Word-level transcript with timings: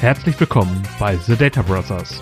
Herzlich 0.00 0.38
willkommen 0.38 0.82
bei 1.00 1.16
The 1.16 1.36
Data 1.36 1.62
Brothers, 1.62 2.20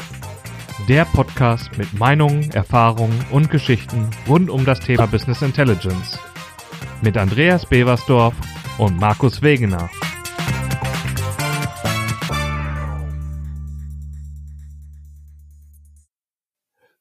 der 0.89 1.05
Podcast 1.07 1.77
mit 1.77 1.93
Meinungen, 1.93 2.53
Erfahrungen 2.53 3.27
und 3.33 3.51
Geschichten 3.51 4.11
rund 4.29 4.49
um 4.49 4.65
das 4.65 4.79
Thema 4.79 5.07
Business 5.07 5.43
Intelligence. 5.43 6.17
Mit 7.03 7.17
Andreas 7.17 7.67
Beversdorf 7.67 8.35
und 8.79 8.97
Markus 8.97 9.43
Wegener. 9.43 9.91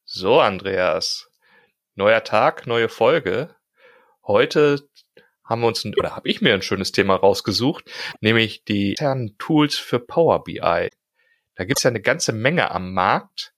So, 0.05 0.41
Andreas. 0.41 1.29
Neuer 1.93 2.23
Tag, 2.23 2.65
neue 2.65 2.89
Folge. 2.89 3.55
Heute 4.25 4.89
haben 5.43 5.61
wir 5.61 5.67
uns, 5.67 5.83
ein, 5.83 5.95
oder 5.97 6.15
habe 6.15 6.29
ich 6.29 6.41
mir 6.41 6.53
ein 6.53 6.61
schönes 6.61 6.91
Thema 6.91 7.15
rausgesucht, 7.15 7.91
nämlich 8.21 8.63
die 8.63 8.91
internen 8.91 9.37
Tools 9.37 9.75
für 9.75 9.99
Power 9.99 10.43
BI. 10.43 10.89
Da 11.55 11.65
gibt's 11.65 11.83
ja 11.83 11.89
eine 11.89 12.01
ganze 12.01 12.33
Menge 12.33 12.71
am 12.71 12.93
Markt 12.93 13.53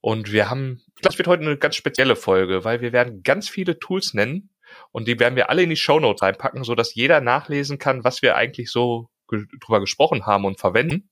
und 0.00 0.32
wir 0.32 0.50
haben, 0.50 0.82
das 1.02 1.18
wird 1.18 1.28
heute 1.28 1.42
eine 1.42 1.56
ganz 1.56 1.76
spezielle 1.76 2.16
Folge, 2.16 2.64
weil 2.64 2.80
wir 2.80 2.92
werden 2.92 3.22
ganz 3.22 3.48
viele 3.48 3.78
Tools 3.78 4.14
nennen 4.14 4.50
und 4.90 5.08
die 5.08 5.18
werden 5.18 5.36
wir 5.36 5.50
alle 5.50 5.62
in 5.62 5.70
die 5.70 5.76
Show 5.76 6.00
Notes 6.00 6.22
reinpacken, 6.22 6.64
so 6.64 6.74
dass 6.74 6.94
jeder 6.94 7.20
nachlesen 7.20 7.78
kann, 7.78 8.04
was 8.04 8.22
wir 8.22 8.36
eigentlich 8.36 8.70
so 8.70 9.08
ge 9.28 9.44
drüber 9.60 9.80
gesprochen 9.80 10.26
haben 10.26 10.44
und 10.44 10.58
verwenden. 10.58 11.10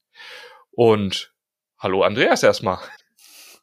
Und 0.70 1.32
hallo 1.78 2.02
Andreas 2.02 2.42
erstmal. 2.42 2.78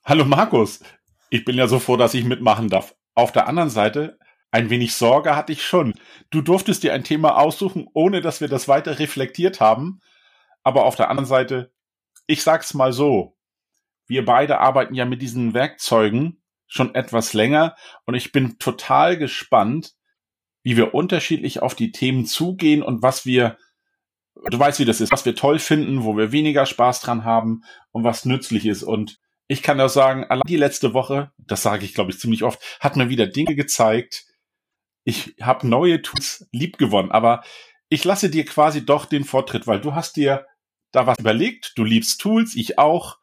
Hallo 0.05 0.25
Markus. 0.25 0.81
Ich 1.29 1.45
bin 1.45 1.55
ja 1.55 1.67
so 1.67 1.79
froh, 1.79 1.97
dass 1.97 2.13
ich 2.13 2.25
mitmachen 2.25 2.69
darf. 2.69 2.95
Auf 3.15 3.31
der 3.31 3.47
anderen 3.47 3.69
Seite 3.69 4.17
ein 4.53 4.69
wenig 4.69 4.93
Sorge 4.93 5.35
hatte 5.35 5.51
ich 5.51 5.65
schon. 5.65 5.95
Du 6.29 6.41
durftest 6.41 6.83
dir 6.83 6.93
ein 6.93 7.03
Thema 7.03 7.37
aussuchen, 7.37 7.87
ohne 7.95 8.21
dass 8.21 8.39
wir 8.39 8.47
das 8.47 8.67
weiter 8.67 8.99
reflektiert 8.99 9.59
haben. 9.59 9.99
Aber 10.61 10.85
auf 10.85 10.95
der 10.95 11.09
anderen 11.09 11.25
Seite, 11.25 11.73
ich 12.27 12.43
sag's 12.43 12.75
mal 12.75 12.93
so. 12.93 13.35
Wir 14.05 14.23
beide 14.23 14.59
arbeiten 14.59 14.93
ja 14.93 15.05
mit 15.05 15.23
diesen 15.23 15.55
Werkzeugen 15.55 16.43
schon 16.67 16.93
etwas 16.93 17.33
länger 17.33 17.75
und 18.05 18.13
ich 18.13 18.31
bin 18.31 18.59
total 18.59 19.17
gespannt, 19.17 19.95
wie 20.61 20.77
wir 20.77 20.93
unterschiedlich 20.93 21.63
auf 21.63 21.73
die 21.73 21.91
Themen 21.91 22.27
zugehen 22.27 22.83
und 22.83 23.01
was 23.01 23.25
wir, 23.25 23.57
du 24.51 24.59
weißt, 24.59 24.79
wie 24.79 24.85
das 24.85 25.01
ist, 25.01 25.11
was 25.11 25.25
wir 25.25 25.35
toll 25.35 25.57
finden, 25.57 26.03
wo 26.03 26.15
wir 26.15 26.31
weniger 26.31 26.67
Spaß 26.67 27.01
dran 27.01 27.23
haben 27.23 27.63
und 27.89 28.03
was 28.03 28.25
nützlich 28.25 28.67
ist. 28.67 28.83
Und 28.83 29.19
ich 29.47 29.63
kann 29.63 29.81
auch 29.81 29.89
sagen, 29.89 30.25
allein 30.25 30.43
die 30.47 30.57
letzte 30.57 30.93
Woche, 30.93 31.31
das 31.39 31.63
sage 31.63 31.85
ich 31.85 31.95
glaube 31.95 32.11
ich 32.11 32.19
ziemlich 32.19 32.43
oft, 32.43 32.61
hat 32.79 32.95
mir 32.95 33.09
wieder 33.09 33.25
Dinge 33.25 33.55
gezeigt, 33.55 34.27
ich 35.03 35.35
habe 35.41 35.67
neue 35.67 36.01
Tools 36.01 36.47
lieb 36.51 36.77
gewonnen, 36.77 37.11
aber 37.11 37.43
ich 37.89 38.03
lasse 38.03 38.29
dir 38.29 38.45
quasi 38.45 38.85
doch 38.85 39.05
den 39.05 39.23
Vortritt, 39.23 39.67
weil 39.67 39.81
du 39.81 39.93
hast 39.93 40.15
dir 40.15 40.45
da 40.91 41.07
was 41.07 41.19
überlegt, 41.19 41.73
du 41.75 41.83
liebst 41.83 42.21
Tools, 42.21 42.55
ich 42.55 42.77
auch, 42.77 43.17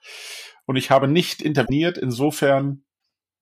und 0.67 0.77
ich 0.77 0.91
habe 0.91 1.09
nicht 1.09 1.43
interveniert. 1.43 1.99
Insofern 1.99 2.85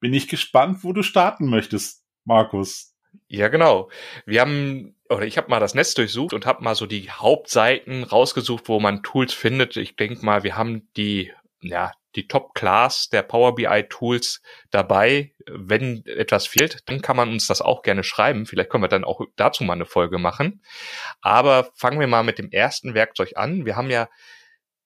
bin 0.01 0.15
ich 0.15 0.29
gespannt, 0.29 0.83
wo 0.83 0.95
du 0.95 1.03
starten 1.03 1.47
möchtest, 1.51 2.05
Markus. 2.25 2.95
Ja, 3.27 3.49
genau. 3.49 3.91
Wir 4.25 4.41
haben, 4.41 4.97
oder 5.11 5.27
ich 5.27 5.37
habe 5.37 5.51
mal 5.51 5.61
das 5.61 5.75
Netz 5.75 5.93
durchsucht 5.95 6.33
und 6.33 6.47
habe 6.47 6.65
mal 6.65 6.75
so 6.75 6.87
die 6.87 7.11
Hauptseiten 7.11 8.05
rausgesucht, 8.05 8.69
wo 8.69 8.81
man 8.81 9.03
Tools 9.03 9.35
findet. 9.35 9.77
Ich 9.77 9.97
denke 9.97 10.25
mal, 10.25 10.43
wir 10.43 10.57
haben 10.57 10.89
die, 10.97 11.33
ja, 11.61 11.93
die 12.19 12.27
Top-Class 12.27 13.11
der 13.11 13.23
Power 13.23 13.55
BI-Tools 13.55 14.43
dabei. 14.73 15.33
Wenn 15.47 16.05
etwas 16.05 16.49
fehlt, 16.49 16.81
dann 16.87 17.01
kann 17.01 17.17
man 17.17 17.29
uns 17.29 17.47
das 17.47 17.63
auch 17.63 17.83
gerne 17.83 18.03
schreiben. 18.03 18.45
Vielleicht 18.45 18.71
können 18.71 18.83
wir 18.83 18.89
dann 18.89 19.05
auch 19.05 19.21
dazu 19.37 19.63
mal 19.63 19.75
eine 19.75 19.87
Folge 19.87 20.19
machen. 20.19 20.61
Aber 21.21 21.71
fangen 21.75 22.01
wir 22.01 22.09
mal 22.09 22.25
mit 22.25 22.39
dem 22.39 22.51
ersten 22.51 22.95
Werkzeug 22.95 23.35
an. 23.37 23.65
Wir 23.65 23.77
haben 23.77 23.89
ja 23.89 24.09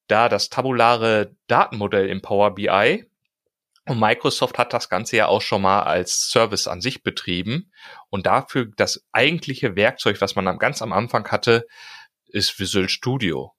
da 0.09 0.29
das 0.29 0.51
tabulare 0.51 1.35
Datenmodell 1.47 2.11
im 2.11 2.21
Power 2.21 2.55
BI. 2.55 3.07
Und 3.87 3.99
Microsoft 3.99 4.59
hat 4.59 4.75
das 4.75 4.91
Ganze 4.91 5.17
ja 5.17 5.27
auch 5.27 5.41
schon 5.41 5.63
mal 5.63 5.85
als 5.85 6.29
Service 6.29 6.69
an 6.69 6.83
sich 6.83 7.03
betrieben. 7.03 7.73
Und 8.11 8.27
dafür 8.27 8.67
das 8.77 9.07
eigentliche 9.13 9.75
Werkzeug, 9.75 10.21
was 10.21 10.37
man 10.37 10.59
ganz 10.59 10.83
am 10.83 10.93
Anfang 10.93 11.27
hatte, 11.29 11.67
ist 12.27 12.61
Visual 12.61 12.91
Studio 12.91 13.55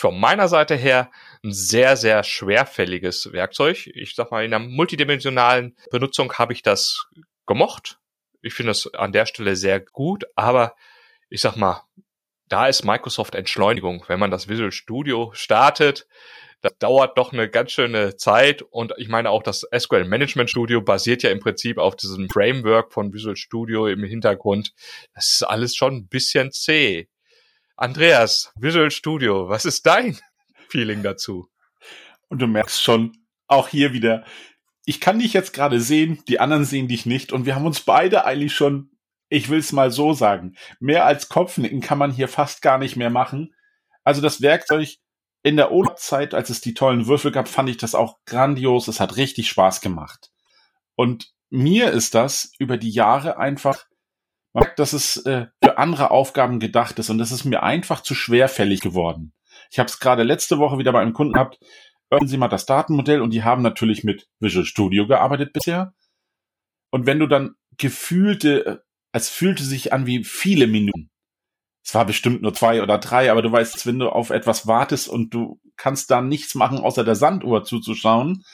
von 0.00 0.18
meiner 0.18 0.48
Seite 0.48 0.74
her 0.74 1.10
ein 1.44 1.52
sehr, 1.52 1.96
sehr 1.96 2.24
schwerfälliges 2.24 3.32
Werkzeug. 3.32 3.86
Ich 3.86 4.14
sag 4.14 4.30
mal, 4.30 4.44
in 4.44 4.50
der 4.50 4.60
multidimensionalen 4.60 5.76
Benutzung 5.90 6.32
habe 6.34 6.52
ich 6.52 6.62
das 6.62 7.06
gemocht. 7.46 7.98
Ich 8.42 8.54
finde 8.54 8.72
es 8.72 8.92
an 8.94 9.12
der 9.12 9.26
Stelle 9.26 9.56
sehr 9.56 9.80
gut, 9.80 10.24
aber 10.34 10.74
ich 11.28 11.40
sag 11.40 11.56
mal, 11.56 11.84
da 12.48 12.66
ist 12.66 12.84
Microsoft 12.84 13.34
Entschleunigung. 13.34 14.04
Wenn 14.08 14.18
man 14.18 14.30
das 14.30 14.48
Visual 14.48 14.72
Studio 14.72 15.30
startet, 15.34 16.06
das 16.62 16.76
dauert 16.78 17.16
doch 17.16 17.32
eine 17.32 17.48
ganz 17.48 17.72
schöne 17.72 18.16
Zeit 18.16 18.62
und 18.62 18.92
ich 18.98 19.08
meine 19.08 19.30
auch 19.30 19.42
das 19.42 19.66
SQL 19.76 20.04
Management 20.04 20.50
Studio 20.50 20.82
basiert 20.82 21.22
ja 21.22 21.30
im 21.30 21.40
Prinzip 21.40 21.78
auf 21.78 21.96
diesem 21.96 22.28
Framework 22.28 22.92
von 22.92 23.12
Visual 23.12 23.36
Studio 23.36 23.86
im 23.86 24.02
Hintergrund. 24.02 24.72
Das 25.14 25.32
ist 25.32 25.42
alles 25.42 25.74
schon 25.74 25.94
ein 25.94 26.08
bisschen 26.08 26.52
zäh. 26.52 27.08
Andreas, 27.80 28.52
Visual 28.56 28.90
Studio, 28.90 29.48
was 29.48 29.64
ist 29.64 29.86
dein 29.86 30.18
Feeling 30.68 31.02
dazu? 31.02 31.48
Und 32.28 32.42
du 32.42 32.46
merkst 32.46 32.82
schon, 32.82 33.16
auch 33.46 33.68
hier 33.68 33.94
wieder, 33.94 34.26
ich 34.84 35.00
kann 35.00 35.18
dich 35.18 35.32
jetzt 35.32 35.54
gerade 35.54 35.80
sehen, 35.80 36.22
die 36.28 36.40
anderen 36.40 36.66
sehen 36.66 36.88
dich 36.88 37.06
nicht 37.06 37.32
und 37.32 37.46
wir 37.46 37.54
haben 37.54 37.64
uns 37.64 37.80
beide 37.80 38.26
eigentlich 38.26 38.52
schon, 38.52 38.90
ich 39.30 39.48
will 39.48 39.60
es 39.60 39.72
mal 39.72 39.90
so 39.90 40.12
sagen, 40.12 40.56
mehr 40.78 41.06
als 41.06 41.30
Kopfnicken 41.30 41.80
kann 41.80 41.96
man 41.96 42.12
hier 42.12 42.28
fast 42.28 42.60
gar 42.60 42.76
nicht 42.76 42.96
mehr 42.96 43.08
machen. 43.08 43.54
Also 44.04 44.20
das 44.20 44.42
Werkzeug 44.42 44.96
in 45.42 45.56
der 45.56 45.72
Urlaubszeit, 45.72 46.34
als 46.34 46.50
es 46.50 46.60
die 46.60 46.74
tollen 46.74 47.06
Würfel 47.06 47.32
gab, 47.32 47.48
fand 47.48 47.70
ich 47.70 47.78
das 47.78 47.94
auch 47.94 48.18
grandios. 48.26 48.88
Es 48.88 49.00
hat 49.00 49.16
richtig 49.16 49.48
Spaß 49.48 49.80
gemacht. 49.80 50.30
Und 50.96 51.32
mir 51.48 51.92
ist 51.92 52.14
das 52.14 52.52
über 52.58 52.76
die 52.76 52.90
Jahre 52.90 53.38
einfach 53.38 53.86
man 54.52 54.62
merkt, 54.62 54.78
dass 54.78 54.92
es 54.92 55.16
äh, 55.26 55.46
für 55.62 55.78
andere 55.78 56.10
Aufgaben 56.10 56.58
gedacht 56.58 56.98
ist 56.98 57.10
und 57.10 57.18
das 57.18 57.32
ist 57.32 57.44
mir 57.44 57.62
einfach 57.62 58.02
zu 58.02 58.14
schwerfällig 58.14 58.80
geworden. 58.80 59.32
Ich 59.70 59.78
habe 59.78 59.88
es 59.88 60.00
gerade 60.00 60.22
letzte 60.22 60.58
Woche 60.58 60.78
wieder 60.78 60.92
bei 60.92 61.00
einem 61.00 61.12
Kunden 61.12 61.34
gehabt. 61.34 61.58
Hören 62.10 62.26
Sie 62.26 62.36
mal 62.36 62.48
das 62.48 62.66
Datenmodell 62.66 63.20
und 63.22 63.30
die 63.30 63.44
haben 63.44 63.62
natürlich 63.62 64.02
mit 64.02 64.26
Visual 64.40 64.64
Studio 64.64 65.06
gearbeitet 65.06 65.52
bisher. 65.52 65.94
Und 66.90 67.06
wenn 67.06 67.20
du 67.20 67.28
dann 67.28 67.54
gefühlte, 67.76 68.66
äh, 68.66 68.76
es 69.12 69.28
fühlte 69.28 69.62
sich 69.62 69.92
an 69.92 70.06
wie 70.06 70.24
viele 70.24 70.66
Minuten. 70.66 71.10
Es 71.84 71.94
war 71.94 72.04
bestimmt 72.04 72.42
nur 72.42 72.52
zwei 72.52 72.82
oder 72.82 72.98
drei, 72.98 73.30
aber 73.30 73.42
du 73.42 73.50
weißt, 73.50 73.86
wenn 73.86 73.98
du 73.98 74.10
auf 74.10 74.30
etwas 74.30 74.66
wartest 74.66 75.08
und 75.08 75.32
du 75.32 75.60
kannst 75.76 76.10
da 76.10 76.20
nichts 76.20 76.54
machen, 76.54 76.78
außer 76.78 77.04
der 77.04 77.14
Sanduhr 77.14 77.64
zuzuschauen, 77.64 78.44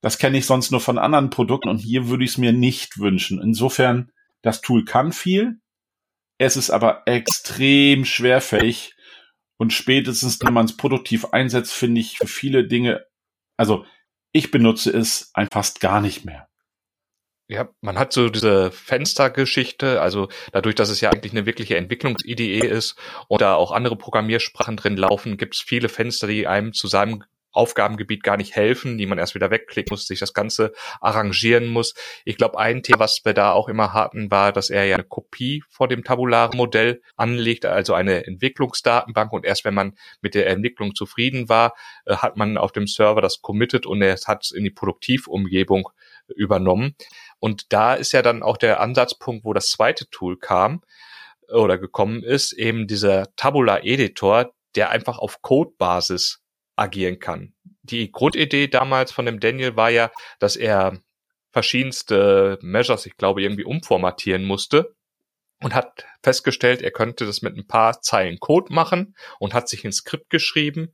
das 0.00 0.18
kenne 0.18 0.38
ich 0.38 0.46
sonst 0.46 0.70
nur 0.70 0.80
von 0.80 0.98
anderen 0.98 1.30
Produkten 1.30 1.68
und 1.68 1.78
hier 1.78 2.08
würde 2.08 2.24
ich 2.24 2.30
es 2.30 2.38
mir 2.38 2.52
nicht 2.52 2.98
wünschen. 2.98 3.40
Insofern 3.40 4.12
das 4.46 4.60
Tool 4.60 4.84
kann 4.84 5.12
viel, 5.12 5.60
es 6.38 6.56
ist 6.56 6.70
aber 6.70 7.02
extrem 7.06 8.04
schwerfällig 8.04 8.94
und 9.58 9.72
spätestens, 9.72 10.38
wenn 10.42 10.52
man 10.52 10.66
es 10.66 10.76
produktiv 10.76 11.26
einsetzt, 11.26 11.72
finde 11.72 12.00
ich 12.00 12.18
für 12.18 12.26
viele 12.26 12.66
Dinge, 12.66 13.04
also 13.56 13.84
ich 14.32 14.50
benutze 14.50 14.90
es 14.90 15.30
ein 15.34 15.48
fast 15.50 15.80
gar 15.80 16.00
nicht 16.00 16.24
mehr. 16.24 16.48
Ja, 17.48 17.68
man 17.80 17.98
hat 17.98 18.12
so 18.12 18.28
diese 18.28 18.72
Fenstergeschichte, 18.72 20.00
also 20.00 20.28
dadurch, 20.52 20.74
dass 20.74 20.90
es 20.90 21.00
ja 21.00 21.10
eigentlich 21.10 21.32
eine 21.32 21.46
wirkliche 21.46 21.76
Entwicklungsidee 21.76 22.58
ist 22.58 22.96
und 23.28 23.40
da 23.40 23.54
auch 23.54 23.70
andere 23.70 23.96
Programmiersprachen 23.96 24.76
drin 24.76 24.96
laufen, 24.96 25.36
gibt 25.36 25.54
es 25.54 25.60
viele 25.60 25.88
Fenster, 25.88 26.26
die 26.26 26.46
einem 26.46 26.72
zu 26.72 26.88
seinem 26.88 27.22
Aufgabengebiet 27.56 28.22
gar 28.22 28.36
nicht 28.36 28.54
helfen, 28.54 28.98
die 28.98 29.06
man 29.06 29.18
erst 29.18 29.34
wieder 29.34 29.50
wegklicken 29.50 29.92
muss, 29.92 30.06
sich 30.06 30.20
das 30.20 30.34
Ganze 30.34 30.72
arrangieren 31.00 31.68
muss. 31.68 31.94
Ich 32.24 32.36
glaube, 32.36 32.58
ein 32.58 32.82
Thema, 32.82 33.00
was 33.00 33.20
wir 33.24 33.34
da 33.34 33.52
auch 33.52 33.68
immer 33.68 33.92
hatten, 33.92 34.30
war, 34.30 34.52
dass 34.52 34.70
er 34.70 34.84
ja 34.84 34.96
eine 34.96 35.04
Kopie 35.04 35.62
vor 35.68 35.88
dem 35.88 36.04
tabularen 36.04 36.56
Modell 36.56 37.00
anlegt, 37.16 37.64
also 37.66 37.94
eine 37.94 38.26
Entwicklungsdatenbank 38.26 39.32
und 39.32 39.44
erst 39.44 39.64
wenn 39.64 39.74
man 39.74 39.96
mit 40.20 40.34
der 40.34 40.46
Entwicklung 40.48 40.94
zufrieden 40.94 41.48
war, 41.48 41.74
äh, 42.04 42.16
hat 42.16 42.36
man 42.36 42.56
auf 42.58 42.72
dem 42.72 42.86
Server 42.86 43.20
das 43.20 43.40
committed 43.40 43.86
und 43.86 44.02
er 44.02 44.16
hat 44.26 44.44
es 44.44 44.50
in 44.50 44.64
die 44.64 44.70
Produktivumgebung 44.70 45.88
übernommen. 46.34 46.94
Und 47.38 47.72
da 47.72 47.94
ist 47.94 48.12
ja 48.12 48.22
dann 48.22 48.42
auch 48.42 48.56
der 48.56 48.80
Ansatzpunkt, 48.80 49.44
wo 49.44 49.52
das 49.52 49.68
zweite 49.68 50.08
Tool 50.10 50.38
kam 50.38 50.82
oder 51.48 51.78
gekommen 51.78 52.22
ist, 52.22 52.52
eben 52.52 52.86
dieser 52.86 53.34
Tabular 53.36 53.84
Editor, 53.84 54.52
der 54.74 54.90
einfach 54.90 55.18
auf 55.18 55.42
Codebasis 55.42 56.40
agieren 56.76 57.18
kann. 57.18 57.54
Die 57.82 58.12
Grundidee 58.12 58.68
damals 58.68 59.12
von 59.12 59.26
dem 59.26 59.40
Daniel 59.40 59.76
war 59.76 59.90
ja, 59.90 60.10
dass 60.38 60.56
er 60.56 61.00
verschiedenste 61.52 62.58
Measures, 62.60 63.06
ich 63.06 63.16
glaube, 63.16 63.42
irgendwie 63.42 63.64
umformatieren 63.64 64.44
musste 64.44 64.94
und 65.62 65.74
hat 65.74 66.04
festgestellt, 66.22 66.82
er 66.82 66.90
könnte 66.90 67.24
das 67.24 67.40
mit 67.40 67.56
ein 67.56 67.66
paar 67.66 68.02
Zeilen 68.02 68.38
Code 68.38 68.72
machen 68.72 69.16
und 69.38 69.54
hat 69.54 69.68
sich 69.68 69.84
ein 69.84 69.92
Skript 69.92 70.28
geschrieben 70.28 70.92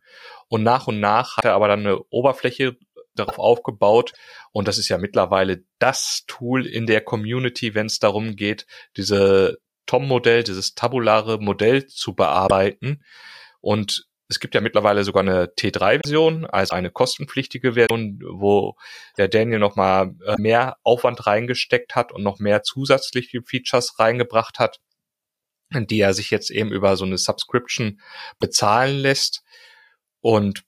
und 0.48 0.62
nach 0.62 0.86
und 0.86 1.00
nach 1.00 1.36
hat 1.36 1.44
er 1.44 1.54
aber 1.54 1.68
dann 1.68 1.80
eine 1.80 1.98
Oberfläche 2.10 2.76
darauf 3.14 3.38
aufgebaut 3.38 4.12
und 4.52 4.68
das 4.68 4.78
ist 4.78 4.88
ja 4.88 4.98
mittlerweile 4.98 5.64
das 5.78 6.24
Tool 6.28 6.66
in 6.66 6.86
der 6.86 7.00
Community, 7.00 7.74
wenn 7.74 7.86
es 7.86 7.98
darum 7.98 8.36
geht, 8.36 8.66
diese 8.96 9.58
TOM-Modell, 9.86 10.44
dieses 10.44 10.74
tabulare 10.74 11.38
Modell 11.38 11.86
zu 11.86 12.14
bearbeiten 12.14 13.02
und 13.60 14.06
Es 14.32 14.40
gibt 14.40 14.54
ja 14.54 14.62
mittlerweile 14.62 15.04
sogar 15.04 15.22
eine 15.22 15.44
T3-Version, 15.46 16.46
also 16.46 16.74
eine 16.74 16.90
kostenpflichtige 16.90 17.74
Version, 17.74 18.18
wo 18.24 18.76
der 19.18 19.28
Daniel 19.28 19.58
nochmal 19.58 20.14
äh, 20.24 20.36
mehr 20.38 20.78
Aufwand 20.82 21.26
reingesteckt 21.26 21.94
hat 21.94 22.12
und 22.12 22.22
noch 22.22 22.38
mehr 22.38 22.62
zusätzliche 22.62 23.42
Features 23.42 23.98
reingebracht 23.98 24.58
hat, 24.58 24.80
die 25.74 26.00
er 26.00 26.14
sich 26.14 26.30
jetzt 26.30 26.50
eben 26.50 26.72
über 26.72 26.96
so 26.96 27.04
eine 27.04 27.18
Subscription 27.18 28.00
bezahlen 28.38 28.96
lässt. 28.96 29.42
Und 30.20 30.64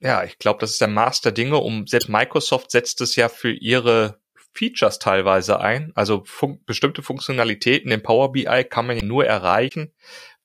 ja, 0.00 0.22
ich 0.24 0.38
glaube, 0.38 0.60
das 0.60 0.72
ist 0.72 0.82
der 0.82 0.88
Master 0.88 1.32
Dinge. 1.32 1.56
Um 1.56 1.86
selbst 1.86 2.10
Microsoft 2.10 2.72
setzt 2.72 3.00
es 3.00 3.16
ja 3.16 3.30
für 3.30 3.52
ihre 3.52 4.20
Features 4.52 4.98
teilweise 4.98 5.60
ein. 5.60 5.92
Also 5.94 6.24
fun 6.24 6.60
bestimmte 6.66 7.02
Funktionalitäten 7.02 7.90
im 7.90 8.02
Power 8.02 8.32
BI 8.32 8.64
kann 8.68 8.86
man 8.86 8.98
nur 8.98 9.24
erreichen, 9.24 9.94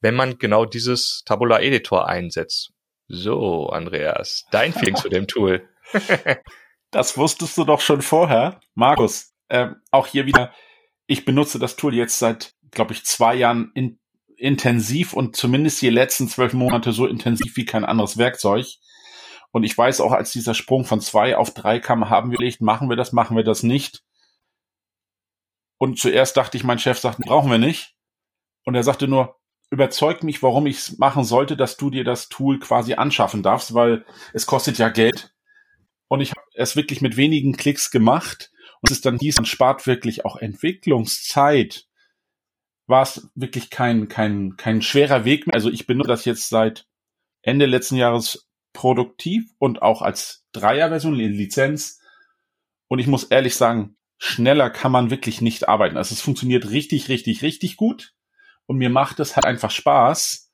wenn 0.01 0.15
man 0.15 0.37
genau 0.37 0.65
dieses 0.65 1.23
Tabular 1.25 1.61
Editor 1.61 2.07
einsetzt. 2.07 2.71
So, 3.07 3.69
Andreas, 3.69 4.45
dein 4.51 4.73
Feeling 4.73 4.95
zu 4.95 5.09
dem 5.09 5.27
Tool. 5.27 5.67
das 6.91 7.17
wusstest 7.17 7.57
du 7.57 7.63
doch 7.63 7.81
schon 7.81 8.01
vorher. 8.01 8.59
Markus, 8.75 9.33
äh, 9.47 9.69
auch 9.91 10.07
hier 10.07 10.25
wieder, 10.25 10.53
ich 11.05 11.25
benutze 11.25 11.57
das 11.59 11.77
Tool 11.77 11.95
jetzt 11.95 12.19
seit, 12.19 12.53
glaube 12.71 12.93
ich, 12.93 13.05
zwei 13.05 13.35
Jahren 13.35 13.71
in, 13.73 13.99
intensiv 14.35 15.13
und 15.13 15.35
zumindest 15.35 15.81
die 15.81 15.89
letzten 15.89 16.27
zwölf 16.27 16.53
Monate 16.53 16.91
so 16.91 17.07
intensiv 17.07 17.55
wie 17.55 17.65
kein 17.65 17.85
anderes 17.85 18.17
Werkzeug. 18.17 18.67
Und 19.51 19.63
ich 19.63 19.77
weiß 19.77 20.01
auch, 20.01 20.11
als 20.11 20.31
dieser 20.31 20.53
Sprung 20.53 20.83
von 20.83 20.99
zwei 20.99 21.37
auf 21.37 21.53
drei 21.53 21.79
kam, 21.79 22.09
haben 22.09 22.31
wir 22.31 22.37
gelegt, 22.37 22.61
machen 22.61 22.89
wir 22.89 22.97
das, 22.97 23.13
machen 23.13 23.37
wir 23.37 23.43
das 23.43 23.63
nicht. 23.63 24.03
Und 25.79 25.97
zuerst 25.97 26.35
dachte 26.35 26.57
ich, 26.57 26.63
mein 26.63 26.79
Chef 26.79 26.99
sagt, 26.99 27.19
brauchen 27.19 27.49
wir 27.49 27.57
nicht. 27.57 27.95
Und 28.65 28.75
er 28.75 28.83
sagte 28.83 29.07
nur, 29.07 29.37
überzeugt 29.69 30.23
mich, 30.23 30.41
warum 30.43 30.65
ich 30.67 30.77
es 30.77 30.97
machen 30.97 31.23
sollte, 31.23 31.57
dass 31.57 31.77
du 31.77 31.89
dir 31.89 32.03
das 32.03 32.29
Tool 32.29 32.59
quasi 32.59 32.93
anschaffen 32.93 33.43
darfst, 33.43 33.73
weil 33.73 34.05
es 34.33 34.45
kostet 34.45 34.77
ja 34.77 34.89
Geld. 34.89 35.33
Und 36.07 36.21
ich 36.21 36.31
habe 36.31 36.41
es 36.53 36.75
wirklich 36.75 37.01
mit 37.01 37.17
wenigen 37.17 37.57
Klicks 37.57 37.91
gemacht. 37.91 38.51
Und 38.81 38.91
es 38.91 38.97
ist 38.97 39.05
dann 39.05 39.19
hieß, 39.19 39.37
man 39.37 39.45
spart 39.45 39.85
wirklich 39.85 40.23
auch 40.23 40.37
Entwicklungszeit. 40.37 41.85
War 42.85 43.01
es 43.01 43.29
wirklich 43.35 43.69
kein, 43.69 44.07
kein, 44.07 44.55
kein 44.55 44.81
schwerer 44.81 45.25
Weg 45.25 45.47
mehr. 45.47 45.55
Also 45.55 45.69
ich 45.69 45.85
benutze 45.85 46.07
das 46.07 46.23
jetzt 46.23 46.47
seit 46.47 46.87
Ende 47.41 47.65
letzten 47.65 47.97
Jahres 47.97 48.49
produktiv 48.71 49.51
und 49.57 49.81
auch 49.81 50.01
als 50.01 50.45
Dreierversion 50.53 51.19
in 51.19 51.33
Lizenz. 51.33 51.99
Und 52.87 52.99
ich 52.99 53.07
muss 53.07 53.25
ehrlich 53.25 53.55
sagen, 53.55 53.97
schneller 54.17 54.69
kann 54.69 54.93
man 54.93 55.09
wirklich 55.09 55.41
nicht 55.41 55.67
arbeiten. 55.67 55.97
Also 55.97 56.13
es 56.13 56.21
funktioniert 56.21 56.69
richtig, 56.69 57.09
richtig, 57.09 57.41
richtig 57.41 57.75
gut 57.75 58.13
und 58.67 58.77
mir 58.77 58.89
macht 58.89 59.19
es 59.19 59.35
halt 59.35 59.45
einfach 59.45 59.71
Spaß. 59.71 60.51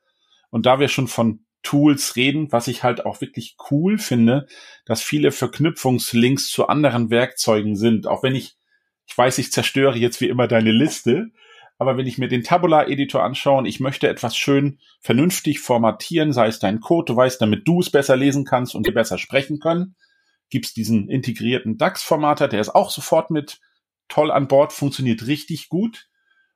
Und 0.50 0.65
da 0.65 0.80
wir 0.80 0.88
schon 0.88 1.07
von 1.07 1.45
Tools 1.63 2.15
reden, 2.15 2.51
was 2.51 2.68
ich 2.68 2.83
halt 2.83 3.06
auch 3.06 3.21
wirklich 3.21 3.56
cool 3.71 3.98
finde, 3.98 4.48
dass 4.86 5.01
viele 5.01 5.31
Verknüpfungslinks 5.31 6.50
zu 6.50 6.68
anderen 6.68 7.10
Werkzeugen 7.10 7.75
sind. 7.75 8.07
Auch 8.07 8.24
wenn 8.24 8.36
ich, 8.36 8.56
ich 9.07 9.18
weiß, 9.18 9.38
ich 9.39 9.51
zerstöre 9.51 9.98
jetzt 9.98 10.21
wie 10.21 10.27
immer 10.27 10.48
deine 10.48 10.71
Liste, 10.71 11.31
aber 11.80 11.98
wenn 11.98 12.06
ich 12.06 12.18
mir 12.18 12.27
den 12.27 12.44
Tabular 12.44 12.88
Editor 12.88 13.24
anschaue 13.24 13.57
und 13.60 13.65
ich 13.65 13.80
möchte 13.80 14.07
etwas 14.07 14.38
schön 14.38 14.80
vernünftig 15.01 15.60
formatieren, 15.60 16.31
sei 16.31 16.48
es 16.48 16.60
dein 16.60 16.80
Code, 16.80 17.12
du 17.12 17.15
weißt, 17.15 17.42
damit 17.42 17.68
du 17.68 17.80
es 17.80 17.89
besser 17.89 18.15
lesen 18.15 18.45
kannst 18.45 18.75
und 18.75 18.86
dir 18.86 18.94
besser 18.94 19.18
sprechen 19.18 19.60
können, 19.60 19.95
gibt's 20.50 20.74
diesen 20.74 21.10
integrierten 21.10 21.77
DAX-Formater, 21.77 22.48
der 22.48 22.62
ist 22.62 22.75
auch 22.75 22.92
sofort 22.92 23.31
mit 23.31 23.60
toll 24.07 24.31
an 24.31 24.48
Bord, 24.48 24.71
funktioniert 24.71 25.25
richtig 25.25 25.69
gut. 25.69 26.07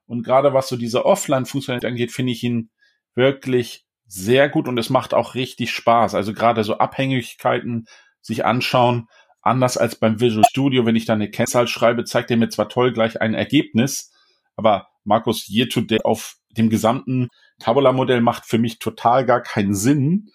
Und 0.08 0.24
gerade 0.24 0.54
was 0.54 0.70
so 0.70 0.78
diese 0.78 1.06
Offline-Funktionalität 1.06 1.90
angeht, 1.90 2.12
finde 2.12 2.32
ich 2.32 2.44
ihn 2.44 2.72
wirklich 3.14 3.86
sehr 4.06 4.50
gut 4.50 4.68
und 4.68 4.78
es 4.78 4.90
macht 4.90 5.14
auch 5.14 5.36
richtig 5.36 5.72
Spaß. 5.72 6.16
Also 6.16 6.34
gerade 6.34 6.64
so 6.64 6.78
Abhängigkeiten 6.78 7.88
sich 8.22 8.46
anschauen, 8.46 9.08
anders 9.42 9.78
als 9.78 9.96
beim 9.96 10.20
Visual 10.20 10.46
Studio, 10.50 10.86
wenn 10.86 10.96
ich 10.96 11.06
da 11.06 11.14
eine 11.14 11.30
Kennzahl 11.30 11.68
schreibe, 11.68 12.06
zeigt 12.06 12.32
er 12.32 12.38
mir 12.38 12.50
zwar 12.50 12.70
toll 12.70 12.94
gleich 12.94 13.22
ein 13.22 13.34
Ergebnis, 13.34 14.12
aber 14.56 14.88
Markus 15.04 15.48
Year 15.50 15.70
to 15.70 15.82
Day 15.82 16.00
auf 16.04 16.38
dem 16.50 16.70
gesamten 16.70 17.30
Tabular-Modell 17.60 18.22
macht 18.22 18.46
für 18.46 18.58
mich 18.58 18.80
total 18.80 19.26
gar 19.26 19.42
keinen 19.42 19.76
Sinn. 19.76 20.30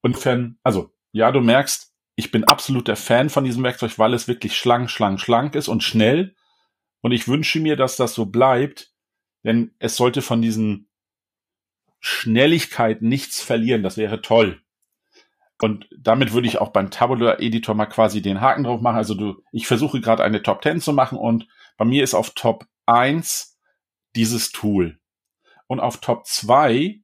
Und 0.00 0.22
wenn, 0.24 0.58
also, 0.62 0.92
ja, 1.12 1.32
du 1.32 1.40
merkst, 1.40 1.92
ich 2.14 2.30
bin 2.30 2.44
absoluter 2.44 2.96
Fan 2.96 3.28
von 3.28 3.44
diesem 3.44 3.62
Werkzeug, 3.62 3.98
weil 3.98 4.14
es 4.14 4.28
wirklich 4.28 4.56
schlank, 4.56 4.90
schlank, 4.90 5.20
schlank 5.20 5.54
ist 5.54 5.68
und 5.68 5.82
schnell. 5.82 6.34
Und 7.00 7.12
ich 7.12 7.28
wünsche 7.28 7.60
mir, 7.60 7.76
dass 7.76 7.96
das 7.96 8.14
so 8.14 8.26
bleibt, 8.26 8.92
denn 9.44 9.74
es 9.78 9.96
sollte 9.96 10.22
von 10.22 10.42
diesen 10.42 10.88
Schnelligkeit 12.00 13.02
nichts 13.02 13.42
verlieren. 13.42 13.82
Das 13.82 13.96
wäre 13.96 14.22
toll. 14.22 14.60
Und 15.60 15.88
damit 15.96 16.32
würde 16.32 16.46
ich 16.46 16.58
auch 16.58 16.70
beim 16.70 16.90
Tabular 16.90 17.40
Editor 17.40 17.74
mal 17.74 17.86
quasi 17.86 18.20
den 18.20 18.40
Haken 18.40 18.64
drauf 18.64 18.80
machen. 18.80 18.96
Also 18.96 19.14
du, 19.14 19.42
ich 19.52 19.66
versuche 19.66 20.00
gerade 20.00 20.22
eine 20.22 20.42
Top 20.42 20.62
10 20.62 20.80
zu 20.80 20.92
machen 20.92 21.18
und 21.18 21.48
bei 21.76 21.84
mir 21.84 22.04
ist 22.04 22.14
auf 22.14 22.30
Top 22.30 22.66
1 22.86 23.58
dieses 24.14 24.52
Tool. 24.52 24.98
Und 25.66 25.80
auf 25.80 26.00
Top 26.00 26.26
2 26.26 27.00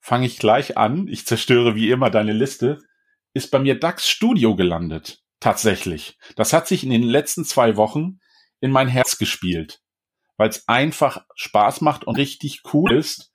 fange 0.00 0.26
ich 0.26 0.38
gleich 0.38 0.76
an. 0.76 1.08
Ich 1.08 1.26
zerstöre 1.26 1.74
wie 1.74 1.90
immer 1.90 2.10
deine 2.10 2.32
Liste. 2.32 2.78
Ist 3.34 3.50
bei 3.50 3.58
mir 3.58 3.78
DAX 3.78 4.08
Studio 4.08 4.56
gelandet. 4.56 5.22
Tatsächlich. 5.40 6.18
Das 6.36 6.52
hat 6.52 6.66
sich 6.66 6.82
in 6.82 6.90
den 6.90 7.02
letzten 7.02 7.44
zwei 7.44 7.76
Wochen 7.76 8.20
in 8.66 8.72
mein 8.72 8.88
Herz 8.88 9.16
gespielt, 9.16 9.80
weil 10.36 10.50
es 10.50 10.68
einfach 10.68 11.24
Spaß 11.34 11.80
macht 11.80 12.04
und 12.04 12.16
richtig 12.16 12.62
cool 12.74 12.92
ist, 12.92 13.32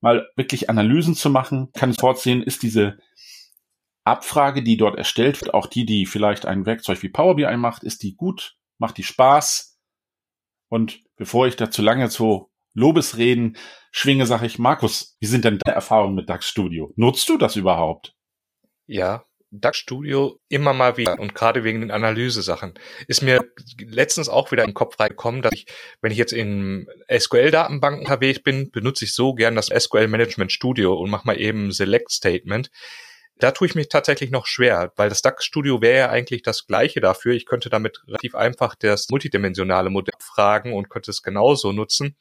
mal 0.00 0.28
wirklich 0.36 0.68
Analysen 0.68 1.14
zu 1.14 1.30
machen. 1.30 1.70
Kann 1.72 1.92
sofort 1.92 2.18
sehen, 2.18 2.42
ist 2.42 2.62
diese 2.62 2.98
Abfrage, 4.04 4.62
die 4.62 4.76
dort 4.76 4.96
erstellt 4.96 5.40
wird, 5.40 5.54
auch 5.54 5.66
die, 5.66 5.84
die 5.84 6.06
vielleicht 6.06 6.46
ein 6.46 6.66
Werkzeug 6.66 7.02
wie 7.02 7.10
Power 7.10 7.36
BI 7.36 7.56
macht, 7.56 7.84
ist 7.84 8.02
die 8.02 8.16
gut, 8.16 8.56
macht 8.78 8.96
die 8.96 9.04
Spaß. 9.04 9.78
Und 10.68 11.02
bevor 11.16 11.46
ich 11.46 11.56
da 11.56 11.70
zu 11.70 11.82
lange 11.82 12.08
zu 12.08 12.50
Lobesreden 12.72 13.56
schwinge, 13.92 14.26
sage 14.26 14.46
ich, 14.46 14.58
Markus, 14.58 15.16
wie 15.20 15.26
sind 15.26 15.44
denn 15.44 15.58
deine 15.58 15.74
Erfahrungen 15.74 16.14
mit 16.14 16.30
DAX 16.30 16.48
Studio? 16.48 16.92
Nutzt 16.96 17.28
du 17.28 17.36
das 17.36 17.56
überhaupt? 17.56 18.14
Ja, 18.86 19.24
DAX 19.50 19.78
Studio 19.78 20.38
immer 20.48 20.72
mal 20.72 20.96
wieder 20.96 21.18
und 21.18 21.34
gerade 21.34 21.64
wegen 21.64 21.80
den 21.80 21.90
Analysesachen 21.90 22.74
ist 23.08 23.22
mir 23.22 23.44
letztens 23.78 24.28
auch 24.28 24.52
wieder 24.52 24.64
den 24.64 24.74
Kopf 24.74 24.98
reingekommen, 24.98 25.42
dass 25.42 25.52
ich, 25.52 25.66
wenn 26.00 26.12
ich 26.12 26.18
jetzt 26.18 26.32
in 26.32 26.86
SQL-Datenbanken 27.12 28.00
unterwegs 28.00 28.42
bin, 28.42 28.70
benutze 28.70 29.04
ich 29.04 29.14
so 29.14 29.34
gern 29.34 29.56
das 29.56 29.66
SQL 29.66 30.08
Management 30.08 30.52
Studio 30.52 30.94
und 30.94 31.10
mache 31.10 31.26
mal 31.26 31.40
eben 31.40 31.72
Select 31.72 32.10
Statement. 32.10 32.70
Da 33.38 33.52
tue 33.52 33.66
ich 33.66 33.74
mich 33.74 33.88
tatsächlich 33.88 34.30
noch 34.30 34.46
schwer, 34.46 34.92
weil 34.96 35.08
das 35.08 35.22
DAX 35.22 35.44
Studio 35.44 35.80
wäre 35.80 35.98
ja 35.98 36.10
eigentlich 36.10 36.42
das 36.42 36.66
gleiche 36.66 37.00
dafür. 37.00 37.32
Ich 37.32 37.46
könnte 37.46 37.70
damit 37.70 38.02
relativ 38.06 38.34
einfach 38.34 38.74
das 38.74 39.08
multidimensionale 39.08 39.88
Modell 39.88 40.14
fragen 40.20 40.74
und 40.74 40.90
könnte 40.90 41.10
es 41.10 41.22
genauso 41.22 41.72
nutzen 41.72 42.16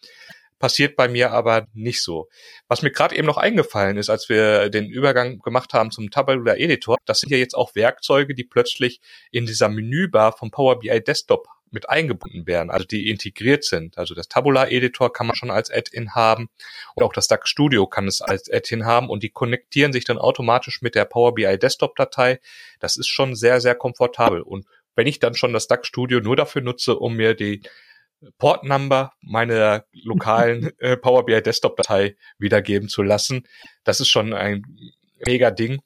passiert 0.59 0.95
bei 0.95 1.07
mir 1.07 1.31
aber 1.31 1.67
nicht 1.73 2.03
so. 2.03 2.27
Was 2.67 2.81
mir 2.81 2.91
gerade 2.91 3.15
eben 3.15 3.25
noch 3.25 3.37
eingefallen 3.37 3.97
ist, 3.97 4.09
als 4.09 4.29
wir 4.29 4.69
den 4.69 4.87
Übergang 4.89 5.39
gemacht 5.39 5.73
haben 5.73 5.91
zum 5.91 6.11
Tabular 6.11 6.57
Editor, 6.57 6.97
das 7.05 7.21
sind 7.21 7.31
ja 7.31 7.37
jetzt 7.37 7.55
auch 7.55 7.75
Werkzeuge, 7.75 8.35
die 8.35 8.43
plötzlich 8.43 8.99
in 9.31 9.45
dieser 9.45 9.69
Menübar 9.69 10.37
vom 10.37 10.51
Power 10.51 10.79
BI 10.79 11.01
Desktop 11.01 11.47
mit 11.71 11.89
eingebunden 11.89 12.47
werden, 12.47 12.71
also 12.71 12.85
die 12.85 13.09
integriert 13.09 13.63
sind. 13.63 13.97
Also 13.97 14.15
das 14.15 14.27
Tabular 14.27 14.71
Editor 14.71 15.13
kann 15.13 15.27
man 15.27 15.35
schon 15.35 15.51
als 15.51 15.71
Add-in 15.71 16.15
haben 16.15 16.49
und 16.95 17.03
auch 17.03 17.13
das 17.13 17.27
DAX 17.27 17.49
Studio 17.49 17.87
kann 17.87 18.07
es 18.07 18.21
als 18.21 18.51
Add-in 18.51 18.85
haben 18.85 19.09
und 19.09 19.23
die 19.23 19.29
konnektieren 19.29 19.93
sich 19.93 20.05
dann 20.05 20.17
automatisch 20.17 20.81
mit 20.81 20.95
der 20.95 21.05
Power 21.05 21.35
BI 21.35 21.57
Desktop 21.57 21.95
Datei. 21.95 22.39
Das 22.79 22.97
ist 22.97 23.07
schon 23.07 23.35
sehr, 23.35 23.61
sehr 23.61 23.75
komfortabel 23.75 24.41
und 24.41 24.65
wenn 24.95 25.07
ich 25.07 25.19
dann 25.19 25.35
schon 25.35 25.53
das 25.53 25.67
DAX 25.67 25.87
Studio 25.87 26.19
nur 26.19 26.35
dafür 26.35 26.61
nutze, 26.61 26.97
um 26.97 27.15
mir 27.15 27.33
die 27.33 27.61
Portnumber 28.38 29.13
meiner 29.21 29.85
lokalen 29.91 30.71
äh, 30.79 30.97
Power 30.97 31.25
BI 31.25 31.41
Desktop 31.41 31.77
Datei 31.77 32.15
wiedergeben 32.38 32.89
zu 32.89 33.01
lassen. 33.01 33.47
Das 33.83 33.99
ist 33.99 34.09
schon 34.09 34.33
ein 34.33 34.63
mega 35.25 35.51
Ding. 35.51 35.79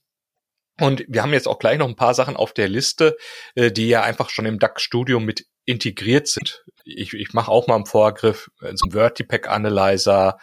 Und 0.79 1.03
wir 1.07 1.21
haben 1.21 1.33
jetzt 1.33 1.47
auch 1.47 1.59
gleich 1.59 1.77
noch 1.77 1.87
ein 1.87 1.95
paar 1.95 2.15
Sachen 2.15 2.35
auf 2.35 2.53
der 2.53 2.67
Liste, 2.67 3.15
äh, 3.55 3.71
die 3.71 3.87
ja 3.87 4.01
einfach 4.01 4.29
schon 4.29 4.45
im 4.45 4.59
DAX 4.59 4.81
Studio 4.81 5.19
mit 5.19 5.45
integriert 5.65 6.27
sind. 6.27 6.63
Ich, 6.83 7.13
ich 7.13 7.33
mache 7.33 7.51
auch 7.51 7.67
mal 7.67 7.75
im 7.75 7.85
Vorgriff 7.85 8.49
äh, 8.61 8.71
so 8.75 8.89
Vertipack 8.89 9.47
Analyzer, 9.49 10.39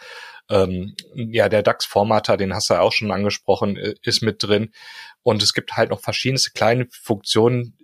ähm, 0.49 0.95
ja, 1.15 1.49
der 1.49 1.63
DAX-Formatter, 1.63 2.37
den 2.37 2.53
hast 2.53 2.69
du 2.69 2.75
ja 2.75 2.81
auch 2.81 2.93
schon 2.93 3.11
angesprochen, 3.11 3.77
äh, 3.77 3.95
ist 4.03 4.21
mit 4.21 4.41
drin. 4.41 4.71
Und 5.21 5.43
es 5.43 5.53
gibt 5.53 5.73
halt 5.73 5.89
noch 5.89 6.01
verschiedenste 6.01 6.51
kleine 6.51 6.87
Funktionen. 6.91 7.77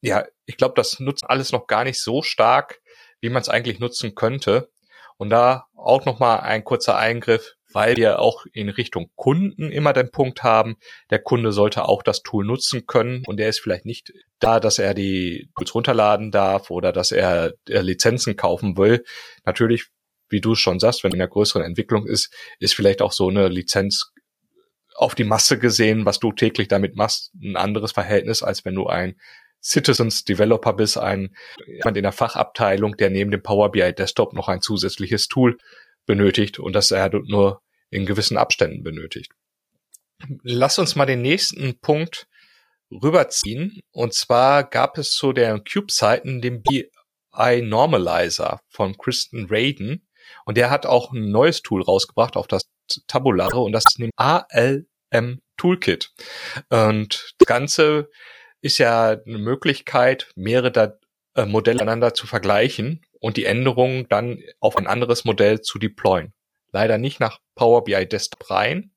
Ja, 0.00 0.24
ich 0.46 0.56
glaube, 0.56 0.74
das 0.76 1.00
nutzt 1.00 1.24
alles 1.24 1.52
noch 1.52 1.66
gar 1.66 1.84
nicht 1.84 2.00
so 2.00 2.22
stark 2.22 2.80
wie 3.24 3.30
man 3.30 3.40
es 3.40 3.48
eigentlich 3.48 3.80
nutzen 3.80 4.14
könnte. 4.14 4.68
Und 5.16 5.30
da 5.30 5.64
auch 5.74 6.04
nochmal 6.04 6.40
ein 6.40 6.62
kurzer 6.62 6.98
Eingriff, 6.98 7.54
weil 7.72 7.96
wir 7.96 8.18
auch 8.18 8.44
in 8.52 8.68
Richtung 8.68 9.10
Kunden 9.14 9.72
immer 9.72 9.94
den 9.94 10.10
Punkt 10.10 10.42
haben, 10.42 10.76
der 11.10 11.20
Kunde 11.20 11.50
sollte 11.52 11.88
auch 11.88 12.02
das 12.02 12.22
Tool 12.22 12.44
nutzen 12.44 12.86
können 12.86 13.22
und 13.26 13.38
der 13.38 13.48
ist 13.48 13.60
vielleicht 13.60 13.86
nicht 13.86 14.12
da, 14.40 14.60
dass 14.60 14.78
er 14.78 14.92
die 14.92 15.48
Tools 15.56 15.74
runterladen 15.74 16.32
darf 16.32 16.70
oder 16.70 16.92
dass 16.92 17.12
er 17.12 17.54
Lizenzen 17.66 18.36
kaufen 18.36 18.76
will. 18.76 19.04
Natürlich, 19.44 19.86
wie 20.28 20.40
du 20.40 20.54
schon 20.54 20.78
sagst, 20.78 21.02
wenn 21.02 21.12
in 21.12 21.20
einer 21.20 21.30
größeren 21.30 21.62
Entwicklung 21.62 22.06
ist, 22.06 22.30
ist 22.58 22.74
vielleicht 22.74 23.00
auch 23.00 23.12
so 23.12 23.28
eine 23.28 23.48
Lizenz 23.48 24.12
auf 24.96 25.14
die 25.14 25.24
Masse 25.24 25.58
gesehen, 25.58 26.04
was 26.04 26.18
du 26.18 26.32
täglich 26.32 26.68
damit 26.68 26.94
machst, 26.94 27.32
ein 27.42 27.56
anderes 27.56 27.92
Verhältnis, 27.92 28.42
als 28.42 28.64
wenn 28.64 28.74
du 28.74 28.86
ein 28.86 29.16
Citizens 29.64 30.24
Developer 30.24 30.74
bist, 30.74 30.98
ein 30.98 31.34
jemand 31.66 31.96
in 31.96 32.02
der 32.02 32.12
Fachabteilung, 32.12 32.96
der 32.96 33.10
neben 33.10 33.30
dem 33.30 33.42
Power 33.42 33.70
BI 33.72 33.94
Desktop 33.94 34.34
noch 34.34 34.48
ein 34.48 34.60
zusätzliches 34.60 35.28
Tool 35.28 35.56
benötigt 36.06 36.58
und 36.58 36.74
das 36.74 36.90
er 36.90 37.10
nur 37.10 37.62
in 37.90 38.06
gewissen 38.06 38.36
Abständen 38.36 38.82
benötigt. 38.82 39.32
Lass 40.42 40.78
uns 40.78 40.96
mal 40.96 41.06
den 41.06 41.22
nächsten 41.22 41.78
Punkt 41.80 42.28
rüberziehen. 42.90 43.80
Und 43.90 44.14
zwar 44.14 44.64
gab 44.64 44.98
es 44.98 45.12
zu 45.12 45.32
den 45.32 45.64
Cube-Seiten 45.64 46.40
den 46.40 46.62
BI 46.62 47.62
Normalizer 47.62 48.60
von 48.68 48.96
Kristen 48.96 49.46
Raiden. 49.50 50.06
Und 50.44 50.56
der 50.56 50.70
hat 50.70 50.86
auch 50.86 51.12
ein 51.12 51.30
neues 51.30 51.62
Tool 51.62 51.82
rausgebracht 51.82 52.36
auf 52.36 52.46
das 52.46 52.62
Tabulare 53.06 53.60
und 53.60 53.72
das 53.72 53.84
ist 53.88 53.98
nämlich 53.98 54.12
ALM 54.16 55.40
Toolkit. 55.56 56.12
Und 56.68 57.34
das 57.38 57.46
Ganze 57.46 58.10
ist 58.64 58.78
ja 58.78 59.10
eine 59.10 59.38
Möglichkeit, 59.38 60.32
mehrere 60.36 60.98
äh, 61.34 61.44
Modelle 61.44 61.82
einander 61.82 62.14
zu 62.14 62.26
vergleichen 62.26 63.04
und 63.20 63.36
die 63.36 63.44
Änderungen 63.44 64.08
dann 64.08 64.42
auf 64.58 64.78
ein 64.78 64.86
anderes 64.86 65.26
Modell 65.26 65.60
zu 65.60 65.78
deployen. 65.78 66.32
Leider 66.72 66.96
nicht 66.96 67.20
nach 67.20 67.40
Power 67.54 67.84
BI 67.84 68.08
Desktop 68.08 68.50
rein, 68.50 68.92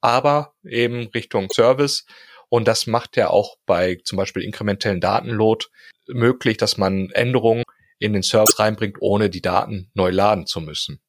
aber 0.00 0.54
eben 0.62 1.08
Richtung 1.08 1.48
Service. 1.52 2.06
Und 2.48 2.68
das 2.68 2.86
macht 2.86 3.16
ja 3.16 3.28
auch 3.28 3.56
bei 3.66 3.96
zum 4.04 4.18
Beispiel 4.18 4.44
inkrementellen 4.44 5.00
Datenload 5.00 5.66
möglich, 6.06 6.56
dass 6.56 6.78
man 6.78 7.10
Änderungen 7.10 7.64
in 7.98 8.12
den 8.12 8.22
Service 8.22 8.60
reinbringt, 8.60 8.98
ohne 9.00 9.30
die 9.30 9.42
Daten 9.42 9.90
neu 9.94 10.10
laden 10.10 10.46
zu 10.46 10.60
müssen. 10.60 11.00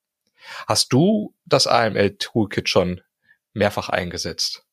Hast 0.67 0.91
du 0.93 1.35
das 1.45 1.67
AML 1.67 2.17
Toolkit 2.17 2.69
schon 2.69 3.01
mehrfach 3.53 3.89
eingesetzt? 3.89 4.65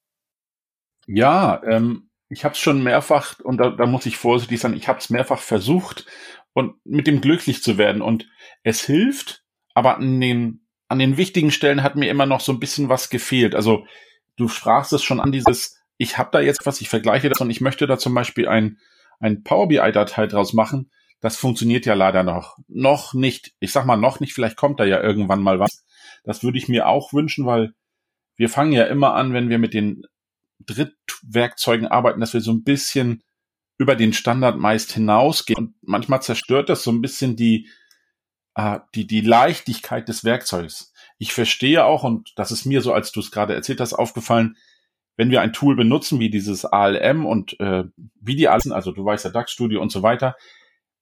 Ja, 1.07 1.63
ähm, 1.65 2.09
ich 2.29 2.45
habe 2.45 2.53
es 2.53 2.59
schon 2.59 2.83
mehrfach 2.83 3.39
und 3.41 3.59
da, 3.59 3.71
da 3.71 3.87
muss 3.87 4.07
ich 4.07 4.17
vorsichtig 4.17 4.61
sein. 4.61 4.75
Ich 4.75 4.89
habe 4.89 4.99
es 4.99 5.11
mehrfach 5.11 5.41
versucht 5.41 6.07
und 6.53 6.75
mit 6.85 7.07
dem 7.07 7.21
glücklich 7.21 7.63
zu 7.63 7.79
werden 7.79 8.03
und 8.03 8.29
es 8.63 8.85
hilft, 8.85 9.45
aber 9.75 9.97
an 9.97 10.21
den 10.21 10.67
an 10.89 10.99
den 10.99 11.17
wichtigen 11.17 11.51
Stellen 11.51 11.83
hat 11.83 11.97
mir 11.97 12.11
immer 12.11 12.27
noch 12.27 12.41
so 12.41 12.53
ein 12.53 12.61
bisschen 12.61 12.89
was 12.89 13.11
gefehlt. 13.11 13.55
Also 13.55 13.87
du 14.37 14.49
sprachst 14.49 14.93
es 14.93 15.03
schon 15.03 15.21
an 15.21 15.33
dieses, 15.33 15.81
ich 15.97 16.19
habe 16.19 16.31
da 16.33 16.41
jetzt 16.41 16.65
was, 16.65 16.81
ich 16.81 16.89
vergleiche 16.89 17.29
das 17.29 17.41
und 17.41 17.51
ich 17.51 17.61
möchte 17.61 17.87
da 17.87 17.99
zum 17.99 18.15
Beispiel 18.15 18.47
ein, 18.47 18.79
ein 19.19 19.43
Power 19.43 19.69
BI-Datei 19.69 20.27
draus 20.27 20.53
machen. 20.53 20.91
Das 21.21 21.37
funktioniert 21.37 21.87
ja 21.87 21.95
leider 21.95 22.23
noch. 22.23 22.59
Noch 22.69 23.15
nicht. 23.15 23.55
Ich 23.59 23.73
sag 23.73 23.87
mal 23.87 23.97
noch 23.97 24.21
nicht, 24.21 24.33
vielleicht 24.33 24.57
kommt 24.57 24.79
da 24.79 24.85
ja 24.85 25.03
irgendwann 25.03 25.43
mal 25.43 25.59
was. 25.59 25.85
Das 26.23 26.45
würde 26.45 26.59
ich 26.59 26.69
mir 26.69 26.87
auch 26.87 27.13
wünschen, 27.13 27.47
weil 27.47 27.73
wir 28.37 28.49
fangen 28.49 28.73
ja 28.73 28.85
immer 28.85 29.15
an, 29.15 29.33
wenn 29.33 29.49
wir 29.49 29.59
mit 29.59 29.75
den 29.75 30.05
Drittwerkzeugen 30.67 31.87
arbeiten, 31.87 32.21
dass 32.21 32.35
wir 32.35 32.41
so 32.41 32.53
ein 32.53 32.65
bisschen 32.65 33.23
über 33.79 33.95
den 33.95 34.13
Standard 34.13 34.59
meist 34.59 34.93
hinausgehen. 34.93 35.59
Und 35.59 35.75
manchmal 35.83 36.23
zerstört 36.23 36.69
das 36.69 36.83
so 36.83 36.91
ein 36.91 37.03
bisschen 37.03 37.37
die, 37.37 37.69
äh, 38.55 38.81
die, 38.95 39.07
die 39.07 39.21
Leichtigkeit 39.21 40.09
des 40.09 40.25
Werkzeugs. 40.25 40.93
Ich 41.19 41.33
verstehe 41.33 41.85
auch, 41.85 42.05
und 42.05 42.33
das 42.37 42.51
ist 42.51 42.65
mir 42.65 42.81
so, 42.83 42.93
als 42.93 43.13
du 43.13 43.21
es 43.21 43.31
gerade 43.31 43.55
erzählt 43.55 43.81
hast, 43.81 43.95
aufgefallen, 43.95 44.57
wenn 45.17 45.31
wir 45.31 45.41
ein 45.41 45.53
Tool 45.53 45.77
benutzen 45.77 46.21
wie 46.21 46.31
dieses 46.31 46.65
ALM 46.65 47.25
und 47.25 47.59
äh, 47.59 47.85
wie 48.21 48.37
die 48.37 48.49
alles, 48.49 48.71
also 48.71 48.93
du 48.93 49.05
weißt 49.05 49.25
ja 49.25 49.31
DAX 49.31 49.51
Studio 49.51 49.81
und 49.81 49.91
so 49.91 50.03
weiter, 50.03 50.37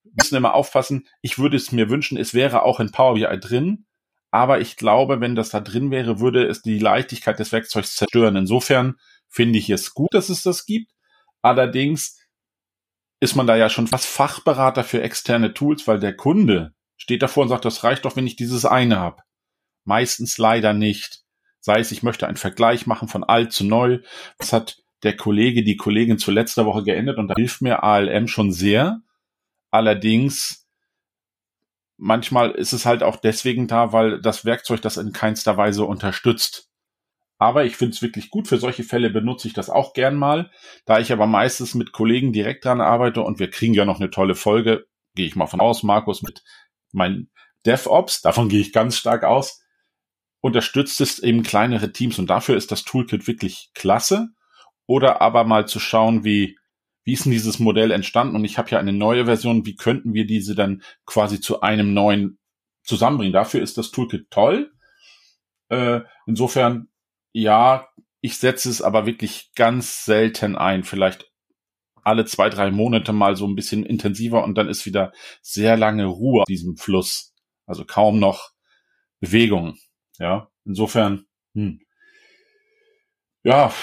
müssen 0.04 0.37
immer 0.37 0.54
aufpassen. 0.54 1.09
Ich 1.21 1.38
würde 1.38 1.56
es 1.56 1.73
mir 1.73 1.90
wünschen, 1.90 2.16
es 2.16 2.35
wäre 2.35 2.62
auch 2.62 2.78
in 2.78 2.92
Power 2.92 3.14
BI 3.14 3.40
drin, 3.40 3.87
aber 4.30 4.61
ich 4.61 4.76
glaube, 4.76 5.21
wenn 5.21 5.35
das 5.35 5.50
da 5.50 5.61
drin 5.61 5.90
wäre, 5.90 6.21
würde 6.21 6.47
es 6.47 6.62
die 6.62 6.78
Leichtigkeit 6.78 7.38
des 7.38 7.52
Werkzeugs 7.52 7.97
zerstören. 7.97 8.37
Insofern 8.37 8.97
finde 9.35 9.59
ich 9.59 9.69
es 9.69 9.95
gut, 9.95 10.14
dass 10.14 10.29
es 10.29 10.45
das 10.45 10.64
gibt. 10.64 10.93
Allerdings 11.43 12.21
ist 13.21 13.35
man 13.35 13.49
da 13.49 13.57
ja 13.57 13.69
schon 13.69 13.88
fast 13.88 14.07
Fachberater 14.07 14.85
für 14.85 15.03
externe 15.03 15.53
Tools, 15.55 15.88
weil 15.88 15.99
der 15.99 16.17
Kunde 16.17 16.73
steht 16.97 17.23
davor 17.23 17.43
und 17.43 17.49
sagt, 17.49 17.64
das 17.64 17.83
reicht 17.83 18.05
doch, 18.05 18.14
wenn 18.14 18.29
ich 18.29 18.37
dieses 18.37 18.64
eine 18.64 18.99
habe. 18.99 19.23
Meistens 19.85 20.38
leider 20.38 20.73
nicht. 20.73 21.25
Sei 21.59 21.81
es, 21.81 21.91
ich 21.91 22.05
möchte 22.05 22.29
einen 22.29 22.37
Vergleich 22.37 22.87
machen 22.87 23.09
von 23.09 23.25
alt 23.25 23.53
zu 23.53 23.64
neu. 23.64 23.99
Das 24.38 24.53
hat 24.53 24.83
der 25.03 25.17
Kollege, 25.17 25.64
die 25.64 25.76
Kollegin 25.76 26.19
zu 26.19 26.31
letzter 26.31 26.64
Woche 26.64 26.85
geändert 26.85 27.19
und 27.19 27.26
da 27.26 27.35
hilft 27.35 27.61
mir 27.61 27.83
ALM 27.83 28.29
schon 28.29 28.53
sehr. 28.53 29.00
Allerdings, 29.71 30.69
manchmal 31.97 32.53
ist 32.53 32.73
es 32.73 32.87
halt 32.87 33.03
auch 33.03 33.17
deswegen 33.17 33.67
da, 33.67 33.93
weil 33.93 34.21
das 34.21 34.45
Werkzeug 34.45 34.81
das 34.81 34.97
in 34.97 35.12
keinster 35.12 35.57
Weise 35.57 35.85
unterstützt. 35.85 36.71
Aber 37.45 37.67
ich 37.67 37.77
finde 37.77 37.93
es 37.93 38.01
wirklich 38.01 38.31
gut. 38.31 38.49
Für 38.49 38.57
solche 38.57 38.85
Fälle 38.85 39.11
benutze 39.11 39.49
ich 39.49 39.53
das 39.53 39.69
auch 39.69 39.93
gern 39.93 40.17
mal. 40.17 40.51
Da 40.87 40.99
ich 40.99 41.13
aber 41.13 41.27
meistens 41.27 41.75
mit 41.75 41.93
Kollegen 41.93 42.33
direkt 42.33 42.65
dran 42.65 42.81
arbeite 42.81 43.21
und 43.21 43.39
wir 43.39 43.51
kriegen 43.51 43.75
ja 43.75 43.85
noch 43.85 44.01
eine 44.01 44.09
tolle 44.09 44.35
Folge, 44.35 44.87
gehe 45.15 45.27
ich 45.27 45.37
mal 45.37 45.47
von 45.47 45.61
aus, 45.61 45.83
Markus, 45.83 46.23
mit 46.23 46.43
mein 46.93 47.29
DevOps, 47.67 48.23
davon 48.23 48.49
gehe 48.49 48.63
ich 48.63 48.73
ganz 48.73 48.97
stark 48.97 49.25
aus, 49.25 49.63
unterstützt 50.41 51.03
es 51.03 51.19
eben 51.19 51.43
kleinere 51.43 51.93
Teams 51.93 52.19
und 52.19 52.31
dafür 52.31 52.57
ist 52.57 52.73
das 52.73 52.85
Toolkit 52.85 53.27
wirklich 53.27 53.69
klasse. 53.75 54.29
Oder 54.87 55.21
aber 55.21 55.45
mal 55.45 55.69
zu 55.69 55.81
schauen, 55.81 56.25
wie, 56.25 56.59
wie 57.05 57.13
ist 57.13 57.27
denn 57.27 57.33
dieses 57.33 57.59
Modell 57.59 57.91
entstanden? 57.91 58.37
Und 58.37 58.47
ich 58.47 58.57
habe 58.57 58.71
ja 58.71 58.79
eine 58.79 58.95
neue 58.95 59.27
Version, 59.27 59.67
wie 59.67 59.77
könnten 59.77 60.15
wir 60.15 60.27
diese 60.27 60.55
dann 60.55 60.83
quasi 61.05 61.43
zu 61.43 61.61
einem 61.61 61.93
neuen 61.93 62.39
zusammenbringen? 62.85 63.35
Dafür 63.35 63.61
ist 63.61 63.77
das 63.77 63.91
Toolkit 63.91 64.31
toll. 64.31 64.73
Äh, 65.69 66.01
insofern, 66.27 66.89
ja, 67.35 67.88
ich 68.21 68.38
setze 68.38 68.71
es 68.71 68.81
aber 68.81 69.05
wirklich 69.05 69.53
ganz 69.55 70.05
selten 70.05 70.57
ein. 70.57 70.85
Vielleicht 70.85 71.31
alle 72.03 72.25
zwei, 72.25 72.49
drei 72.49 72.71
Monate 72.71 73.12
mal 73.12 73.37
so 73.37 73.47
ein 73.47 73.57
bisschen 73.57 73.85
intensiver 73.85 74.45
und 74.45 74.57
dann 74.57 74.69
ist 74.69 74.87
wieder 74.87 75.12
sehr 75.43 75.76
lange 75.76 76.07
Ruhe 76.07 76.43
auf 76.43 76.47
diesem 76.47 76.76
Fluss. 76.76 77.35
Also 77.67 77.85
kaum 77.85 78.19
noch 78.19 78.53
Bewegung. 79.21 79.76
Ja, 80.19 80.49
insofern, 80.64 81.26
hm. 81.55 81.81
ja, 83.43 83.75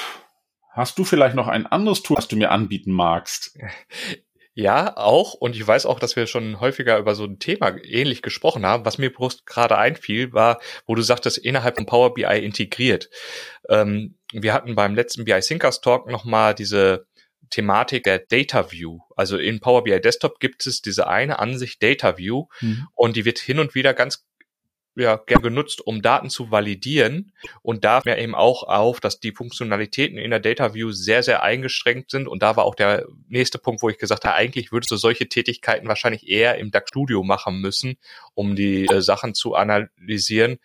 hast 0.72 0.98
du 0.98 1.04
vielleicht 1.04 1.36
noch 1.36 1.48
ein 1.48 1.68
anderes 1.68 2.04
Tool, 2.04 2.16
das 2.16 2.30
du 2.30 2.38
mir 2.38 2.52
anbieten 2.52 2.94
magst? 2.94 3.58
Ja, 4.54 4.98
auch. 4.98 5.34
Und 5.34 5.56
ich 5.56 5.66
weiß 5.66 5.86
auch, 5.86 6.00
dass 6.00 6.16
wir 6.16 6.28
schon 6.28 6.60
häufiger 6.60 6.98
über 6.98 7.16
so 7.16 7.24
ein 7.24 7.40
Thema 7.40 7.74
ähnlich 7.84 8.22
gesprochen 8.22 8.66
haben. 8.66 8.84
Was 8.84 8.98
mir 8.98 9.12
bloß 9.12 9.46
gerade 9.46 9.78
einfiel, 9.78 10.34
war, 10.34 10.60
wo 10.86 10.96
du 10.96 11.02
sagtest, 11.02 11.38
innerhalb 11.38 11.78
von 11.78 11.86
Power 11.86 12.14
BI 12.14 12.24
integriert. 12.24 13.10
Ähm, 13.70 14.18
wir 14.34 14.54
hatten 14.54 14.76
beim 14.76 14.94
letzten 14.94 15.24
BI 15.24 15.40
Thinkers 15.40 15.80
Talk 15.80 16.10
nochmal 16.10 16.54
diese 16.54 17.06
Thematik 17.50 18.04
der 18.04 18.20
Data 18.20 18.72
View. 18.72 19.00
Also 19.16 19.38
in 19.38 19.60
Power 19.60 19.84
BI 19.84 20.00
Desktop 20.02 20.40
gibt 20.40 20.66
es 20.66 20.82
diese 20.82 21.08
eine 21.08 21.40
Ansicht 21.40 21.82
Data 21.82 22.18
View 22.18 22.48
mhm. 22.60 22.88
und 22.94 23.16
die 23.16 23.26
wird 23.26 23.40
hin 23.40 23.60
und 23.60 23.76
wieder 23.76 23.94
ganz 23.94 24.26
ja, 24.96 25.16
gern 25.16 25.42
genutzt, 25.42 25.82
um 25.86 26.02
Daten 26.02 26.30
zu 26.30 26.52
validieren. 26.52 27.32
Und 27.62 27.86
da 27.86 28.02
mir 28.04 28.18
eben 28.18 28.36
auch 28.36 28.64
auf, 28.64 29.00
dass 29.00 29.20
die 29.20 29.32
Funktionalitäten 29.32 30.18
in 30.18 30.32
der 30.32 30.40
Data 30.40 30.74
View 30.74 30.92
sehr, 30.92 31.24
sehr 31.24 31.44
eingeschränkt 31.44 32.12
sind. 32.12 32.28
Und 32.28 32.44
da 32.44 32.56
war 32.56 32.66
auch 32.66 32.76
der 32.76 33.06
nächste 33.28 33.58
Punkt, 33.58 33.82
wo 33.82 33.90
ich 33.90 33.98
gesagt 33.98 34.26
habe, 34.26 34.36
eigentlich 34.36 34.72
würdest 34.72 34.92
du 34.92 34.98
solche 34.98 35.30
Tätigkeiten 35.30 35.88
wahrscheinlich 35.88 36.28
eher 36.28 36.58
im 36.58 36.72
DAX 36.72 36.90
Studio 36.90 37.24
machen 37.24 37.62
müssen, 37.62 37.98
um 38.34 38.56
die 38.56 38.86
äh, 38.86 39.02
Sachen 39.02 39.34
zu 39.34 39.56
analysieren. 39.56 40.60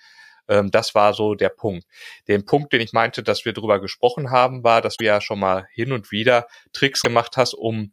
Ähm, 0.48 0.70
das 0.70 0.94
war 0.94 1.14
so 1.14 1.34
der 1.34 1.50
Punkt. 1.50 1.86
Den 2.28 2.44
Punkt, 2.44 2.72
den 2.72 2.80
ich 2.80 2.92
meinte, 2.92 3.22
dass 3.22 3.44
wir 3.44 3.52
darüber 3.52 3.80
gesprochen 3.80 4.30
haben, 4.30 4.64
war, 4.64 4.82
dass 4.82 4.96
du 4.96 5.04
ja 5.04 5.20
schon 5.20 5.38
mal 5.38 5.66
hin 5.72 5.92
und 5.92 6.10
wieder 6.10 6.46
Tricks 6.72 7.02
gemacht 7.02 7.36
hast, 7.36 7.54
um 7.54 7.92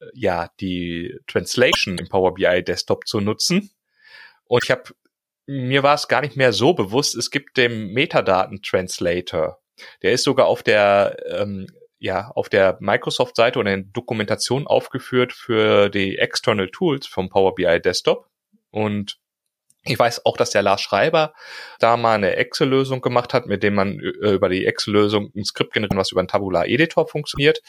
äh, 0.00 0.06
ja 0.14 0.48
die 0.60 1.18
Translation 1.26 1.98
im 1.98 2.08
Power 2.08 2.34
BI 2.34 2.62
Desktop 2.62 3.06
zu 3.06 3.20
nutzen. 3.20 3.70
Und 4.46 4.64
ich 4.64 4.70
habe 4.70 4.94
mir 5.46 5.82
war 5.82 5.94
es 5.94 6.08
gar 6.08 6.20
nicht 6.20 6.36
mehr 6.36 6.52
so 6.52 6.74
bewusst, 6.74 7.14
es 7.14 7.30
gibt 7.30 7.56
den 7.56 7.88
Metadaten 7.92 8.62
Translator. 8.62 9.60
Der 10.02 10.12
ist 10.12 10.24
sogar 10.24 10.46
auf 10.46 10.62
der 10.62 11.16
ähm, 11.28 11.66
ja, 12.04 12.30
auf 12.34 12.50
der 12.50 12.76
Microsoft-Seite 12.80 13.58
oder 13.58 13.72
in 13.72 13.90
Dokumentation 13.92 14.66
aufgeführt 14.66 15.32
für 15.32 15.88
die 15.88 16.18
External 16.18 16.68
Tools 16.68 17.06
vom 17.06 17.30
Power 17.30 17.54
BI 17.54 17.80
Desktop. 17.80 18.28
Und 18.70 19.18
ich 19.84 19.98
weiß 19.98 20.26
auch, 20.26 20.36
dass 20.36 20.50
der 20.50 20.62
Lars 20.62 20.82
Schreiber 20.82 21.32
da 21.78 21.96
mal 21.96 22.14
eine 22.14 22.36
Excel-Lösung 22.36 23.00
gemacht 23.00 23.32
hat, 23.32 23.46
mit 23.46 23.62
dem 23.62 23.74
man 23.74 24.00
äh, 24.00 24.32
über 24.32 24.50
die 24.50 24.66
Excel-Lösung 24.66 25.30
ein 25.34 25.44
Skript 25.44 25.72
generiert, 25.72 25.96
was 25.96 26.12
über 26.12 26.20
einen 26.20 26.28
Tabular-Editor 26.28 27.06
funktioniert. 27.06 27.62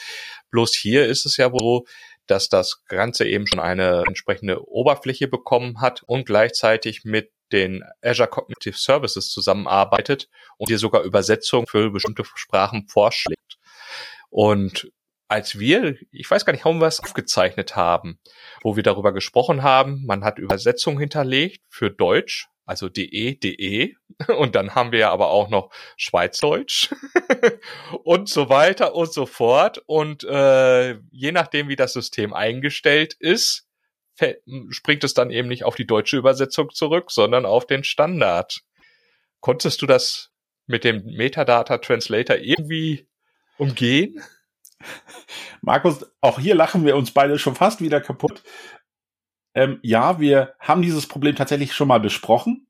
Bloß 0.51 0.75
hier 0.75 1.05
ist 1.05 1.25
es 1.25 1.37
ja 1.37 1.49
so, 1.57 1.85
dass 2.27 2.49
das 2.49 2.83
Ganze 2.87 3.25
eben 3.27 3.47
schon 3.47 3.59
eine 3.59 4.03
entsprechende 4.07 4.67
Oberfläche 4.67 5.27
bekommen 5.27 5.81
hat 5.81 6.03
und 6.03 6.25
gleichzeitig 6.25 7.05
mit 7.05 7.31
den 7.51 7.83
Azure 8.01 8.29
Cognitive 8.29 8.77
Services 8.77 9.29
zusammenarbeitet 9.29 10.29
und 10.57 10.67
hier 10.67 10.79
sogar 10.79 11.03
Übersetzungen 11.03 11.67
für 11.67 11.91
bestimmte 11.91 12.23
Sprachen 12.35 12.87
vorschlägt. 12.87 13.57
Und 14.29 14.91
als 15.27 15.57
wir, 15.59 15.97
ich 16.11 16.29
weiß 16.29 16.45
gar 16.45 16.53
nicht, 16.53 16.65
warum 16.65 16.79
wir 16.79 16.87
es 16.87 16.99
aufgezeichnet 16.99 17.75
haben, 17.75 18.19
wo 18.61 18.75
wir 18.75 18.83
darüber 18.83 19.13
gesprochen 19.13 19.63
haben, 19.63 20.05
man 20.05 20.23
hat 20.23 20.39
Übersetzungen 20.39 20.99
hinterlegt 20.99 21.61
für 21.69 21.89
Deutsch, 21.89 22.47
also 22.65 22.89
de, 22.89 23.35
de. 23.35 23.95
Und 24.37 24.55
dann 24.55 24.75
haben 24.75 24.91
wir 24.91 24.99
ja 24.99 25.11
aber 25.11 25.29
auch 25.29 25.49
noch 25.49 25.71
Schweizdeutsch 25.97 26.89
und 28.03 28.29
so 28.29 28.49
weiter 28.49 28.95
und 28.95 29.11
so 29.11 29.25
fort. 29.25 29.83
Und 29.87 30.23
äh, 30.23 30.93
je 31.11 31.31
nachdem, 31.31 31.67
wie 31.67 31.75
das 31.75 31.93
System 31.93 32.33
eingestellt 32.33 33.13
ist, 33.19 33.67
springt 34.69 35.03
es 35.03 35.13
dann 35.13 35.29
eben 35.29 35.47
nicht 35.47 35.63
auf 35.63 35.75
die 35.75 35.87
deutsche 35.87 36.17
Übersetzung 36.17 36.69
zurück, 36.71 37.11
sondern 37.11 37.45
auf 37.45 37.67
den 37.67 37.83
Standard. 37.83 38.61
Konntest 39.39 39.81
du 39.81 39.85
das 39.85 40.31
mit 40.67 40.83
dem 40.83 41.03
Metadata 41.05 41.77
Translator 41.77 42.37
irgendwie 42.37 43.07
umgehen? 43.57 44.21
Markus, 45.61 46.05
auch 46.21 46.39
hier 46.39 46.55
lachen 46.55 46.85
wir 46.85 46.95
uns 46.95 47.11
beide 47.11 47.37
schon 47.39 47.55
fast 47.55 47.81
wieder 47.81 48.01
kaputt. 48.01 48.43
Ähm, 49.53 49.79
ja, 49.83 50.19
wir 50.19 50.53
haben 50.59 50.81
dieses 50.81 51.07
Problem 51.07 51.35
tatsächlich 51.35 51.73
schon 51.73 51.87
mal 51.87 51.99
besprochen. 51.99 52.67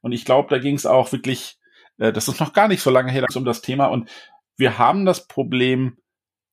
Und 0.00 0.12
ich 0.12 0.24
glaube, 0.24 0.48
da 0.50 0.58
ging 0.58 0.74
es 0.74 0.86
auch 0.86 1.12
wirklich, 1.12 1.58
äh, 1.98 2.12
das 2.12 2.28
ist 2.28 2.40
noch 2.40 2.52
gar 2.52 2.68
nicht 2.68 2.82
so 2.82 2.90
lange 2.90 3.12
her, 3.12 3.24
um 3.34 3.44
das 3.44 3.62
Thema. 3.62 3.86
Und 3.86 4.10
wir 4.56 4.78
haben 4.78 5.04
das 5.04 5.26
Problem, 5.28 5.98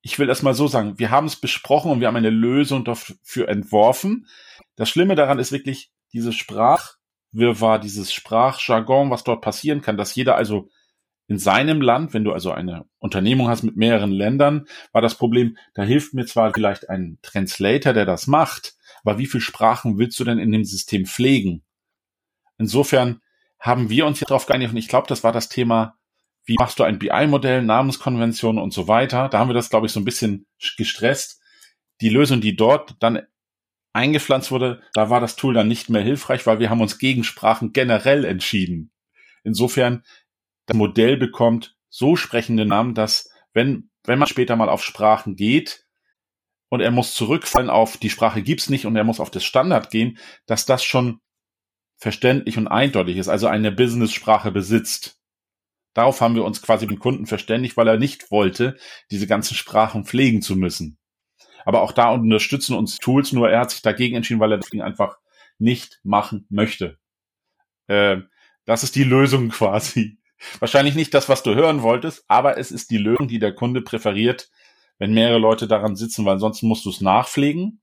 ich 0.05 0.19
will 0.19 0.27
erst 0.27 0.43
mal 0.43 0.53
so 0.53 0.67
sagen, 0.67 0.99
wir 0.99 1.09
haben 1.09 1.27
es 1.27 1.37
besprochen 1.37 1.89
und 1.89 2.01
wir 2.01 2.07
haben 2.07 2.17
eine 2.17 2.29
Lösung 2.29 2.83
dafür 2.83 3.47
entworfen. 3.47 4.27
Das 4.75 4.89
Schlimme 4.89 5.15
daran 5.15 5.39
ist 5.39 5.53
wirklich 5.53 5.91
diese 6.11 6.33
Sprachwirrwarr, 6.33 7.79
dieses 7.79 8.11
Sprachjargon, 8.11 9.09
was 9.09 9.23
dort 9.23 9.41
passieren 9.41 9.81
kann, 9.81 9.95
dass 9.95 10.13
jeder 10.13 10.35
also 10.35 10.69
in 11.27 11.39
seinem 11.39 11.81
Land, 11.81 12.13
wenn 12.13 12.25
du 12.25 12.33
also 12.33 12.51
eine 12.51 12.85
Unternehmung 12.99 13.47
hast 13.47 13.63
mit 13.63 13.77
mehreren 13.77 14.11
Ländern, 14.11 14.67
war 14.91 15.01
das 15.01 15.15
Problem, 15.15 15.57
da 15.73 15.83
hilft 15.83 16.13
mir 16.13 16.25
zwar 16.25 16.53
vielleicht 16.53 16.89
ein 16.89 17.17
Translator, 17.21 17.93
der 17.93 18.05
das 18.05 18.27
macht, 18.27 18.75
aber 19.05 19.17
wie 19.17 19.25
viele 19.25 19.41
Sprachen 19.41 19.97
willst 19.97 20.19
du 20.19 20.25
denn 20.25 20.37
in 20.37 20.51
dem 20.51 20.65
System 20.65 21.05
pflegen? 21.05 21.63
Insofern 22.57 23.21
haben 23.57 23.89
wir 23.89 24.05
uns 24.05 24.19
hier 24.19 24.27
drauf 24.27 24.47
geeinigt 24.47 24.71
und 24.71 24.77
ich 24.77 24.89
glaube, 24.89 25.07
das 25.07 25.23
war 25.23 25.31
das 25.31 25.47
Thema, 25.47 25.95
wie 26.45 26.55
machst 26.59 26.79
du 26.79 26.83
ein 26.83 26.99
BI-Modell, 26.99 27.61
Namenskonvention 27.61 28.57
und 28.57 28.73
so 28.73 28.87
weiter. 28.87 29.29
Da 29.29 29.39
haben 29.39 29.49
wir 29.49 29.53
das, 29.53 29.69
glaube 29.69 29.85
ich, 29.85 29.93
so 29.93 29.99
ein 29.99 30.05
bisschen 30.05 30.45
gestresst. 30.77 31.41
Die 32.01 32.09
Lösung, 32.09 32.41
die 32.41 32.55
dort 32.55 32.95
dann 32.99 33.21
eingepflanzt 33.93 34.51
wurde, 34.51 34.81
da 34.93 35.09
war 35.09 35.21
das 35.21 35.35
Tool 35.35 35.53
dann 35.53 35.67
nicht 35.67 35.89
mehr 35.89 36.01
hilfreich, 36.01 36.45
weil 36.45 36.59
wir 36.59 36.69
haben 36.69 36.81
uns 36.81 36.97
gegen 36.97 37.23
Sprachen 37.23 37.71
generell 37.73 38.25
entschieden. 38.25 38.91
Insofern, 39.43 40.03
das 40.65 40.75
Modell 40.75 41.17
bekommt 41.17 41.75
so 41.89 42.15
sprechende 42.15 42.65
Namen, 42.65 42.95
dass 42.95 43.29
wenn, 43.53 43.89
wenn 44.03 44.19
man 44.19 44.27
später 44.27 44.55
mal 44.55 44.69
auf 44.69 44.83
Sprachen 44.83 45.35
geht 45.35 45.85
und 46.69 46.81
er 46.81 46.91
muss 46.91 47.13
zurückfallen 47.13 47.69
auf 47.69 47.97
die 47.97 48.09
Sprache 48.09 48.41
gibt's 48.41 48.69
nicht 48.69 48.85
und 48.85 48.95
er 48.95 49.03
muss 49.03 49.19
auf 49.19 49.29
das 49.29 49.43
Standard 49.43 49.91
gehen, 49.91 50.17
dass 50.47 50.65
das 50.65 50.83
schon 50.83 51.19
verständlich 51.97 52.57
und 52.57 52.67
eindeutig 52.67 53.17
ist, 53.17 53.29
also 53.29 53.47
eine 53.47 53.71
Business-Sprache 53.71 54.51
besitzt. 54.51 55.19
Darauf 55.93 56.21
haben 56.21 56.35
wir 56.35 56.43
uns 56.43 56.61
quasi 56.61 56.85
mit 56.85 56.97
dem 56.97 56.99
Kunden 56.99 57.25
verständigt, 57.25 57.77
weil 57.77 57.87
er 57.87 57.97
nicht 57.97 58.31
wollte, 58.31 58.77
diese 59.11 59.27
ganzen 59.27 59.55
Sprachen 59.55 60.05
pflegen 60.05 60.41
zu 60.41 60.55
müssen. 60.55 60.97
Aber 61.65 61.81
auch 61.81 61.91
da 61.91 62.09
unterstützen 62.11 62.75
uns 62.75 62.97
Tools, 62.97 63.31
nur 63.31 63.49
er 63.49 63.61
hat 63.61 63.71
sich 63.71 63.81
dagegen 63.81 64.15
entschieden, 64.15 64.39
weil 64.39 64.51
er 64.51 64.57
das 64.57 64.69
Ding 64.69 64.81
einfach 64.81 65.17
nicht 65.59 65.99
machen 66.03 66.45
möchte. 66.49 66.97
Äh, 67.87 68.17
das 68.65 68.83
ist 68.83 68.95
die 68.95 69.03
Lösung 69.03 69.49
quasi. 69.49 70.17
Wahrscheinlich 70.59 70.95
nicht 70.95 71.13
das, 71.13 71.29
was 71.29 71.43
du 71.43 71.55
hören 71.55 71.83
wolltest, 71.83 72.25
aber 72.27 72.57
es 72.57 72.71
ist 72.71 72.91
die 72.91 72.97
Lösung, 72.97 73.27
die 73.27 73.39
der 73.39 73.55
Kunde 73.55 73.81
präferiert, 73.81 74.49
wenn 74.97 75.13
mehrere 75.13 75.39
Leute 75.39 75.67
daran 75.67 75.95
sitzen, 75.95 76.25
weil 76.25 76.33
ansonsten 76.33 76.67
musst 76.67 76.85
du 76.85 76.89
es 76.89 77.01
nachpflegen. 77.01 77.81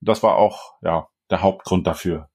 Das 0.00 0.22
war 0.22 0.36
auch, 0.36 0.74
ja, 0.82 1.08
der 1.30 1.42
Hauptgrund 1.42 1.86
dafür. 1.86 2.28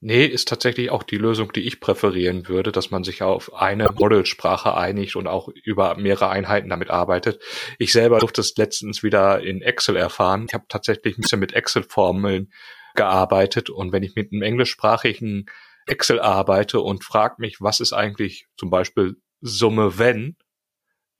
Nee, 0.00 0.26
ist 0.26 0.46
tatsächlich 0.46 0.90
auch 0.90 1.02
die 1.02 1.16
Lösung, 1.16 1.52
die 1.52 1.66
ich 1.66 1.80
präferieren 1.80 2.46
würde, 2.46 2.70
dass 2.70 2.92
man 2.92 3.02
sich 3.02 3.22
auf 3.22 3.52
eine 3.54 3.90
Modelsprache 3.90 4.76
einigt 4.76 5.16
und 5.16 5.26
auch 5.26 5.48
über 5.48 5.96
mehrere 5.96 6.28
Einheiten 6.28 6.68
damit 6.68 6.88
arbeitet. 6.88 7.42
Ich 7.78 7.92
selber 7.92 8.20
durfte 8.20 8.40
es 8.40 8.56
letztens 8.56 9.02
wieder 9.02 9.40
in 9.40 9.60
Excel 9.60 9.96
erfahren. 9.96 10.46
Ich 10.48 10.54
habe 10.54 10.66
tatsächlich 10.68 11.18
ein 11.18 11.22
bisschen 11.22 11.40
mit 11.40 11.52
Excel-Formeln 11.52 12.52
gearbeitet 12.94 13.70
und 13.70 13.92
wenn 13.92 14.04
ich 14.04 14.14
mit 14.14 14.32
einem 14.32 14.42
englischsprachigen 14.42 15.46
Excel 15.86 16.20
arbeite 16.20 16.80
und 16.80 17.02
frage 17.02 17.36
mich, 17.38 17.60
was 17.60 17.80
ist 17.80 17.92
eigentlich 17.92 18.46
zum 18.56 18.70
Beispiel 18.70 19.16
Summe 19.40 19.98
wenn, 19.98 20.36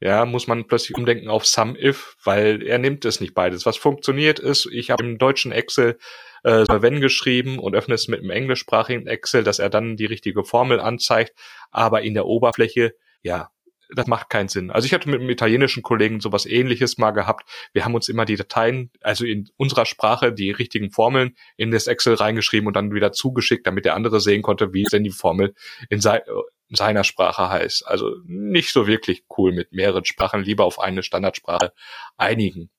ja, 0.00 0.24
muss 0.24 0.46
man 0.46 0.66
plötzlich 0.66 0.96
umdenken 0.96 1.28
auf 1.28 1.46
Sum 1.46 1.76
if, 1.76 2.16
weil 2.24 2.62
er 2.62 2.78
nimmt 2.78 3.04
es 3.04 3.20
nicht 3.20 3.34
beides. 3.34 3.66
Was 3.66 3.76
funktioniert 3.76 4.38
ist, 4.38 4.66
ich 4.72 4.90
habe 4.90 5.04
im 5.04 5.18
deutschen 5.18 5.52
Excel 5.52 5.98
äh, 6.44 6.64
wenn 6.68 7.00
geschrieben 7.00 7.58
und 7.58 7.74
öffne 7.74 7.94
es 7.94 8.08
mit 8.08 8.20
einem 8.20 8.30
englischsprachigen 8.30 9.06
Excel, 9.06 9.44
dass 9.44 9.58
er 9.58 9.70
dann 9.70 9.96
die 9.96 10.06
richtige 10.06 10.44
Formel 10.44 10.80
anzeigt, 10.80 11.34
aber 11.70 12.02
in 12.02 12.14
der 12.14 12.26
Oberfläche, 12.26 12.94
ja, 13.22 13.50
das 13.94 14.06
macht 14.06 14.28
keinen 14.28 14.48
Sinn. 14.48 14.70
Also 14.70 14.84
ich 14.84 14.92
hatte 14.92 15.08
mit 15.08 15.20
einem 15.20 15.30
italienischen 15.30 15.82
Kollegen 15.82 16.20
sowas 16.20 16.44
ähnliches 16.44 16.98
mal 16.98 17.12
gehabt. 17.12 17.48
Wir 17.72 17.84
haben 17.84 17.94
uns 17.94 18.08
immer 18.08 18.26
die 18.26 18.36
Dateien, 18.36 18.90
also 19.00 19.24
in 19.24 19.48
unserer 19.56 19.86
Sprache, 19.86 20.32
die 20.32 20.50
richtigen 20.50 20.90
Formeln 20.90 21.36
in 21.56 21.70
das 21.70 21.86
Excel 21.86 22.14
reingeschrieben 22.14 22.66
und 22.66 22.76
dann 22.76 22.92
wieder 22.92 23.12
zugeschickt, 23.12 23.66
damit 23.66 23.86
der 23.86 23.94
andere 23.94 24.20
sehen 24.20 24.42
konnte, 24.42 24.74
wie 24.74 24.84
denn 24.84 25.04
die 25.04 25.10
Formel 25.10 25.54
in, 25.88 26.00
sei, 26.02 26.18
in 26.18 26.57
seiner 26.70 27.04
Sprache 27.04 27.48
heißt. 27.48 27.86
Also 27.86 28.16
nicht 28.24 28.72
so 28.72 28.86
wirklich 28.86 29.24
cool 29.36 29.52
mit 29.52 29.72
mehreren 29.72 30.04
Sprachen, 30.04 30.42
lieber 30.42 30.64
auf 30.64 30.78
eine 30.78 31.02
Standardsprache 31.02 31.72
einigen. 32.16 32.70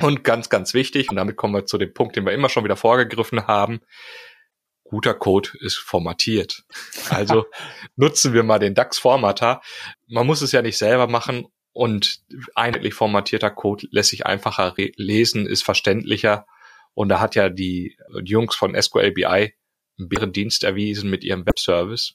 Und 0.00 0.24
ganz, 0.24 0.48
ganz 0.48 0.72
wichtig, 0.72 1.10
und 1.10 1.16
damit 1.16 1.36
kommen 1.36 1.54
wir 1.54 1.66
zu 1.66 1.76
dem 1.76 1.92
Punkt, 1.92 2.16
den 2.16 2.24
wir 2.24 2.32
immer 2.32 2.48
schon 2.48 2.64
wieder 2.64 2.76
vorgegriffen 2.76 3.46
haben, 3.46 3.80
guter 4.84 5.14
Code 5.14 5.50
ist 5.60 5.76
formatiert. 5.76 6.64
Also 7.10 7.46
nutzen 7.96 8.32
wir 8.32 8.42
mal 8.42 8.58
den 8.58 8.74
DAX-Formatter. 8.74 9.60
Man 10.08 10.26
muss 10.26 10.42
es 10.42 10.52
ja 10.52 10.62
nicht 10.62 10.78
selber 10.78 11.06
machen 11.06 11.46
und 11.72 12.20
einheitlich 12.54 12.94
formatierter 12.94 13.50
Code 13.50 13.86
lässt 13.90 14.10
sich 14.10 14.26
einfacher 14.26 14.74
lesen, 14.96 15.46
ist 15.46 15.62
verständlicher. 15.62 16.46
Und 16.94 17.08
da 17.08 17.20
hat 17.20 17.36
ja 17.36 17.48
die 17.48 17.96
Jungs 18.24 18.56
von 18.56 18.80
SQL 18.80 19.12
BI 19.12 19.24
einen 19.24 20.08
Bärendienst 20.08 20.64
erwiesen 20.64 21.08
mit 21.08 21.22
ihrem 21.24 21.46
Webservice. 21.46 22.14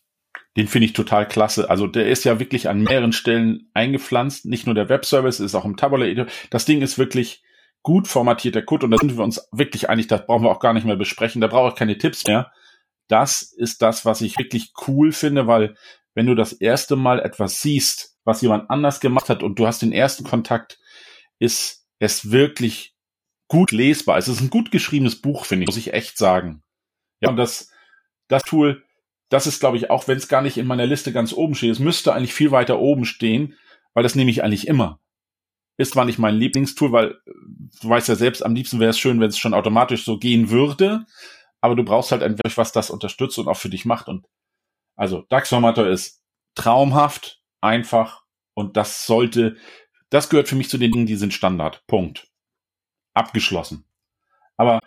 Den 0.57 0.67
finde 0.67 0.85
ich 0.85 0.93
total 0.93 1.27
klasse. 1.27 1.69
Also 1.69 1.87
der 1.87 2.07
ist 2.07 2.23
ja 2.23 2.39
wirklich 2.39 2.69
an 2.69 2.81
mehreren 2.81 3.11
Stellen 3.11 3.69
eingepflanzt. 3.73 4.45
Nicht 4.45 4.65
nur 4.65 4.75
der 4.75 4.89
Webservice, 4.89 5.39
ist 5.39 5.55
auch 5.55 5.65
im 5.65 5.77
Tabular 5.77 6.07
Editor. 6.07 6.27
Das 6.49 6.65
Ding 6.65 6.81
ist 6.81 6.97
wirklich 6.97 7.43
gut 7.83 8.07
formatierter 8.07 8.63
Code 8.63 8.85
und 8.85 8.91
da 8.91 8.97
sind 8.97 9.15
wir 9.15 9.23
uns 9.23 9.47
wirklich 9.51 9.89
einig, 9.89 10.07
das 10.07 10.25
brauchen 10.25 10.43
wir 10.43 10.49
auch 10.49 10.59
gar 10.59 10.73
nicht 10.73 10.87
mehr 10.87 10.95
besprechen, 10.95 11.39
da 11.39 11.47
brauche 11.47 11.69
ich 11.69 11.75
keine 11.75 11.99
Tipps 11.99 12.25
mehr. 12.25 12.51
Das 13.07 13.43
ist 13.43 13.83
das, 13.83 14.05
was 14.05 14.21
ich 14.21 14.39
wirklich 14.39 14.73
cool 14.87 15.11
finde, 15.11 15.45
weil 15.45 15.75
wenn 16.15 16.25
du 16.25 16.33
das 16.33 16.53
erste 16.53 16.95
Mal 16.95 17.19
etwas 17.19 17.61
siehst, 17.61 18.17
was 18.23 18.41
jemand 18.41 18.71
anders 18.71 19.01
gemacht 19.01 19.29
hat 19.29 19.43
und 19.43 19.59
du 19.59 19.67
hast 19.67 19.83
den 19.83 19.91
ersten 19.91 20.23
Kontakt, 20.23 20.79
ist 21.37 21.85
es 21.99 22.31
wirklich 22.31 22.95
gut 23.47 23.71
lesbar. 23.71 24.17
Es 24.17 24.27
ist 24.27 24.41
ein 24.41 24.49
gut 24.49 24.71
geschriebenes 24.71 25.21
Buch, 25.21 25.45
finde 25.45 25.63
ich, 25.63 25.67
muss 25.67 25.77
ich 25.77 25.93
echt 25.93 26.17
sagen. 26.17 26.63
Ja, 27.19 27.29
und 27.29 27.37
das, 27.37 27.69
das 28.27 28.43
Tool, 28.43 28.83
das 29.35 29.47
ist, 29.47 29.59
glaube 29.59 29.75
ich, 29.75 29.89
auch 29.89 30.07
wenn 30.07 30.17
es 30.17 30.29
gar 30.29 30.41
nicht 30.41 30.57
in 30.57 30.65
meiner 30.65 30.85
Liste 30.85 31.11
ganz 31.11 31.33
oben 31.33 31.55
steht, 31.55 31.71
es 31.71 31.79
müsste 31.79 32.13
eigentlich 32.13 32.33
viel 32.33 32.51
weiter 32.51 32.79
oben 32.79 33.03
stehen, 33.03 33.57
weil 33.93 34.01
das 34.01 34.15
nehme 34.15 34.31
ich 34.31 34.45
eigentlich 34.45 34.65
immer. 34.65 35.01
Ist 35.75 35.91
zwar 35.91 36.05
nicht 36.05 36.19
mein 36.19 36.35
Lieblingstool, 36.35 36.93
weil 36.93 37.19
du 37.25 37.89
weißt 37.89 38.07
ja 38.07 38.15
selbst, 38.15 38.45
am 38.45 38.55
liebsten 38.55 38.79
wäre 38.79 38.91
es 38.91 38.97
schön, 38.97 39.19
wenn 39.19 39.27
es 39.27 39.37
schon 39.37 39.53
automatisch 39.53 40.05
so 40.05 40.17
gehen 40.19 40.51
würde, 40.51 41.05
aber 41.59 41.75
du 41.75 41.83
brauchst 41.83 42.13
halt 42.13 42.23
ein 42.23 42.37
Werkzeug, 42.37 42.55
was 42.55 42.71
das 42.71 42.89
unterstützt 42.89 43.37
und 43.37 43.49
auch 43.49 43.57
für 43.57 43.67
dich 43.67 43.83
macht. 43.83 44.07
Und 44.07 44.25
also 44.95 45.25
DAX-Formator 45.27 45.85
ist 45.85 46.23
traumhaft, 46.55 47.41
einfach 47.59 48.23
und 48.53 48.77
das 48.77 49.05
sollte, 49.05 49.57
das 50.09 50.29
gehört 50.29 50.47
für 50.47 50.55
mich 50.55 50.69
zu 50.69 50.77
den 50.77 50.93
Dingen, 50.93 51.07
die 51.07 51.17
sind 51.17 51.33
Standard. 51.33 51.83
Punkt. 51.87 52.31
Abgeschlossen. 53.13 53.83
Aber 54.55 54.79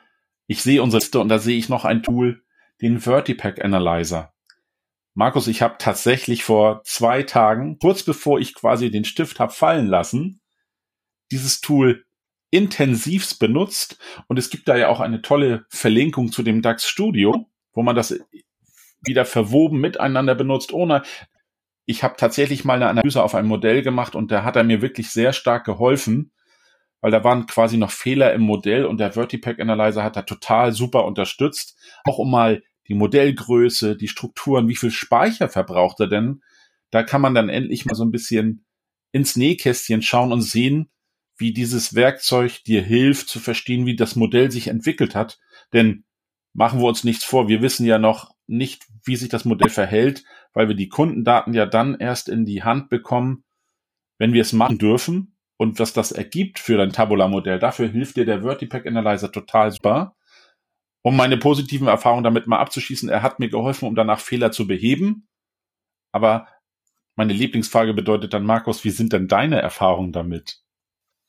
ich 0.46 0.62
sehe 0.62 0.82
unsere 0.82 1.00
Liste 1.00 1.20
und 1.20 1.28
da 1.28 1.38
sehe 1.38 1.58
ich 1.58 1.68
noch 1.68 1.84
ein 1.84 2.02
Tool, 2.02 2.42
den 2.80 2.98
Vertipack 2.98 3.62
Analyzer. 3.62 4.32
Markus, 5.18 5.48
ich 5.48 5.62
habe 5.62 5.74
tatsächlich 5.80 6.44
vor 6.44 6.80
zwei 6.84 7.24
Tagen, 7.24 7.80
kurz 7.80 8.04
bevor 8.04 8.38
ich 8.38 8.54
quasi 8.54 8.88
den 8.92 9.04
Stift 9.04 9.40
habe 9.40 9.52
fallen 9.52 9.88
lassen, 9.88 10.40
dieses 11.32 11.60
Tool 11.60 12.04
intensivst 12.50 13.40
benutzt. 13.40 13.98
Und 14.28 14.38
es 14.38 14.48
gibt 14.48 14.68
da 14.68 14.76
ja 14.76 14.86
auch 14.90 15.00
eine 15.00 15.20
tolle 15.20 15.66
Verlinkung 15.70 16.30
zu 16.30 16.44
dem 16.44 16.62
DAX 16.62 16.88
Studio, 16.88 17.48
wo 17.72 17.82
man 17.82 17.96
das 17.96 18.16
wieder 19.02 19.24
verwoben 19.24 19.80
miteinander 19.80 20.36
benutzt, 20.36 20.72
ohne 20.72 21.02
ich 21.84 22.04
habe 22.04 22.14
tatsächlich 22.16 22.64
mal 22.64 22.74
eine 22.74 22.88
Analyse 22.88 23.20
auf 23.20 23.34
einem 23.34 23.48
Modell 23.48 23.82
gemacht 23.82 24.14
und 24.14 24.30
da 24.30 24.44
hat 24.44 24.54
er 24.54 24.62
mir 24.62 24.82
wirklich 24.82 25.10
sehr 25.10 25.32
stark 25.32 25.64
geholfen, 25.64 26.30
weil 27.00 27.10
da 27.10 27.24
waren 27.24 27.46
quasi 27.48 27.76
noch 27.76 27.90
Fehler 27.90 28.32
im 28.34 28.42
Modell 28.42 28.86
und 28.86 28.98
der 28.98 29.14
Vertipack 29.14 29.58
Analyzer 29.58 30.04
hat 30.04 30.14
da 30.14 30.22
total 30.22 30.70
super 30.70 31.06
unterstützt, 31.06 31.76
auch 32.04 32.18
um 32.18 32.30
mal 32.30 32.62
die 32.88 32.94
Modellgröße, 32.94 33.96
die 33.96 34.08
Strukturen, 34.08 34.68
wie 34.68 34.76
viel 34.76 34.90
Speicher 34.90 35.48
verbraucht 35.48 36.00
er 36.00 36.08
denn? 36.08 36.42
Da 36.90 37.02
kann 37.02 37.20
man 37.20 37.34
dann 37.34 37.48
endlich 37.48 37.84
mal 37.84 37.94
so 37.94 38.04
ein 38.04 38.10
bisschen 38.10 38.64
ins 39.12 39.36
Nähkästchen 39.36 40.02
schauen 40.02 40.32
und 40.32 40.42
sehen, 40.42 40.90
wie 41.36 41.52
dieses 41.52 41.94
Werkzeug 41.94 42.64
dir 42.64 42.82
hilft 42.82 43.28
zu 43.28 43.38
verstehen, 43.38 43.86
wie 43.86 43.96
das 43.96 44.16
Modell 44.16 44.50
sich 44.50 44.68
entwickelt 44.68 45.14
hat. 45.14 45.38
Denn 45.72 46.04
machen 46.52 46.80
wir 46.80 46.86
uns 46.86 47.04
nichts 47.04 47.24
vor, 47.24 47.48
wir 47.48 47.62
wissen 47.62 47.86
ja 47.86 47.98
noch 47.98 48.34
nicht, 48.46 48.86
wie 49.04 49.16
sich 49.16 49.28
das 49.28 49.44
Modell 49.44 49.70
verhält, 49.70 50.24
weil 50.52 50.68
wir 50.68 50.74
die 50.74 50.88
Kundendaten 50.88 51.54
ja 51.54 51.66
dann 51.66 51.94
erst 51.94 52.28
in 52.28 52.44
die 52.44 52.64
Hand 52.64 52.88
bekommen, 52.88 53.44
wenn 54.18 54.32
wir 54.32 54.42
es 54.42 54.52
machen 54.52 54.78
dürfen 54.78 55.36
und 55.56 55.78
was 55.78 55.92
das 55.92 56.10
ergibt 56.10 56.58
für 56.58 56.76
dein 56.76 56.92
Tabula-Modell. 56.92 57.58
Dafür 57.58 57.88
hilft 57.88 58.16
dir 58.16 58.24
der 58.24 58.42
Vertipack 58.42 58.86
Analyzer 58.86 59.30
total 59.30 59.70
super. 59.70 60.16
Um 61.02 61.16
meine 61.16 61.36
positiven 61.36 61.88
Erfahrungen 61.88 62.24
damit 62.24 62.46
mal 62.46 62.58
abzuschließen, 62.58 63.08
er 63.08 63.22
hat 63.22 63.38
mir 63.38 63.48
geholfen, 63.48 63.86
um 63.86 63.94
danach 63.94 64.20
Fehler 64.20 64.52
zu 64.52 64.66
beheben. 64.66 65.28
Aber 66.12 66.48
meine 67.14 67.32
Lieblingsfrage 67.32 67.94
bedeutet 67.94 68.32
dann, 68.32 68.44
Markus, 68.44 68.84
wie 68.84 68.90
sind 68.90 69.12
denn 69.12 69.28
deine 69.28 69.60
Erfahrungen 69.60 70.12
damit? 70.12 70.60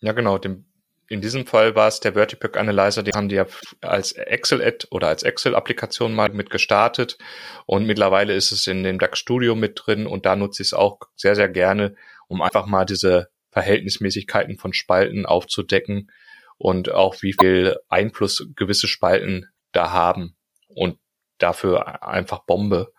Ja, 0.01 0.13
genau. 0.13 0.37
Dem, 0.37 0.65
in 1.07 1.21
diesem 1.21 1.45
Fall 1.45 1.75
war 1.75 1.87
es 1.87 1.99
der 1.99 2.13
Vertipack 2.13 2.57
Analyzer, 2.57 3.03
die 3.03 3.11
haben 3.11 3.29
die 3.29 3.35
ja 3.35 3.47
als 3.81 4.11
Excel-Ad 4.11 4.87
oder 4.91 5.07
als 5.07 5.23
Excel-Applikation 5.23 6.13
mal 6.13 6.29
mit 6.29 6.51
gestartet 6.51 7.17
und 7.65 7.85
mittlerweile 7.85 8.35
ist 8.35 8.51
es 8.51 8.67
in 8.67 8.83
dem 8.83 8.99
DAX 8.99 9.17
Studio 9.17 9.55
mit 9.55 9.81
drin 9.83 10.05
und 10.05 10.25
da 10.25 10.35
nutze 10.35 10.61
ich 10.61 10.69
es 10.69 10.73
auch 10.73 10.99
sehr, 11.15 11.35
sehr 11.35 11.49
gerne, 11.49 11.95
um 12.27 12.41
einfach 12.41 12.67
mal 12.67 12.85
diese 12.85 13.29
Verhältnismäßigkeiten 13.51 14.57
von 14.59 14.73
Spalten 14.73 15.25
aufzudecken 15.25 16.11
und 16.57 16.91
auch 16.91 17.21
wie 17.23 17.33
viel 17.33 17.77
Einfluss 17.87 18.47
gewisse 18.55 18.87
Spalten 18.87 19.47
da 19.71 19.91
haben 19.91 20.35
und 20.67 20.99
dafür 21.37 22.03
einfach 22.03 22.39
Bombe. 22.39 22.93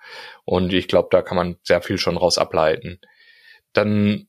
Und 0.44 0.72
ich 0.72 0.88
glaube, 0.88 1.08
da 1.10 1.22
kann 1.22 1.36
man 1.36 1.58
sehr 1.62 1.82
viel 1.82 1.98
schon 1.98 2.16
raus 2.16 2.38
ableiten. 2.38 3.00
Dann 3.72 4.28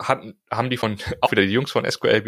hat, 0.00 0.22
haben 0.50 0.70
die 0.70 0.76
von, 0.76 0.96
auch 1.20 1.30
wieder 1.30 1.42
die 1.42 1.52
Jungs 1.52 1.70
von 1.70 1.88
SQL 1.88 2.24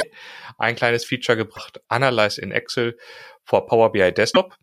ein 0.58 0.76
kleines 0.76 1.04
Feature 1.04 1.36
gebracht, 1.36 1.80
Analyze 1.88 2.40
in 2.40 2.52
Excel 2.52 2.98
for 3.44 3.66
Power 3.66 3.92
BI 3.92 4.12
Desktop. 4.12 4.56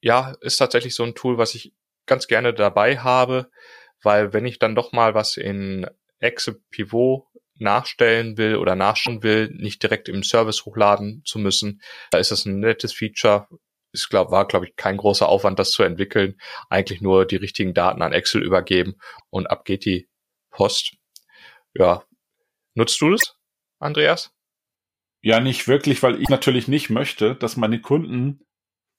Ja, 0.00 0.34
ist 0.40 0.58
tatsächlich 0.58 0.94
so 0.94 1.02
ein 1.02 1.14
Tool, 1.14 1.38
was 1.38 1.54
ich 1.54 1.72
ganz 2.06 2.26
gerne 2.26 2.52
dabei 2.52 2.98
habe, 2.98 3.50
weil 4.02 4.32
wenn 4.32 4.44
ich 4.44 4.58
dann 4.58 4.74
doch 4.74 4.92
mal 4.92 5.14
was 5.14 5.36
in 5.36 5.86
Excel 6.18 6.60
Pivot 6.70 7.24
nachstellen 7.56 8.36
will 8.36 8.56
oder 8.56 8.74
nachschauen 8.74 9.22
will, 9.22 9.48
nicht 9.54 9.82
direkt 9.82 10.08
im 10.08 10.22
Service 10.22 10.64
hochladen 10.64 11.22
zu 11.24 11.38
müssen, 11.38 11.80
da 12.10 12.18
ist 12.18 12.30
das 12.30 12.44
ein 12.44 12.60
nettes 12.60 12.92
Feature. 12.92 13.48
Es 13.94 14.08
glaub, 14.08 14.30
war, 14.30 14.46
glaube 14.46 14.66
ich, 14.66 14.76
kein 14.76 14.96
großer 14.96 15.28
Aufwand, 15.28 15.58
das 15.58 15.70
zu 15.70 15.82
entwickeln. 15.82 16.36
Eigentlich 16.68 17.00
nur 17.00 17.24
die 17.26 17.36
richtigen 17.36 17.72
Daten 17.72 18.02
an 18.02 18.12
Excel 18.12 18.42
übergeben 18.42 18.96
und 19.30 19.46
ab 19.46 19.64
geht 19.64 19.84
die 19.84 20.08
Post. 20.50 20.96
Ja, 21.74 22.04
Nutzt 22.74 23.00
du 23.00 23.10
das, 23.10 23.36
Andreas? 23.78 24.32
Ja, 25.22 25.40
nicht 25.40 25.68
wirklich, 25.68 26.02
weil 26.02 26.20
ich 26.20 26.28
natürlich 26.28 26.68
nicht 26.68 26.90
möchte, 26.90 27.34
dass 27.36 27.56
meine 27.56 27.80
Kunden 27.80 28.40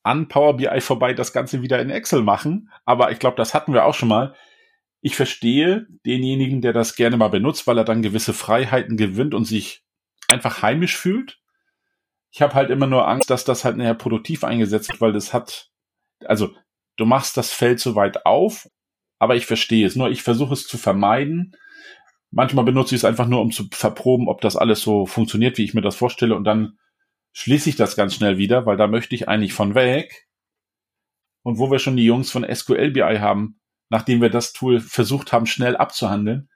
an 0.02 0.28
Power 0.28 0.58
BI 0.58 0.82
vorbei 0.82 1.14
das 1.14 1.34
Ganze 1.34 1.62
wieder 1.62 1.80
in 1.82 1.90
Excel 1.90 2.22
machen. 2.22 2.72
Aber 2.86 3.12
ich 3.12 3.20
glaube, 3.20 3.36
das 3.36 3.54
hatten 3.54 3.74
wir 3.74 3.86
auch 3.86 3.94
schon 3.94 4.10
mal. 4.10 4.34
Ich 5.02 5.16
verstehe 5.16 5.88
denjenigen, 6.06 6.62
der 6.62 6.74
das 6.74 6.96
gerne 6.96 7.18
mal 7.18 7.28
benutzt, 7.28 7.68
weil 7.68 7.78
er 7.78 7.84
dann 7.84 8.02
gewisse 8.02 8.34
Freiheiten 8.34 8.98
gewinnt 8.98 9.34
und 9.34 9.46
sich 9.46 9.84
einfach 10.28 10.62
heimisch 10.62 10.98
fühlt. 10.98 11.40
Ich 12.36 12.42
habe 12.42 12.54
halt 12.54 12.70
immer 12.70 12.88
nur 12.88 13.08
Angst, 13.08 13.30
dass 13.30 13.46
das 13.46 13.64
halt 13.64 13.78
näher 13.78 13.94
produktiv 13.94 14.44
eingesetzt 14.44 14.90
wird, 14.90 15.02
weil 15.02 15.14
das 15.14 15.34
hat, 15.34 15.72
also 16.26 16.54
du 16.98 17.06
machst 17.06 17.38
das 17.38 17.52
Feld 17.52 17.80
so 17.80 17.96
weit 17.96 18.26
auf, 18.26 18.70
aber 19.20 19.36
ich 19.36 19.46
verstehe 19.46 19.88
es. 19.88 19.96
Nur 19.96 20.10
ich 20.10 20.22
versuche 20.22 20.54
es 20.54 20.68
zu 20.68 20.78
vermeiden, 20.78 21.56
Manchmal 22.36 22.66
benutze 22.66 22.96
ich 22.96 23.00
es 23.00 23.06
einfach 23.06 23.28
nur, 23.28 23.40
um 23.40 23.52
zu 23.52 23.64
verproben, 23.72 24.28
ob 24.28 24.42
das 24.42 24.58
alles 24.58 24.82
so 24.82 25.06
funktioniert, 25.06 25.58
wie 25.58 25.64
ich 25.64 25.74
mir 25.74 25.82
das 25.82 25.96
vorstelle. 25.96 26.36
Und 26.36 26.44
dann 26.44 26.78
schließe 27.32 27.70
ich 27.70 27.78
das 27.78 27.96
ganz 27.96 28.14
schnell 28.14 28.38
wieder, 28.38 28.66
weil 28.66 28.76
da 28.76 28.88
möchte 28.88 29.16
ich 29.16 29.30
eigentlich 29.30 29.54
von 29.54 29.74
weg. 29.74 30.28
Und 31.44 31.60
wo 31.60 31.72
wir 31.72 31.80
schon 31.80 31.96
die 31.96 32.04
Jungs 32.04 32.32
von 32.32 32.46
SQL 32.46 32.92
BI 32.92 33.20
haben, 33.20 33.62
nachdem 33.88 34.22
wir 34.22 34.30
das 34.30 34.52
Tool 34.52 34.82
versucht 34.82 35.32
haben, 35.32 35.46
schnell 35.46 35.78
abzuhandeln, 35.78 36.50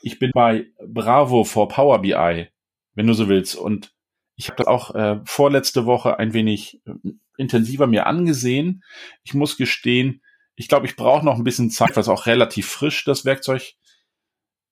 ich 0.00 0.20
bin 0.20 0.30
bei 0.32 0.66
Bravo 0.86 1.42
for 1.42 1.66
Power 1.66 2.00
BI, 2.00 2.46
wenn 2.94 3.06
du 3.08 3.14
so 3.14 3.28
willst. 3.28 3.56
Und 3.56 3.92
ich 4.38 4.48
habe 4.48 4.56
das 4.56 4.66
auch 4.66 4.94
äh, 4.94 5.20
vorletzte 5.24 5.84
Woche 5.84 6.18
ein 6.18 6.32
wenig 6.32 6.80
äh, 6.86 6.92
intensiver 7.36 7.86
mir 7.86 8.06
angesehen. 8.06 8.82
Ich 9.22 9.34
muss 9.34 9.58
gestehen, 9.58 10.22
ich 10.54 10.68
glaube, 10.68 10.86
ich 10.86 10.96
brauche 10.96 11.24
noch 11.24 11.36
ein 11.36 11.44
bisschen 11.44 11.70
Zeit, 11.70 11.96
was 11.96 12.08
auch 12.08 12.24
relativ 12.24 12.66
frisch 12.66 13.04
das 13.04 13.26
Werkzeug 13.26 13.74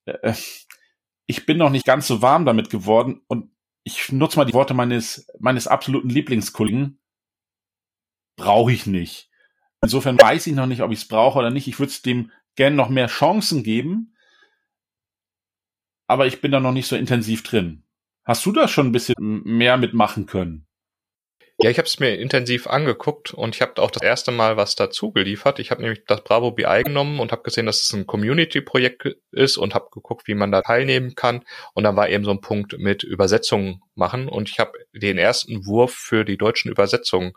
äh, 0.07 0.35
ich 1.27 1.45
bin 1.45 1.59
noch 1.59 1.71
nicht 1.71 1.85
ganz 1.85 2.07
so 2.07 2.23
warm 2.23 2.47
damit 2.47 2.71
geworden 2.71 3.21
und 3.27 3.51
ich 3.83 4.11
nutze 4.11 4.39
mal 4.39 4.45
die 4.45 4.55
Worte 4.55 4.75
meines, 4.75 5.27
meines 5.39 5.67
absoluten 5.67 6.09
Lieblingskollegen. 6.09 6.99
Brauche 8.37 8.73
ich 8.73 8.87
nicht. 8.87 9.31
Insofern 9.81 10.19
weiß 10.19 10.47
ich 10.49 10.55
noch 10.55 10.67
nicht, 10.67 10.83
ob 10.83 10.91
ich 10.91 11.01
es 11.01 11.09
brauche 11.09 11.39
oder 11.39 11.51
nicht. 11.51 11.69
Ich 11.69 11.79
würde 11.79 11.91
es 11.91 12.03
dem 12.03 12.33
gerne 12.57 12.75
noch 12.75 12.89
mehr 12.89 13.07
Chancen 13.07 13.63
geben. 13.63 14.17
Aber 16.09 16.27
ich 16.27 16.41
bin 16.41 16.53
da 16.53 16.61
noch 16.61 16.73
nicht 16.73 16.87
so 16.87 16.97
intensiv 16.97 17.43
drin. 17.43 17.86
Hast 18.27 18.45
du 18.45 18.51
da 18.51 18.67
schon 18.67 18.89
ein 18.89 18.93
bisschen 18.93 19.15
mehr 19.19 19.77
mitmachen 19.77 20.27
können? 20.27 20.67
Ja, 21.63 21.71
ich 21.71 21.79
habe 21.79 21.87
es 21.87 22.01
mir 22.01 22.19
intensiv 22.19 22.67
angeguckt 22.67 23.33
und 23.33 23.55
ich 23.55 23.63
habe 23.63 23.81
auch 23.81 23.91
das 23.91 24.03
erste 24.03 24.31
Mal 24.31 24.59
was 24.59 24.75
dazu 24.75 25.11
geliefert. 25.13 25.59
Ich 25.59 25.71
habe 25.71 25.81
nämlich 25.81 26.05
das 26.07 26.23
Bravo 26.23 26.51
BI 26.51 26.83
genommen 26.85 27.19
und 27.19 27.33
habe 27.33 27.45
gesehen, 27.45 27.65
dass 27.65 27.83
es 27.83 27.95
ein 27.95 28.07
Community-Projekt 28.07 29.17
ist 29.31 29.57
und 29.57 29.75
habe 29.75 29.89
geguckt, 29.91 30.27
wie 30.27 30.35
man 30.35 30.53
da 30.53 30.61
teilnehmen 30.61 31.15
kann. 31.15 31.45
Und 31.73 31.85
dann 31.85 31.97
war 31.97 32.11
eben 32.11 32.25
so 32.25 32.31
ein 32.33 32.43
Punkt 32.43 32.77
mit 32.79 33.05
Übersetzungen 33.05 33.81
machen 33.95 34.29
und 34.29 34.51
ich 34.51 34.59
habe 34.59 34.73
den 34.93 35.17
ersten 35.17 35.65
Wurf 35.65 35.95
für 35.95 36.25
die 36.25 36.37
deutschen 36.37 36.71
Übersetzungen 36.71 37.33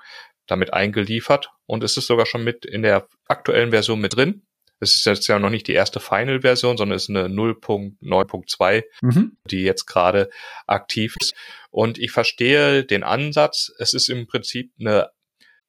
damit 0.48 0.74
eingeliefert 0.74 1.52
und 1.66 1.84
es 1.84 1.96
ist 1.96 2.08
sogar 2.08 2.26
schon 2.26 2.44
mit 2.44 2.66
in 2.66 2.82
der 2.82 3.08
aktuellen 3.28 3.70
Version 3.70 4.02
mit 4.02 4.16
drin. 4.16 4.42
Es 4.80 4.96
ist 4.96 5.06
jetzt 5.06 5.28
ja 5.28 5.40
noch 5.40 5.50
nicht 5.50 5.68
die 5.68 5.74
erste 5.74 6.00
Final-Version, 6.00 6.78
sondern 6.78 6.96
es 6.96 7.04
ist 7.04 7.10
eine 7.10 7.28
0.9.2, 7.28 8.84
mhm. 9.02 9.38
die 9.46 9.64
jetzt 9.64 9.86
gerade 9.86 10.30
aktiv 10.68 11.16
ist. 11.20 11.34
Und 11.70 11.98
ich 11.98 12.12
verstehe 12.12 12.84
den 12.84 13.04
Ansatz. 13.04 13.72
Es 13.78 13.94
ist 13.94 14.10
im 14.10 14.28
Prinzip 14.28 14.72
eine, 14.80 15.10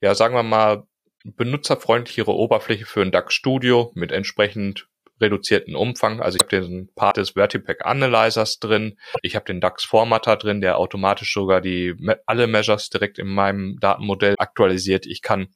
ja, 0.00 0.14
sagen 0.14 0.34
wir 0.34 0.42
mal, 0.42 0.84
benutzerfreundlichere 1.24 2.32
Oberfläche 2.32 2.86
für 2.86 3.02
ein 3.02 3.10
DAX 3.10 3.34
Studio 3.34 3.92
mit 3.94 4.12
entsprechend 4.12 4.88
reduzierten 5.20 5.76
Umfang. 5.76 6.20
Also 6.20 6.36
ich 6.36 6.42
habe 6.42 6.66
den 6.66 6.90
Part 6.94 7.18
des 7.18 7.30
Vertipack 7.30 7.84
Analyzers 7.84 8.58
drin. 8.58 8.98
Ich 9.22 9.36
habe 9.36 9.44
den 9.44 9.60
DAX 9.60 9.84
Formatter 9.84 10.36
drin, 10.36 10.60
der 10.60 10.78
automatisch 10.78 11.34
sogar 11.34 11.60
die 11.60 11.94
alle 12.26 12.46
Measures 12.46 12.88
direkt 12.88 13.18
in 13.18 13.28
meinem 13.28 13.78
Datenmodell 13.80 14.34
aktualisiert. 14.38 15.06
Ich 15.06 15.20
kann 15.20 15.48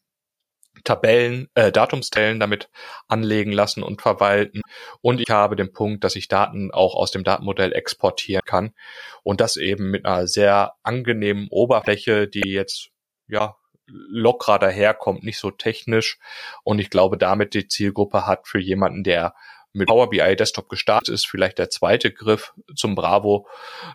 Tabellen, 0.85 1.49
äh, 1.55 1.73
Datumstellen 1.73 2.39
damit 2.39 2.69
anlegen 3.09 3.53
lassen 3.53 3.83
und 3.83 4.03
verwalten. 4.03 4.61
Und 5.01 5.21
ich 5.21 5.31
habe 5.31 5.57
den 5.57 5.73
Punkt, 5.73 6.05
dass 6.05 6.15
ich 6.15 6.29
Daten 6.29 6.71
auch 6.71 6.95
aus 6.95 7.11
dem 7.11 7.25
Datenmodell 7.25 7.73
exportieren 7.73 8.43
kann. 8.45 8.75
Und 9.23 9.41
das 9.41 9.57
eben 9.57 9.91
mit 9.91 10.05
einer 10.05 10.27
sehr 10.27 10.75
angenehmen 10.83 11.49
Oberfläche, 11.51 12.29
die 12.29 12.51
jetzt, 12.51 12.91
ja, 13.27 13.57
lockerer 13.87 14.59
daherkommt, 14.59 15.25
nicht 15.25 15.39
so 15.39 15.51
technisch. 15.51 16.19
Und 16.63 16.79
ich 16.79 16.91
glaube, 16.91 17.19
damit 17.19 17.55
die 17.55 17.69
Zielgruppe 17.69 18.27
hat 18.27 18.47
für 18.47 18.59
jemanden, 18.59 19.05
der 19.05 19.35
mit 19.73 19.89
Power 19.89 20.09
BI 20.09 20.37
Desktop 20.37 20.69
gestartet 20.69 21.09
ist, 21.09 21.27
vielleicht 21.27 21.59
der 21.59 21.69
zweite 21.69 22.13
Griff 22.13 22.55
zum 22.77 22.95
Bravo 22.95 23.49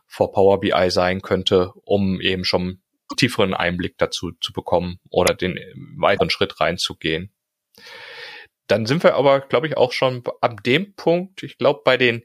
vor 0.06 0.32
Power 0.32 0.60
BI 0.60 0.91
sein 0.91 1.21
könnte, 1.21 1.71
um 1.86 2.19
eben 2.19 2.43
schon 2.43 2.82
tieferen 3.17 3.54
Einblick 3.54 3.98
dazu 3.98 4.32
zu 4.39 4.54
bekommen 4.54 5.00
oder 5.10 5.34
den 5.34 5.60
weiteren 5.98 6.30
Schritt 6.30 6.60
reinzugehen. 6.60 7.32
Dann 8.67 8.86
sind 8.86 9.04
wir 9.04 9.15
aber, 9.15 9.41
glaube 9.41 9.67
ich, 9.67 9.78
auch 9.78 9.91
schon 9.91 10.24
ab 10.41 10.63
dem 10.63 10.93
Punkt, 10.95 11.43
ich 11.43 11.58
glaube, 11.58 11.82
bei 11.84 11.98
den 11.98 12.24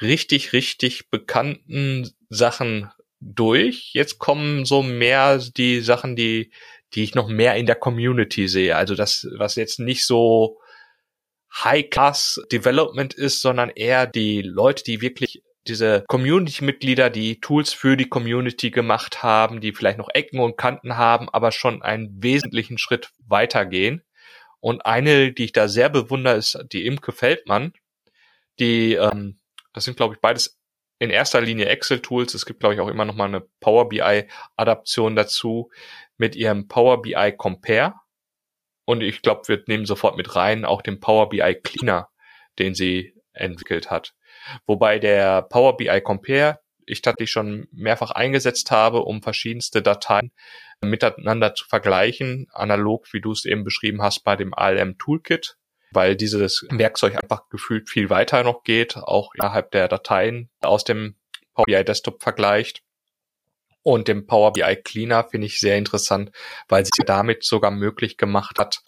richtig, 0.00 0.52
richtig 0.52 1.10
bekannten 1.10 2.10
Sachen 2.28 2.90
durch. 3.20 3.90
Jetzt 3.92 4.18
kommen 4.18 4.64
so 4.64 4.82
mehr 4.82 5.38
die 5.38 5.80
Sachen, 5.80 6.16
die, 6.16 6.52
die 6.94 7.02
ich 7.02 7.14
noch 7.14 7.28
mehr 7.28 7.56
in 7.56 7.66
der 7.66 7.76
Community 7.76 8.48
sehe. 8.48 8.76
Also 8.76 8.94
das, 8.94 9.26
was 9.36 9.56
jetzt 9.56 9.80
nicht 9.80 10.06
so 10.06 10.60
High-Class 11.64 12.42
Development 12.52 13.14
ist, 13.14 13.40
sondern 13.40 13.70
eher 13.70 14.06
die 14.06 14.42
Leute, 14.42 14.84
die 14.84 15.00
wirklich 15.00 15.42
diese 15.68 16.04
Community-Mitglieder, 16.08 17.10
die 17.10 17.40
Tools 17.40 17.72
für 17.72 17.96
die 17.96 18.08
Community 18.08 18.70
gemacht 18.70 19.22
haben, 19.22 19.60
die 19.60 19.72
vielleicht 19.72 19.98
noch 19.98 20.08
Ecken 20.12 20.40
und 20.40 20.56
Kanten 20.56 20.96
haben, 20.96 21.28
aber 21.28 21.52
schon 21.52 21.82
einen 21.82 22.22
wesentlichen 22.22 22.78
Schritt 22.78 23.10
weitergehen. 23.26 24.02
Und 24.60 24.84
eine, 24.86 25.32
die 25.32 25.44
ich 25.44 25.52
da 25.52 25.68
sehr 25.68 25.88
bewundere, 25.88 26.36
ist 26.36 26.58
die 26.72 26.86
Imke 26.86 27.12
Feldmann. 27.12 27.72
Die, 28.58 28.94
ähm, 28.94 29.38
das 29.72 29.84
sind, 29.84 29.96
glaube 29.96 30.14
ich, 30.14 30.20
beides 30.20 30.58
in 30.98 31.10
erster 31.10 31.40
Linie 31.40 31.66
Excel-Tools. 31.66 32.34
Es 32.34 32.46
gibt, 32.46 32.60
glaube 32.60 32.74
ich, 32.74 32.80
auch 32.80 32.88
immer 32.88 33.04
noch 33.04 33.14
mal 33.14 33.26
eine 33.26 33.42
Power 33.60 33.88
BI-Adaption 33.88 35.14
dazu 35.14 35.70
mit 36.16 36.34
ihrem 36.34 36.68
Power 36.68 37.02
BI 37.02 37.34
Compare. 37.36 37.94
Und 38.86 39.02
ich 39.02 39.20
glaube, 39.20 39.46
wir 39.46 39.62
nehmen 39.66 39.84
sofort 39.84 40.16
mit 40.16 40.36
rein 40.36 40.64
auch 40.64 40.80
den 40.80 41.00
Power 41.00 41.28
BI 41.28 41.60
Cleaner, 41.62 42.08
den 42.58 42.74
sie 42.74 43.14
entwickelt 43.32 43.90
hat. 43.90 44.15
Wobei 44.66 44.98
der 44.98 45.42
Power 45.42 45.76
BI 45.76 46.00
Compare 46.00 46.60
ich 46.86 47.02
tatsächlich 47.02 47.30
schon 47.30 47.66
mehrfach 47.72 48.12
eingesetzt 48.12 48.70
habe, 48.70 49.02
um 49.02 49.22
verschiedenste 49.22 49.82
Dateien 49.82 50.32
miteinander 50.80 51.54
zu 51.54 51.66
vergleichen, 51.66 52.46
analog, 52.52 53.12
wie 53.12 53.20
du 53.20 53.32
es 53.32 53.44
eben 53.44 53.64
beschrieben 53.64 54.02
hast, 54.02 54.24
bei 54.24 54.36
dem 54.36 54.54
ALM 54.54 54.98
Toolkit, 54.98 55.56
weil 55.90 56.16
dieses 56.16 56.66
Werkzeug 56.70 57.16
einfach 57.20 57.48
gefühlt 57.48 57.88
viel 57.88 58.10
weiter 58.10 58.44
noch 58.44 58.62
geht, 58.62 58.96
auch 58.96 59.30
innerhalb 59.34 59.70
der 59.72 59.88
Dateien 59.88 60.50
aus 60.60 60.84
dem 60.84 61.16
Power 61.54 61.64
BI 61.64 61.84
Desktop 61.84 62.22
vergleicht. 62.22 62.82
Und 63.82 64.08
dem 64.08 64.26
Power 64.26 64.52
BI 64.52 64.76
Cleaner 64.76 65.24
finde 65.24 65.46
ich 65.46 65.60
sehr 65.60 65.78
interessant, 65.78 66.30
weil 66.68 66.84
sie 66.84 67.04
damit 67.04 67.44
sogar 67.44 67.70
möglich 67.70 68.16
gemacht 68.16 68.58
hat, 68.58 68.82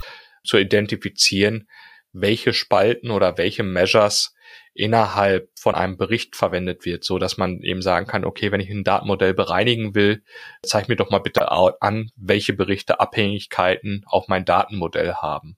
zu 0.45 0.57
identifizieren, 0.57 1.69
welche 2.13 2.53
Spalten 2.53 3.11
oder 3.11 3.39
welche 3.39 3.63
Measures 3.63 4.35
innerhalb 4.75 5.51
von 5.59 5.75
einem 5.75 5.97
Bericht 5.97 6.37
verwendet 6.37 6.85
wird, 6.85 7.05
so 7.05 7.19
dass 7.19 7.37
man 7.37 7.61
eben 7.63 7.83
sagen 7.83 8.07
kann, 8.07 8.25
okay, 8.25 8.53
wenn 8.53 8.61
ich 8.61 8.71
ein 8.71 8.85
Datenmodell 8.85 9.35
bereinigen 9.35 9.95
will, 9.95 10.23
zeig 10.63 10.89
mir 10.89 10.97
doch 10.97 11.11
mal 11.11 11.19
bitte 11.19 11.51
an, 11.51 12.11
welche 12.17 12.53
Berichte 12.53 13.01
Abhängigkeiten 13.01 14.05
auf 14.07 14.29
mein 14.29 14.45
Datenmodell 14.45 15.15
haben. 15.15 15.57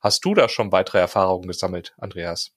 Hast 0.00 0.24
du 0.24 0.34
da 0.34 0.48
schon 0.48 0.72
weitere 0.72 0.98
Erfahrungen 0.98 1.48
gesammelt, 1.48 1.94
Andreas? 1.98 2.52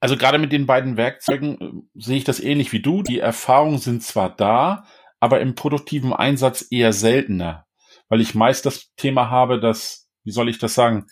Also 0.00 0.16
gerade 0.16 0.38
mit 0.38 0.52
den 0.52 0.66
beiden 0.66 0.96
Werkzeugen 0.96 1.60
äh, 1.60 2.00
sehe 2.00 2.18
ich 2.18 2.24
das 2.24 2.40
ähnlich 2.40 2.72
wie 2.72 2.82
du. 2.82 3.02
Die 3.02 3.20
Erfahrungen 3.20 3.78
sind 3.78 4.02
zwar 4.02 4.34
da, 4.34 4.84
aber 5.18 5.40
im 5.40 5.54
produktiven 5.54 6.12
Einsatz 6.12 6.66
eher 6.70 6.92
seltener, 6.92 7.66
weil 8.08 8.20
ich 8.20 8.34
meist 8.34 8.66
das 8.66 8.92
Thema 8.96 9.30
habe, 9.30 9.60
dass, 9.60 10.10
wie 10.24 10.32
soll 10.32 10.50
ich 10.50 10.58
das 10.58 10.74
sagen, 10.74 11.06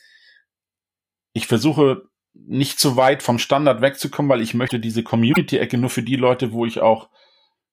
ich 1.33 1.47
versuche 1.47 2.03
nicht 2.35 2.81
zu 2.81 2.97
weit 2.97 3.23
vom 3.23 3.38
Standard 3.38 3.81
wegzukommen, 3.83 4.31
weil 4.31 4.40
ich 4.40 4.55
möchte 4.55 4.81
diese 4.81 5.03
Community-Ecke 5.03 5.79
nur 5.79 5.90
für 5.90 6.03
die 6.03 6.16
Leute, 6.16 6.53
wo 6.53 6.64
ich 6.64 6.81
auch 6.81 7.09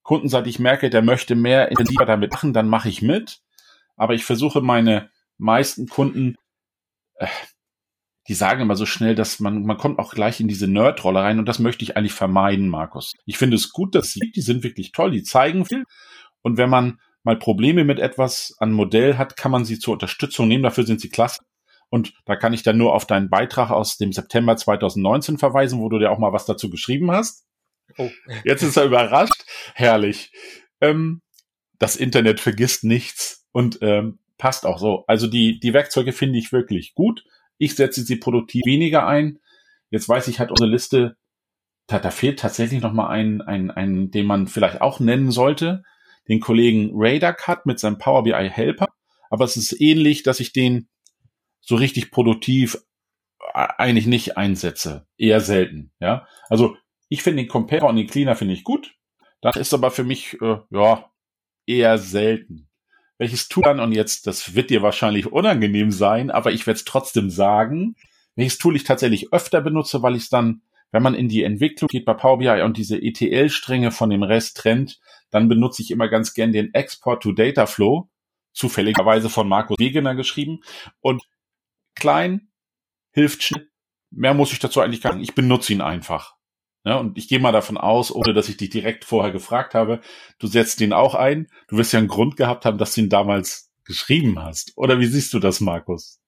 kundenseitig 0.03 0.59
merke, 0.59 0.89
der 0.89 1.01
möchte 1.01 1.35
mehr 1.35 1.69
intensiver 1.69 2.05
damit 2.05 2.31
machen, 2.31 2.53
dann 2.53 2.67
mache 2.67 2.89
ich 2.89 3.01
mit. 3.01 3.41
Aber 3.95 4.13
ich 4.13 4.25
versuche 4.25 4.61
meine 4.61 5.09
meisten 5.37 5.87
Kunden, 5.87 6.35
äh, 7.15 7.27
die 8.27 8.33
sagen 8.33 8.61
immer 8.61 8.75
so 8.75 8.85
schnell, 8.85 9.15
dass 9.15 9.39
man, 9.39 9.63
man 9.63 9.77
kommt 9.77 9.97
auch 9.99 10.13
gleich 10.13 10.39
in 10.39 10.47
diese 10.47 10.67
Nerd-Rolle 10.67 11.21
rein 11.21 11.39
und 11.39 11.47
das 11.47 11.59
möchte 11.59 11.83
ich 11.83 11.97
eigentlich 11.97 12.13
vermeiden, 12.13 12.69
Markus. 12.69 13.13
Ich 13.25 13.37
finde 13.37 13.55
es 13.55 13.71
gut, 13.71 13.95
dass 13.95 14.11
sie, 14.11 14.31
die 14.35 14.41
sind 14.41 14.63
wirklich 14.63 14.91
toll, 14.91 15.11
die 15.11 15.23
zeigen 15.23 15.65
viel. 15.65 15.83
Und 16.41 16.57
wenn 16.57 16.69
man 16.69 16.99
mal 17.23 17.37
Probleme 17.37 17.83
mit 17.83 17.99
etwas 17.99 18.55
an 18.59 18.71
Modell 18.71 19.17
hat, 19.17 19.35
kann 19.35 19.51
man 19.51 19.65
sie 19.65 19.79
zur 19.79 19.93
Unterstützung 19.93 20.47
nehmen. 20.47 20.63
Dafür 20.63 20.85
sind 20.85 21.01
sie 21.01 21.09
klasse. 21.09 21.41
Und 21.89 22.13
da 22.25 22.35
kann 22.35 22.53
ich 22.53 22.63
dann 22.63 22.77
nur 22.77 22.93
auf 22.93 23.05
deinen 23.05 23.29
Beitrag 23.29 23.71
aus 23.71 23.97
dem 23.97 24.13
September 24.13 24.55
2019 24.55 25.37
verweisen, 25.37 25.79
wo 25.79 25.89
du 25.89 25.97
dir 25.99 26.11
auch 26.11 26.19
mal 26.19 26.33
was 26.33 26.45
dazu 26.45 26.69
geschrieben 26.69 27.11
hast. 27.11 27.45
Oh. 27.97 28.09
Jetzt 28.43 28.61
ist 28.61 28.77
er 28.77 28.85
überrascht. 28.85 29.43
Herrlich. 29.73 30.31
Ähm, 30.81 31.21
das 31.79 31.95
Internet 31.95 32.39
vergisst 32.39 32.83
nichts 32.83 33.47
und 33.51 33.79
ähm, 33.81 34.19
passt 34.37 34.65
auch 34.65 34.79
so. 34.79 35.03
Also 35.07 35.27
die, 35.27 35.59
die 35.59 35.73
Werkzeuge 35.73 36.13
finde 36.13 36.37
ich 36.37 36.51
wirklich 36.51 36.93
gut. 36.93 37.23
Ich 37.57 37.75
setze 37.75 38.03
sie 38.03 38.17
produktiv 38.17 38.63
weniger 38.65 39.07
ein. 39.07 39.39
Jetzt 39.89 40.07
weiß 40.07 40.27
ich 40.27 40.39
halt 40.39 40.51
unsere 40.51 40.69
Liste, 40.69 41.17
da, 41.87 41.99
da 41.99 42.11
fehlt 42.11 42.39
tatsächlich 42.39 42.81
noch 42.81 42.93
mal 42.93 43.07
ein, 43.09 43.41
ein, 43.41 43.71
ein, 43.71 44.11
den 44.11 44.27
man 44.27 44.47
vielleicht 44.47 44.81
auch 44.81 44.99
nennen 44.99 45.31
sollte. 45.31 45.83
Den 46.27 46.39
Kollegen 46.39 46.91
Radar 46.93 47.33
Cut 47.33 47.65
mit 47.65 47.79
seinem 47.79 47.97
Power 47.97 48.23
BI 48.23 48.49
Helper. 48.49 48.87
Aber 49.31 49.45
es 49.45 49.57
ist 49.57 49.79
ähnlich, 49.81 50.21
dass 50.23 50.39
ich 50.39 50.53
den 50.53 50.87
so 51.61 51.75
richtig 51.75 52.11
produktiv 52.11 52.77
eigentlich 53.53 54.07
nicht 54.07 54.37
einsetze. 54.37 55.07
Eher 55.17 55.41
selten, 55.41 55.91
ja. 55.99 56.27
Also 56.49 56.75
ich 57.07 57.23
finde 57.23 57.43
den 57.43 57.49
Compare 57.49 57.85
und 57.85 57.95
den 57.95 58.07
Cleaner 58.07 58.35
finde 58.35 58.53
ich 58.53 58.63
gut. 58.63 58.95
Das 59.41 59.55
ist 59.55 59.73
aber 59.73 59.91
für 59.91 60.03
mich, 60.03 60.39
äh, 60.41 60.57
ja, 60.69 61.09
eher 61.65 61.97
selten. 61.97 62.67
Welches 63.17 63.47
Tool 63.49 63.63
dann, 63.63 63.79
und 63.79 63.91
jetzt, 63.91 64.27
das 64.27 64.55
wird 64.55 64.69
dir 64.69 64.81
wahrscheinlich 64.81 65.31
unangenehm 65.31 65.91
sein, 65.91 66.31
aber 66.31 66.51
ich 66.51 66.65
werde 66.67 66.77
es 66.77 66.85
trotzdem 66.85 67.29
sagen, 67.29 67.95
welches 68.35 68.57
Tool 68.57 68.75
ich 68.75 68.83
tatsächlich 68.83 69.33
öfter 69.33 69.61
benutze, 69.61 70.01
weil 70.01 70.15
ich 70.15 70.23
es 70.23 70.29
dann, 70.29 70.61
wenn 70.91 71.03
man 71.03 71.15
in 71.15 71.27
die 71.27 71.43
Entwicklung 71.43 71.87
geht 71.89 72.05
bei 72.05 72.13
Power 72.13 72.39
BI 72.39 72.61
und 72.61 72.77
diese 72.77 73.01
ETL-Stränge 73.01 73.91
von 73.91 74.09
dem 74.09 74.23
Rest 74.23 74.57
trennt, 74.57 74.99
dann 75.29 75.49
benutze 75.49 75.81
ich 75.81 75.91
immer 75.91 76.07
ganz 76.07 76.33
gern 76.33 76.51
den 76.51 76.73
Export 76.73 77.21
to 77.21 77.33
Data 77.33 77.65
Flow, 77.65 78.09
zufälligerweise 78.53 79.29
von 79.29 79.47
Markus 79.47 79.77
Wegener 79.77 80.15
geschrieben. 80.15 80.61
Und 81.01 81.23
klein, 81.99 82.51
hilft 83.11 83.43
schnell. 83.43 83.69
Mehr 84.11 84.33
muss 84.33 84.51
ich 84.51 84.59
dazu 84.59 84.81
eigentlich 84.81 85.01
gar 85.01 85.15
nicht. 85.15 85.29
Ich 85.29 85.35
benutze 85.35 85.71
ihn 85.71 85.81
einfach. 85.81 86.35
Ja, 86.85 86.95
und 86.95 87.17
ich 87.17 87.27
gehe 87.27 87.39
mal 87.39 87.51
davon 87.51 87.77
aus, 87.77 88.11
ohne 88.11 88.33
dass 88.33 88.49
ich 88.49 88.57
dich 88.57 88.69
direkt 88.69 89.05
vorher 89.05 89.31
gefragt 89.31 89.75
habe, 89.75 90.01
du 90.39 90.47
setzt 90.47 90.81
ihn 90.81 90.93
auch 90.93 91.13
ein. 91.13 91.47
Du 91.67 91.77
wirst 91.77 91.93
ja 91.93 91.99
einen 91.99 92.07
Grund 92.07 92.37
gehabt 92.37 92.65
haben, 92.65 92.77
dass 92.77 92.95
du 92.95 93.01
ihn 93.01 93.09
damals 93.09 93.71
geschrieben 93.83 94.41
hast. 94.41 94.73
Oder 94.77 94.99
wie 94.99 95.05
siehst 95.05 95.33
du 95.33 95.39
das, 95.39 95.59
Markus? 95.59 96.19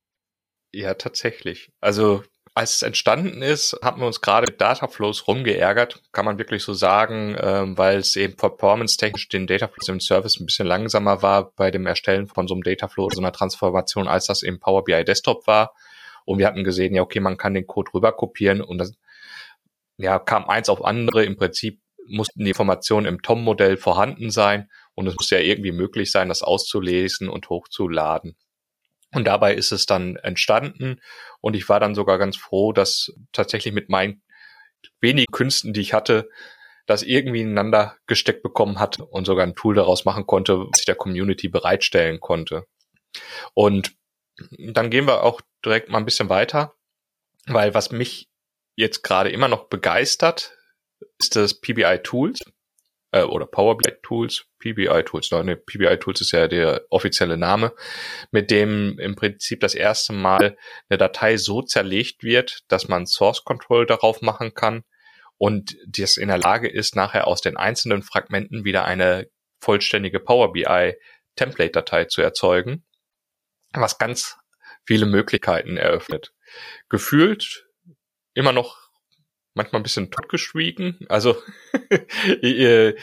Ja, 0.71 0.93
tatsächlich. 0.93 1.71
Also 1.79 2.23
als 2.53 2.75
es 2.75 2.81
entstanden 2.81 3.41
ist, 3.41 3.79
haben 3.81 4.01
wir 4.01 4.07
uns 4.07 4.19
gerade 4.19 4.47
mit 4.47 4.59
Dataflows 4.59 5.27
rumgeärgert, 5.27 6.01
kann 6.11 6.25
man 6.25 6.37
wirklich 6.37 6.63
so 6.63 6.73
sagen, 6.73 7.35
ähm, 7.39 7.77
weil 7.77 7.99
es 7.99 8.15
eben 8.17 8.35
performance-technisch 8.35 9.29
den 9.29 9.47
Dataflows 9.47 9.87
im 9.87 10.01
Service 10.01 10.39
ein 10.39 10.45
bisschen 10.45 10.67
langsamer 10.67 11.21
war 11.21 11.51
bei 11.51 11.71
dem 11.71 11.87
Erstellen 11.87 12.27
von 12.27 12.47
so 12.47 12.53
einem 12.53 12.63
Dataflow 12.63 13.05
oder 13.05 13.15
so 13.15 13.21
einer 13.21 13.31
Transformation, 13.31 14.07
als 14.07 14.25
das 14.27 14.43
im 14.43 14.59
Power 14.59 14.83
BI 14.83 15.03
Desktop 15.05 15.47
war. 15.47 15.73
Und 16.25 16.39
wir 16.39 16.47
hatten 16.47 16.63
gesehen, 16.63 16.93
ja, 16.93 17.01
okay, 17.01 17.21
man 17.21 17.37
kann 17.37 17.53
den 17.53 17.67
Code 17.67 17.93
rüber 17.93 18.11
kopieren 18.11 18.61
und 18.61 18.77
das 18.79 18.93
ja, 19.97 20.19
kam 20.19 20.49
eins 20.49 20.67
auf 20.69 20.83
andere. 20.83 21.23
Im 21.23 21.37
Prinzip 21.37 21.79
mussten 22.07 22.43
die 22.43 22.49
Informationen 22.49 23.05
im 23.05 23.21
TOM-Modell 23.21 23.77
vorhanden 23.77 24.29
sein 24.29 24.69
und 24.93 25.07
es 25.07 25.15
muss 25.15 25.29
ja 25.29 25.39
irgendwie 25.39 25.71
möglich 25.71 26.11
sein, 26.11 26.27
das 26.27 26.43
auszulesen 26.43 27.29
und 27.29 27.49
hochzuladen. 27.49 28.35
Und 29.13 29.25
dabei 29.25 29.53
ist 29.53 29.71
es 29.71 29.85
dann 29.85 30.15
entstanden 30.15 31.01
und 31.41 31.55
ich 31.55 31.67
war 31.67 31.79
dann 31.79 31.95
sogar 31.95 32.17
ganz 32.17 32.37
froh, 32.37 32.71
dass 32.71 33.13
tatsächlich 33.33 33.73
mit 33.73 33.89
meinen 33.89 34.21
wenigen 35.01 35.31
Künsten, 35.31 35.73
die 35.73 35.81
ich 35.81 35.93
hatte, 35.93 36.29
das 36.85 37.03
irgendwie 37.03 37.41
ineinander 37.41 37.97
gesteckt 38.07 38.41
bekommen 38.41 38.79
hat 38.79 38.99
und 38.99 39.25
sogar 39.25 39.45
ein 39.45 39.55
Tool 39.55 39.75
daraus 39.75 40.05
machen 40.05 40.25
konnte, 40.25 40.59
was 40.59 40.79
ich 40.79 40.85
der 40.85 40.95
Community 40.95 41.49
bereitstellen 41.49 42.19
konnte. 42.19 42.65
Und 43.53 43.95
dann 44.57 44.89
gehen 44.89 45.07
wir 45.07 45.23
auch 45.23 45.41
direkt 45.63 45.89
mal 45.89 45.99
ein 45.99 46.05
bisschen 46.05 46.29
weiter, 46.29 46.73
weil 47.45 47.73
was 47.73 47.91
mich 47.91 48.29
jetzt 48.75 49.03
gerade 49.03 49.29
immer 49.29 49.47
noch 49.47 49.67
begeistert, 49.67 50.57
ist 51.19 51.35
das 51.35 51.59
PBI 51.59 51.99
Tools 52.01 52.39
äh, 53.11 53.23
oder 53.23 53.45
Power 53.45 53.77
BI 53.77 53.91
Tools, 54.03 54.45
PBI 54.59 55.03
Tools, 55.03 55.31
ne, 55.31 55.55
PBI 55.55 55.97
Tools 55.97 56.21
ist 56.21 56.31
ja 56.31 56.47
der 56.47 56.85
offizielle 56.89 57.37
Name, 57.37 57.73
mit 58.31 58.51
dem 58.51 58.97
im 58.99 59.15
Prinzip 59.15 59.59
das 59.59 59.75
erste 59.75 60.13
Mal 60.13 60.57
eine 60.89 60.97
Datei 60.97 61.37
so 61.37 61.61
zerlegt 61.61 62.23
wird, 62.23 62.59
dass 62.67 62.87
man 62.87 63.05
Source 63.05 63.43
Control 63.43 63.85
darauf 63.85 64.21
machen 64.21 64.53
kann 64.53 64.83
und 65.37 65.75
das 65.87 66.17
in 66.17 66.27
der 66.27 66.37
Lage 66.37 66.69
ist, 66.69 66.95
nachher 66.95 67.27
aus 67.27 67.41
den 67.41 67.57
einzelnen 67.57 68.03
Fragmenten 68.03 68.63
wieder 68.63 68.85
eine 68.85 69.27
vollständige 69.59 70.19
Power 70.19 70.53
BI 70.53 70.95
Template 71.35 71.71
Datei 71.71 72.05
zu 72.05 72.21
erzeugen, 72.21 72.85
was 73.73 73.97
ganz 73.97 74.37
viele 74.85 75.05
Möglichkeiten 75.05 75.77
eröffnet. 75.77 76.33
Gefühlt 76.89 77.67
immer 78.33 78.51
noch 78.51 78.80
manchmal 79.53 79.81
ein 79.81 79.83
bisschen 79.83 80.11
totgeschwiegen. 80.11 80.99
Also 81.09 81.35
äh, 82.41 82.93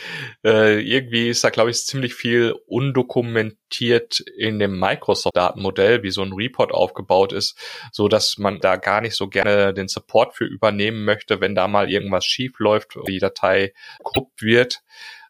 irgendwie 0.43 1.29
ist 1.29 1.45
da, 1.45 1.51
glaube 1.51 1.71
ich, 1.71 1.85
ziemlich 1.85 2.15
viel 2.15 2.55
undokumentiert 2.67 4.21
in 4.37 4.59
dem 4.59 4.79
Microsoft-Datenmodell, 4.79 6.03
wie 6.03 6.11
so 6.11 6.23
ein 6.23 6.33
Report 6.33 6.73
aufgebaut 6.73 7.33
ist, 7.33 7.59
so 7.93 8.09
dass 8.09 8.39
man 8.39 8.61
da 8.61 8.77
gar 8.77 9.01
nicht 9.01 9.17
so 9.17 9.29
gerne 9.29 9.75
den 9.75 9.89
Support 9.89 10.35
für 10.35 10.45
übernehmen 10.45 11.05
möchte, 11.05 11.41
wenn 11.41 11.55
da 11.55 11.69
mal 11.69 11.91
irgendwas 11.91 12.25
schief 12.25 12.59
läuft, 12.59 12.97
die 13.07 13.19
Datei 13.19 13.73
korrupt 14.03 14.43
wird. 14.43 14.83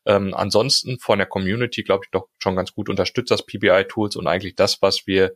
Ähm, 0.07 0.33
ansonsten 0.35 0.98
von 0.98 1.18
der 1.18 1.26
Community, 1.26 1.83
glaube 1.83 2.04
ich, 2.04 2.11
doch 2.11 2.28
schon 2.38 2.57
ganz 2.57 2.72
gut 2.72 2.88
unterstützt 2.88 3.31
das 3.31 3.44
PBI-Tools 3.44 4.16
und 4.16 4.26
eigentlich 4.26 4.54
das, 4.54 4.81
was 4.81 5.07
wir 5.07 5.35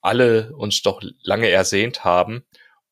alle 0.00 0.52
uns 0.54 0.82
doch 0.82 1.00
lange 1.22 1.48
ersehnt 1.48 2.04
haben 2.04 2.44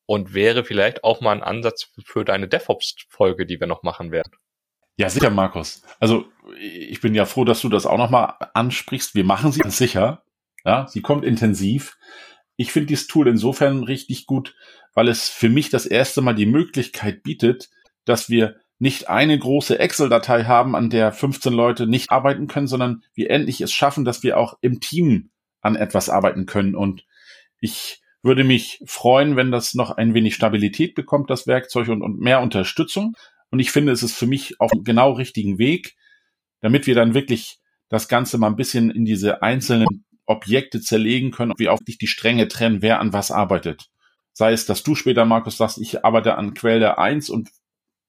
und 0.05 0.33
wäre 0.33 0.63
vielleicht 0.63 1.03
auch 1.03 1.21
mal 1.21 1.33
ein 1.33 1.43
Ansatz 1.43 1.91
für 2.03 2.25
deine 2.25 2.47
DevOps-Folge, 2.47 3.45
die 3.45 3.59
wir 3.59 3.67
noch 3.67 3.83
machen 3.83 4.11
werden. 4.11 4.31
Ja, 4.97 5.09
sicher, 5.09 5.29
Markus. 5.29 5.83
Also 5.99 6.25
ich 6.59 7.01
bin 7.01 7.15
ja 7.15 7.25
froh, 7.25 7.45
dass 7.45 7.61
du 7.61 7.69
das 7.69 7.85
auch 7.85 7.97
nochmal 7.97 8.35
ansprichst. 8.53 9.15
Wir 9.15 9.23
machen 9.23 9.51
sie 9.51 9.61
sicher. 9.69 10.23
Ja, 10.65 10.87
sie 10.87 11.01
kommt 11.01 11.25
intensiv. 11.25 11.97
Ich 12.55 12.71
finde 12.71 12.87
dieses 12.87 13.07
Tool 13.07 13.27
insofern 13.27 13.83
richtig 13.83 14.25
gut, 14.25 14.55
weil 14.93 15.07
es 15.07 15.29
für 15.29 15.49
mich 15.49 15.69
das 15.69 15.85
erste 15.85 16.21
Mal 16.21 16.35
die 16.35 16.45
Möglichkeit 16.45 17.23
bietet, 17.23 17.69
dass 18.05 18.29
wir 18.29 18.57
nicht 18.77 19.09
eine 19.09 19.37
große 19.37 19.79
Excel-Datei 19.79 20.45
haben, 20.45 20.75
an 20.75 20.89
der 20.89 21.11
15 21.11 21.53
Leute 21.53 21.87
nicht 21.87 22.11
arbeiten 22.11 22.47
können, 22.47 22.67
sondern 22.67 23.03
wir 23.13 23.29
endlich 23.29 23.61
es 23.61 23.71
schaffen, 23.71 24.05
dass 24.05 24.23
wir 24.23 24.37
auch 24.37 24.57
im 24.61 24.79
Team 24.79 25.29
an 25.61 25.75
etwas 25.75 26.09
arbeiten 26.09 26.45
können. 26.45 26.75
Und 26.75 27.05
ich 27.59 28.00
würde 28.23 28.43
mich 28.43 28.81
freuen, 28.85 29.35
wenn 29.35 29.51
das 29.51 29.73
noch 29.73 29.91
ein 29.91 30.13
wenig 30.13 30.35
Stabilität 30.35 30.95
bekommt, 30.95 31.29
das 31.29 31.47
Werkzeug 31.47 31.87
und, 31.89 32.01
und 32.01 32.19
mehr 32.19 32.41
Unterstützung. 32.41 33.15
Und 33.49 33.59
ich 33.59 33.71
finde, 33.71 33.91
es 33.91 34.03
ist 34.03 34.15
für 34.15 34.27
mich 34.27 34.59
auf 34.59 34.71
einem 34.71 34.83
genau 34.83 35.11
richtigen 35.13 35.57
Weg. 35.57 35.95
damit 36.61 36.85
wir 36.85 36.93
dann 36.93 37.15
wirklich 37.15 37.57
das 37.89 38.07
Ganze 38.07 38.37
mal 38.37 38.47
ein 38.47 38.55
bisschen 38.55 38.91
in 38.91 39.03
diese 39.03 39.41
einzelnen 39.41 40.05
Objekte 40.25 40.79
zerlegen 40.79 41.31
können 41.31 41.53
wir 41.57 41.73
auch 41.73 41.79
nicht 41.85 42.01
die 42.01 42.07
Stränge 42.07 42.47
trennen, 42.47 42.81
wer 42.81 42.99
an 42.99 43.13
was 43.13 43.31
arbeitet. 43.31 43.89
Sei 44.33 44.53
es, 44.53 44.65
dass 44.65 44.83
du 44.83 44.95
später, 44.95 45.25
Markus, 45.25 45.57
sagst, 45.57 45.79
ich 45.79 46.05
arbeite 46.05 46.37
an 46.37 46.53
Quelle 46.53 46.97
1 46.97 47.29
und 47.29 47.49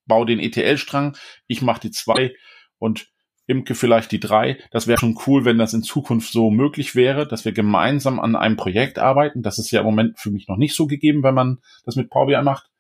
baue 0.07 0.27
den 0.27 0.39
ETL-Strang, 0.39 1.17
ich 1.47 1.63
mache 1.63 1.81
die 1.81 1.91
2 1.91 2.35
und 2.79 3.12
Imke 3.47 3.75
vielleicht 3.75 4.13
die 4.13 4.21
3. 4.21 4.59
Das 4.71 4.87
wäre 4.87 4.99
schon 4.99 5.19
cool, 5.27 5.45
wenn 5.45 5.59
das 5.59 5.75
in 5.75 5.83
Zukunft 5.83 6.33
so 6.33 6.51
möglich 6.51 6.95
wäre, 6.95 7.27
dass 7.27 7.45
wir 7.45 7.53
gemeinsam 7.53 8.21
an 8.21 8.37
einem 8.37 8.57
Projekt 8.57 8.99
arbeiten. 8.99 9.43
Das 9.43 9.59
ist 9.59 9.71
ja 9.71 9.81
im 9.81 9.87
Moment 9.87 10.19
für 10.19 10.31
mich 10.31 10.49
noch 10.49 10.57
nicht 10.57 10.75
so 10.75 10.87
gegeben, 10.87 11.23
wenn 11.23 11.35
man 11.35 11.59
das 11.85 11.97
mit 11.97 12.09
Power 12.09 12.27
BI 12.27 12.41
macht. 12.43 12.71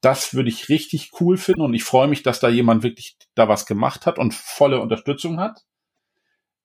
Das 0.00 0.34
würde 0.34 0.48
ich 0.48 0.68
richtig 0.68 1.12
cool 1.20 1.36
finden 1.36 1.60
und 1.60 1.74
ich 1.74 1.84
freue 1.84 2.08
mich, 2.08 2.24
dass 2.24 2.40
da 2.40 2.48
jemand 2.48 2.82
wirklich 2.82 3.16
da 3.36 3.48
was 3.48 3.66
gemacht 3.66 4.04
hat 4.04 4.18
und 4.18 4.34
volle 4.34 4.80
Unterstützung 4.80 5.38
hat. 5.38 5.60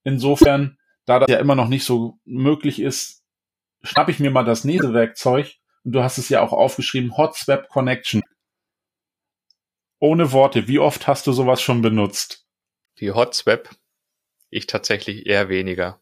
Insofern, 0.03 0.77
da 1.05 1.19
das 1.19 1.29
ja 1.29 1.37
immer 1.37 1.55
noch 1.55 1.67
nicht 1.67 1.83
so 1.83 2.17
möglich 2.25 2.81
ist, 2.81 3.21
schnapp 3.83 4.09
ich 4.09 4.19
mir 4.19 4.31
mal 4.31 4.43
das 4.43 4.63
nächste 4.63 4.93
Werkzeug 4.93 5.53
und 5.83 5.91
du 5.91 6.01
hast 6.01 6.17
es 6.17 6.29
ja 6.29 6.41
auch 6.41 6.51
aufgeschrieben, 6.51 7.15
Hotswap 7.15 7.69
Connection. 7.69 8.23
Ohne 9.99 10.31
Worte, 10.31 10.67
wie 10.67 10.79
oft 10.79 11.07
hast 11.07 11.27
du 11.27 11.31
sowas 11.31 11.61
schon 11.61 11.83
benutzt? 11.83 12.46
Die 12.99 13.11
Hotswap, 13.11 13.69
ich 14.49 14.65
tatsächlich 14.67 15.25
eher 15.27 15.49
weniger. 15.49 15.99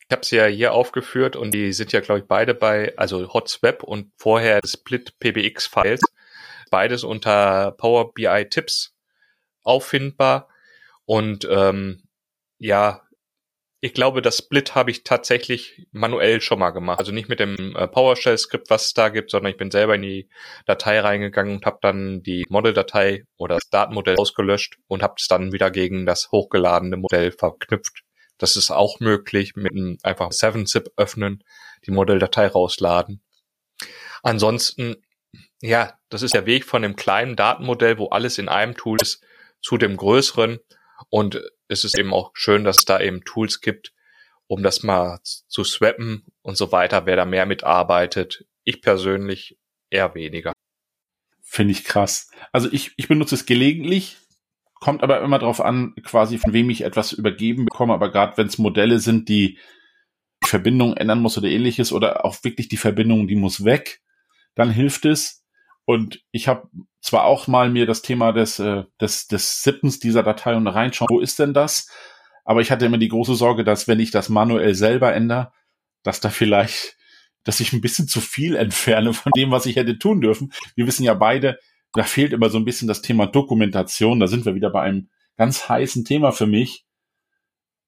Ich 0.00 0.10
habe 0.10 0.26
sie 0.26 0.36
ja 0.36 0.46
hier 0.46 0.72
aufgeführt 0.72 1.36
und 1.36 1.52
die 1.52 1.72
sind 1.72 1.92
ja, 1.92 2.00
glaube 2.00 2.20
ich, 2.20 2.26
beide 2.26 2.54
bei, 2.54 2.96
also 2.98 3.32
Hotswap 3.32 3.82
und 3.82 4.12
vorher 4.16 4.60
Split 4.66 5.18
PBX 5.20 5.66
Files, 5.66 6.00
beides 6.70 7.04
unter 7.04 7.72
Power 7.72 8.12
BI 8.12 8.46
Tipps 8.50 8.94
auffindbar. 9.62 10.48
Und 11.04 11.46
ähm, 11.50 12.02
ja, 12.58 13.02
ich 13.84 13.94
glaube, 13.94 14.22
das 14.22 14.38
Split 14.38 14.76
habe 14.76 14.92
ich 14.92 15.02
tatsächlich 15.02 15.88
manuell 15.90 16.40
schon 16.40 16.60
mal 16.60 16.70
gemacht. 16.70 17.00
Also 17.00 17.10
nicht 17.10 17.28
mit 17.28 17.40
dem 17.40 17.74
äh, 17.74 17.88
PowerShell-Skript, 17.88 18.70
was 18.70 18.86
es 18.86 18.94
da 18.94 19.08
gibt, 19.08 19.32
sondern 19.32 19.50
ich 19.50 19.58
bin 19.58 19.72
selber 19.72 19.96
in 19.96 20.02
die 20.02 20.28
Datei 20.66 21.00
reingegangen 21.00 21.56
und 21.56 21.66
habe 21.66 21.78
dann 21.82 22.22
die 22.22 22.44
Model-Datei 22.48 23.24
oder 23.38 23.56
das 23.56 23.68
Datenmodell 23.70 24.16
ausgelöscht 24.18 24.76
und 24.86 25.02
habe 25.02 25.14
es 25.18 25.26
dann 25.26 25.52
wieder 25.52 25.72
gegen 25.72 26.06
das 26.06 26.30
hochgeladene 26.30 26.96
Modell 26.96 27.32
verknüpft. 27.32 28.04
Das 28.38 28.54
ist 28.54 28.70
auch 28.70 29.00
möglich 29.00 29.56
mit 29.56 29.72
einem 29.72 29.98
einfach 30.04 30.30
7-Zip 30.30 30.92
öffnen, 30.96 31.42
die 31.84 31.90
Modelldatei 31.90 32.46
rausladen. 32.46 33.20
Ansonsten, 34.22 34.94
ja, 35.60 35.98
das 36.08 36.22
ist 36.22 36.34
der 36.34 36.46
Weg 36.46 36.66
von 36.66 36.82
dem 36.82 36.94
kleinen 36.94 37.34
Datenmodell, 37.34 37.98
wo 37.98 38.10
alles 38.10 38.38
in 38.38 38.48
einem 38.48 38.76
Tool 38.76 38.98
ist, 39.02 39.24
zu 39.60 39.76
dem 39.76 39.96
größeren. 39.96 40.60
Und 41.10 41.42
es 41.72 41.84
ist 41.84 41.98
eben 41.98 42.12
auch 42.12 42.30
schön, 42.34 42.64
dass 42.64 42.78
es 42.78 42.84
da 42.84 43.00
eben 43.00 43.24
Tools 43.24 43.60
gibt, 43.60 43.92
um 44.46 44.62
das 44.62 44.82
mal 44.82 45.20
zu 45.22 45.64
swappen 45.64 46.26
und 46.42 46.56
so 46.56 46.72
weiter, 46.72 47.06
wer 47.06 47.16
da 47.16 47.24
mehr 47.24 47.46
mitarbeitet. 47.46 48.44
Ich 48.64 48.82
persönlich 48.82 49.58
eher 49.90 50.14
weniger. 50.14 50.52
Finde 51.42 51.72
ich 51.72 51.84
krass. 51.84 52.30
Also 52.52 52.68
ich, 52.72 52.92
ich 52.96 53.08
benutze 53.08 53.34
es 53.34 53.46
gelegentlich, 53.46 54.16
kommt 54.74 55.02
aber 55.02 55.20
immer 55.20 55.38
darauf 55.38 55.60
an, 55.60 55.94
quasi 56.02 56.38
von 56.38 56.52
wem 56.52 56.70
ich 56.70 56.82
etwas 56.82 57.12
übergeben 57.12 57.66
bekomme. 57.66 57.94
Aber 57.94 58.10
gerade 58.10 58.36
wenn 58.36 58.46
es 58.46 58.58
Modelle 58.58 58.98
sind, 58.98 59.28
die 59.28 59.58
Verbindung 60.44 60.96
ändern 60.96 61.20
muss 61.20 61.38
oder 61.38 61.48
ähnliches 61.48 61.92
oder 61.92 62.24
auch 62.24 62.42
wirklich 62.42 62.68
die 62.68 62.76
Verbindung, 62.76 63.28
die 63.28 63.36
muss 63.36 63.64
weg, 63.64 64.00
dann 64.54 64.70
hilft 64.70 65.04
es. 65.04 65.41
Und 65.84 66.22
ich 66.30 66.48
habe 66.48 66.68
zwar 67.00 67.24
auch 67.24 67.48
mal 67.48 67.68
mir 67.68 67.86
das 67.86 68.02
Thema 68.02 68.32
des, 68.32 68.58
äh, 68.58 68.84
des, 69.00 69.26
des 69.26 69.62
Sippens 69.62 69.98
dieser 69.98 70.22
Datei 70.22 70.54
und 70.54 70.66
reinschauen, 70.66 71.08
wo 71.10 71.20
ist 71.20 71.38
denn 71.38 71.54
das? 71.54 71.90
Aber 72.44 72.60
ich 72.60 72.70
hatte 72.70 72.86
immer 72.86 72.98
die 72.98 73.08
große 73.08 73.34
Sorge, 73.34 73.64
dass 73.64 73.88
wenn 73.88 74.00
ich 74.00 74.10
das 74.10 74.28
manuell 74.28 74.74
selber 74.74 75.12
ändere, 75.12 75.52
dass 76.02 76.20
da 76.20 76.30
vielleicht, 76.30 76.96
dass 77.44 77.60
ich 77.60 77.72
ein 77.72 77.80
bisschen 77.80 78.08
zu 78.08 78.20
viel 78.20 78.56
entferne 78.56 79.12
von 79.12 79.32
dem, 79.36 79.50
was 79.50 79.66
ich 79.66 79.76
hätte 79.76 79.98
tun 79.98 80.20
dürfen. 80.20 80.52
Wir 80.74 80.86
wissen 80.86 81.04
ja 81.04 81.14
beide, 81.14 81.58
da 81.92 82.04
fehlt 82.04 82.32
immer 82.32 82.50
so 82.50 82.58
ein 82.58 82.64
bisschen 82.64 82.88
das 82.88 83.02
Thema 83.02 83.26
Dokumentation. 83.26 84.20
Da 84.20 84.26
sind 84.26 84.44
wir 84.44 84.54
wieder 84.54 84.70
bei 84.70 84.82
einem 84.82 85.10
ganz 85.36 85.68
heißen 85.68 86.04
Thema 86.04 86.32
für 86.32 86.46
mich. 86.46 86.84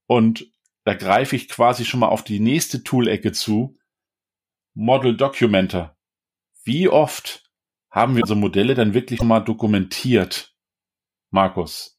Und 0.07 0.47
da 0.83 0.93
greife 0.93 1.35
ich 1.35 1.49
quasi 1.49 1.83
schon 1.83 2.01
mal 2.01 2.09
auf 2.09 2.23
die 2.23 2.39
nächste 2.39 2.83
Tool-Ecke 2.83 3.31
zu. 3.31 3.77
Model 4.73 5.17
Documenter. 5.17 5.97
Wie 6.63 6.89
oft 6.89 7.44
haben 7.95 8.15
wir 8.15 8.23
unsere 8.23 8.37
Modelle 8.37 8.75
dann 8.75 8.93
wirklich 8.93 9.21
mal 9.21 9.39
dokumentiert? 9.39 10.53
Markus. 11.31 11.97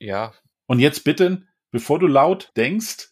Ja. 0.00 0.34
Und 0.66 0.80
jetzt 0.80 1.04
bitte, 1.04 1.46
bevor 1.70 2.00
du 2.00 2.08
laut 2.08 2.50
denkst, 2.56 3.10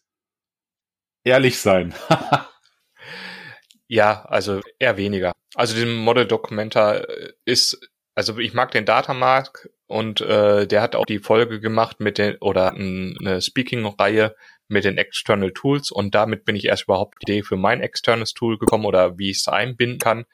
ehrlich 1.25 1.61
sein. 1.61 1.95
ja, 3.87 4.25
also 4.25 4.61
eher 4.81 4.97
weniger. 4.97 5.33
Also 5.55 5.77
den 5.77 5.95
Model 5.95 6.27
Documenter 6.27 7.07
ist, 7.45 7.79
also 8.17 8.37
ich 8.39 8.55
mag 8.55 8.73
den 8.73 8.85
Datamark 8.85 9.71
und 9.87 10.21
äh, 10.21 10.67
der 10.67 10.83
hat 10.83 10.97
auch 10.97 11.07
die 11.07 11.21
Folge 11.21 11.61
gemacht 11.61 12.01
mit 12.01 12.19
den 12.19 12.37
oder 12.39 12.73
eine 12.73 13.41
Speaking-Reihe 13.41 14.35
mit 14.69 14.85
den 14.85 14.99
External 14.99 15.53
Tools 15.53 15.93
und 15.93 16.17
damit 16.17 16.45
bin 16.45 16.57
ich 16.57 16.65
erst 16.65 16.85
überhaupt 16.85 17.19
die 17.23 17.31
Idee 17.31 17.43
für 17.45 17.57
mein 17.57 17.81
externes 17.81 18.35
Tool 18.35 18.59
gekommen 18.59 18.85
oder 18.85 19.17
wie 19.17 19.31
ich 19.31 19.39
es 19.39 19.49
einbinden 19.49 20.01
kann. 20.01 20.27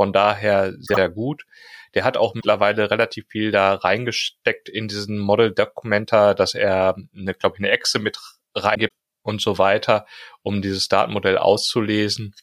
Von 0.00 0.14
daher 0.14 0.72
sehr 0.78 1.10
gut. 1.10 1.44
Der 1.92 2.04
hat 2.04 2.16
auch 2.16 2.32
mittlerweile 2.34 2.90
relativ 2.90 3.26
viel 3.28 3.50
da 3.50 3.74
reingesteckt 3.74 4.70
in 4.70 4.88
diesen 4.88 5.18
Model 5.18 5.52
Documenter, 5.52 6.34
dass 6.34 6.54
er 6.54 6.96
eine, 7.14 7.34
glaube 7.34 7.56
ich, 7.56 7.60
eine 7.60 7.70
Exe 7.70 7.98
mit 7.98 8.18
reingibt 8.54 8.94
und 9.20 9.42
so 9.42 9.58
weiter, 9.58 10.06
um 10.40 10.62
dieses 10.62 10.88
Datenmodell 10.88 11.36
auszulesen. 11.36 12.34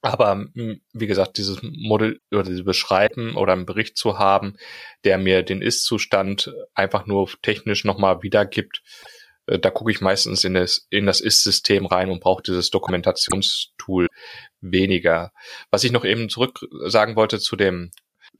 Aber 0.00 0.46
wie 0.54 1.06
gesagt, 1.06 1.36
dieses 1.36 1.58
Modell 1.60 2.20
oder 2.32 2.44
diese 2.44 2.64
Beschreiben 2.64 3.36
oder 3.36 3.52
einen 3.52 3.66
Bericht 3.66 3.98
zu 3.98 4.18
haben, 4.18 4.56
der 5.04 5.18
mir 5.18 5.42
den 5.42 5.60
Ist-Zustand 5.60 6.54
einfach 6.72 7.04
nur 7.04 7.28
technisch 7.42 7.84
nochmal 7.84 8.22
wiedergibt, 8.22 8.82
da 9.46 9.70
gucke 9.70 9.90
ich 9.90 10.00
meistens 10.00 10.44
in 10.44 10.54
das, 10.54 10.86
in 10.90 11.06
das 11.06 11.20
Ist-System 11.20 11.86
rein 11.86 12.10
und 12.10 12.20
brauche 12.20 12.42
dieses 12.42 12.70
Dokumentationstool 12.70 14.08
weniger. 14.60 15.32
Was 15.70 15.84
ich 15.84 15.92
noch 15.92 16.04
eben 16.04 16.28
zurück 16.28 16.60
sagen 16.86 17.16
wollte 17.16 17.38
zu 17.38 17.56
dem 17.56 17.90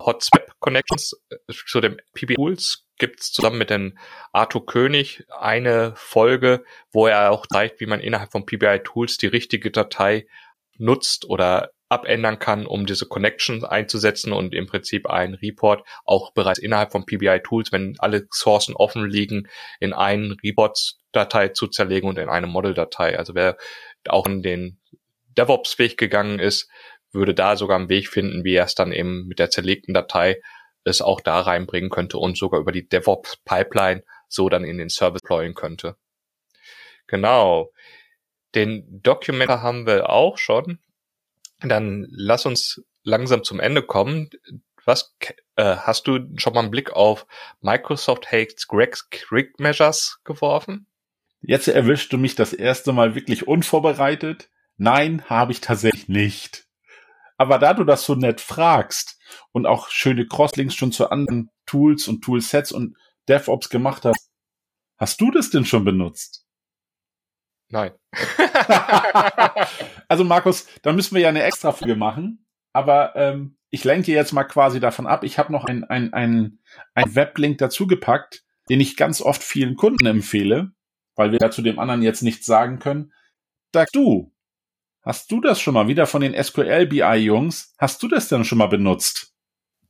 Hotswap 0.00 0.52
Connections, 0.58 1.12
äh, 1.30 1.36
zu 1.48 1.80
dem 1.80 1.96
PB 2.14 2.34
Tools 2.34 2.84
gibt's 2.98 3.32
zusammen 3.32 3.58
mit 3.58 3.70
dem 3.70 3.98
Arthur 4.32 4.66
König 4.66 5.24
eine 5.28 5.94
Folge, 5.96 6.64
wo 6.92 7.06
er 7.06 7.30
auch 7.30 7.46
zeigt, 7.46 7.80
wie 7.80 7.86
man 7.86 8.00
innerhalb 8.00 8.32
von 8.32 8.46
PBI 8.46 8.80
Tools 8.82 9.16
die 9.18 9.26
richtige 9.26 9.70
Datei 9.70 10.26
nutzt 10.78 11.26
oder 11.26 11.70
abändern 11.88 12.38
kann, 12.38 12.66
um 12.66 12.86
diese 12.86 13.06
Connections 13.06 13.64
einzusetzen 13.64 14.32
und 14.32 14.54
im 14.54 14.66
Prinzip 14.66 15.08
ein 15.08 15.34
Report 15.34 15.86
auch 16.04 16.32
bereits 16.32 16.58
innerhalb 16.58 16.92
von 16.92 17.06
PBI 17.06 17.40
Tools, 17.44 17.70
wenn 17.72 17.94
alle 17.98 18.26
Sourcen 18.30 18.74
offen 18.74 19.08
liegen, 19.08 19.48
in 19.78 19.92
einen 19.92 20.32
Report-Datei 20.42 21.48
zu 21.48 21.68
zerlegen 21.68 22.08
und 22.08 22.18
in 22.18 22.28
eine 22.28 22.46
Model-Datei. 22.46 23.18
Also 23.18 23.34
wer 23.34 23.56
auch 24.08 24.26
in 24.26 24.42
den 24.42 24.80
DevOps-Weg 25.36 25.96
gegangen 25.96 26.38
ist, 26.38 26.68
würde 27.12 27.34
da 27.34 27.56
sogar 27.56 27.78
einen 27.78 27.88
Weg 27.88 28.08
finden, 28.08 28.44
wie 28.44 28.54
er 28.54 28.64
es 28.64 28.74
dann 28.74 28.92
eben 28.92 29.26
mit 29.26 29.38
der 29.38 29.50
zerlegten 29.50 29.94
Datei 29.94 30.40
es 30.84 31.02
auch 31.02 31.20
da 31.20 31.40
reinbringen 31.40 31.90
könnte 31.90 32.18
und 32.18 32.36
sogar 32.36 32.60
über 32.60 32.72
die 32.72 32.88
DevOps-Pipeline 32.88 34.02
so 34.28 34.48
dann 34.48 34.64
in 34.64 34.78
den 34.78 34.88
Service 34.88 35.22
deployen 35.22 35.54
könnte. 35.54 35.96
Genau. 37.06 37.72
Den 38.54 39.02
Documenter 39.02 39.62
haben 39.62 39.86
wir 39.86 40.10
auch 40.10 40.38
schon. 40.38 40.78
Dann 41.60 42.06
lass 42.10 42.46
uns 42.46 42.82
langsam 43.02 43.44
zum 43.44 43.60
Ende 43.60 43.82
kommen. 43.82 44.30
Was 44.84 45.16
äh, 45.56 45.76
hast 45.76 46.06
du 46.06 46.20
schon 46.36 46.52
mal 46.52 46.60
einen 46.60 46.70
Blick 46.70 46.92
auf 46.92 47.26
Microsoft 47.60 48.30
Hates 48.30 48.68
Greg's 48.68 49.08
Quick 49.10 49.58
Measures 49.58 50.20
geworfen? 50.24 50.86
Jetzt 51.40 51.68
erwischst 51.68 52.12
du 52.12 52.18
mich 52.18 52.34
das 52.34 52.52
erste 52.52 52.92
Mal 52.92 53.14
wirklich 53.14 53.46
unvorbereitet. 53.46 54.50
Nein, 54.76 55.24
habe 55.26 55.52
ich 55.52 55.60
tatsächlich 55.60 56.08
nicht. 56.08 56.66
Aber 57.38 57.58
da 57.58 57.74
du 57.74 57.84
das 57.84 58.04
so 58.04 58.14
nett 58.14 58.40
fragst 58.40 59.18
und 59.52 59.66
auch 59.66 59.88
schöne 59.90 60.26
Crosslinks 60.26 60.74
schon 60.74 60.92
zu 60.92 61.10
anderen 61.10 61.50
Tools 61.66 62.08
und 62.08 62.22
Toolsets 62.22 62.72
und 62.72 62.96
DevOps 63.28 63.68
gemacht 63.68 64.04
hast, 64.04 64.30
hast 64.96 65.20
du 65.20 65.30
das 65.30 65.50
denn 65.50 65.64
schon 65.64 65.84
benutzt? 65.84 66.45
Nein. 67.68 67.92
also 70.08 70.24
Markus, 70.24 70.66
da 70.82 70.92
müssen 70.92 71.14
wir 71.14 71.22
ja 71.22 71.28
eine 71.28 71.42
extra 71.42 71.72
Folge 71.72 71.96
machen. 71.96 72.46
Aber 72.72 73.16
ähm, 73.16 73.56
ich 73.70 73.84
lenke 73.84 74.12
jetzt 74.12 74.32
mal 74.32 74.44
quasi 74.44 74.80
davon 74.80 75.06
ab. 75.06 75.24
Ich 75.24 75.38
habe 75.38 75.52
noch 75.52 75.64
ein, 75.64 75.84
ein, 75.84 76.12
ein, 76.12 76.58
ein 76.94 77.14
Weblink 77.14 77.58
dazu 77.58 77.86
gepackt, 77.86 78.44
den 78.68 78.80
ich 78.80 78.96
ganz 78.96 79.20
oft 79.20 79.42
vielen 79.42 79.76
Kunden 79.76 80.06
empfehle, 80.06 80.72
weil 81.14 81.32
wir 81.32 81.38
ja 81.40 81.50
zu 81.50 81.62
dem 81.62 81.78
anderen 81.78 82.02
jetzt 82.02 82.22
nichts 82.22 82.46
sagen 82.46 82.78
können. 82.78 83.12
Sag 83.72 83.90
du, 83.92 84.32
hast 85.02 85.30
du 85.30 85.40
das 85.40 85.60
schon 85.60 85.74
mal 85.74 85.88
wieder 85.88 86.06
von 86.06 86.22
den 86.22 86.40
SQL 86.42 86.86
BI 86.86 87.16
Jungs? 87.16 87.74
Hast 87.78 88.02
du 88.02 88.08
das 88.08 88.28
denn 88.28 88.44
schon 88.44 88.58
mal 88.58 88.68
benutzt? 88.68 89.34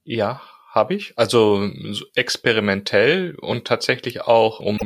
Ja, 0.05 0.43
habe 0.71 0.95
ich. 0.95 1.17
Also 1.17 1.71
experimentell 2.15 3.37
und 3.41 3.67
tatsächlich 3.67 4.23
auch, 4.23 4.61
um 4.61 4.79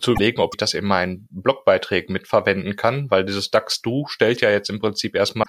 zu 0.00 0.12
überlegen, 0.12 0.40
ob 0.40 0.54
ich 0.54 0.58
das 0.58 0.74
in 0.74 0.84
meinen 0.84 1.28
Blogbeiträgen 1.30 2.12
mitverwenden 2.12 2.76
kann, 2.76 3.10
weil 3.10 3.24
dieses 3.24 3.50
DAX-Do 3.50 4.06
stellt 4.08 4.40
ja 4.40 4.50
jetzt 4.50 4.70
im 4.70 4.80
Prinzip 4.80 5.14
erstmal 5.14 5.46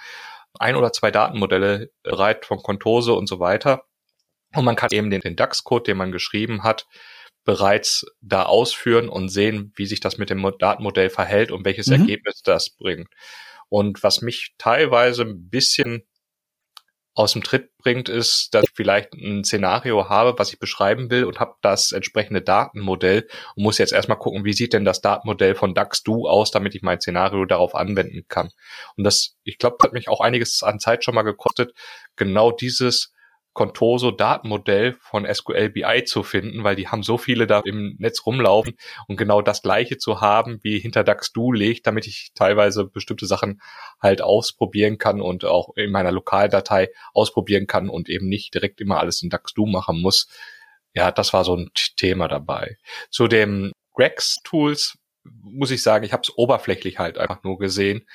ein 0.60 0.76
oder 0.76 0.92
zwei 0.92 1.12
Datenmodelle 1.12 1.92
bereit 2.04 2.46
von 2.46 2.60
Contose 2.60 3.14
und 3.14 3.28
so 3.28 3.40
weiter. 3.40 3.84
Und 4.54 4.66
man 4.66 4.76
kann 4.76 4.90
eben 4.92 5.10
den, 5.10 5.22
den 5.22 5.36
DAX-Code, 5.36 5.84
den 5.84 5.98
man 5.98 6.12
geschrieben 6.12 6.64
hat, 6.64 6.88
bereits 7.44 8.06
da 8.22 8.44
ausführen 8.44 9.10
und 9.10 9.30
sehen, 9.30 9.74
wie 9.76 9.86
sich 9.86 10.00
das 10.00 10.18
mit 10.18 10.30
dem 10.30 10.46
Datenmodell 10.60 11.10
verhält 11.10 11.52
und 11.52 11.66
welches 11.66 11.88
mhm. 11.88 12.02
Ergebnis 12.02 12.42
das 12.44 12.70
bringt. 12.70 13.08
Und 13.70 14.04
was 14.04 14.22
mich 14.22 14.54
teilweise 14.58 15.24
ein 15.24 15.50
bisschen 15.50 16.04
aus 17.14 17.34
dem 17.34 17.44
Tritt 17.44 17.76
bringt, 17.78 18.08
ist, 18.08 18.54
dass 18.54 18.64
ich 18.64 18.72
vielleicht 18.74 19.14
ein 19.14 19.44
Szenario 19.44 20.08
habe, 20.08 20.38
was 20.38 20.54
ich 20.54 20.60
beschreiben 20.60 21.10
will 21.10 21.26
und 21.26 21.40
habe 21.40 21.56
das 21.62 21.92
entsprechende 21.92 22.42
Datenmodell 22.42 23.28
und 23.56 23.64
muss 23.64 23.78
jetzt 23.78 23.92
erstmal 23.92 24.18
gucken, 24.18 24.46
wie 24.46 24.54
sieht 24.54 24.74
denn 24.74 24.86
das 24.86 25.02
Datenmodell 25.02 25.56
von 25.56 25.74
DAX-Do 25.74 26.28
aus, 26.30 26.52
damit 26.52 26.74
ich 26.74 26.84
mein 26.84 27.02
Szenario 27.02 27.46
darauf 27.46 27.76
anwenden 27.76 28.26
kann. 28.30 28.50
Und 28.96 29.04
das, 29.04 29.36
ich 29.44 29.58
glaube, 29.58 29.78
hat 29.84 29.94
mich 29.94 30.08
auch 30.08 30.22
einiges 30.22 30.64
an 30.64 30.80
Zeit 30.80 31.04
schon 31.04 31.16
mal 31.16 31.24
gekostet, 31.24 31.74
genau 32.16 32.52
dieses 32.52 33.12
Contoso 33.54 34.12
Datenmodell 34.12 34.96
von 35.02 35.26
SQL 35.32 35.70
BI 35.70 36.04
zu 36.06 36.24
finden, 36.24 36.64
weil 36.64 36.76
die 36.76 36.88
haben 36.88 37.04
so 37.04 37.18
viele 37.18 37.48
da 37.48 37.60
im 37.60 37.96
Netz 38.00 38.26
rumlaufen 38.26 38.78
und 39.08 39.18
genau 39.18 39.42
das 39.42 39.62
gleiche 39.62 39.98
zu 39.98 40.22
haben, 40.22 40.60
wie 40.64 40.80
hinter 40.80 41.04
DAX-Do 41.04 41.52
liegt, 41.52 41.86
damit 41.86 42.08
ich 42.08 42.32
teilweise 42.34 42.86
bestimmte 42.86 43.26
Sachen 43.26 43.62
halt 44.02 44.22
ausprobieren 44.22 44.98
kann 44.98 45.22
und 45.22 45.44
auch 45.44 45.76
in 45.76 45.92
meiner 45.92 46.12
Lokaldatei 46.12 46.90
ausprobieren 47.14 47.68
kann 47.68 47.90
und 47.90 48.08
eben 48.08 48.28
nicht 48.28 48.54
direkt 48.54 48.80
immer 48.80 49.00
alles 49.00 49.22
in 49.22 49.30
DAX-Do 49.30 49.66
machen 49.66 50.02
muss. 50.02 50.28
Ja, 50.94 51.12
das 51.12 51.34
war 51.34 51.44
so 51.44 51.56
ein 51.56 51.72
Thema 51.98 52.28
dabei. 52.30 52.78
Zu 53.10 53.28
dem 53.28 53.74
Grex 53.94 54.38
Tools 54.44 54.98
muss 55.24 55.72
ich 55.72 55.84
sagen, 55.84 56.06
ich 56.06 56.14
habe 56.14 56.24
es 56.24 56.36
oberflächlich 56.36 57.00
halt 57.00 57.18
einfach 57.18 57.44
nur 57.44 57.58
gesehen 57.58 58.08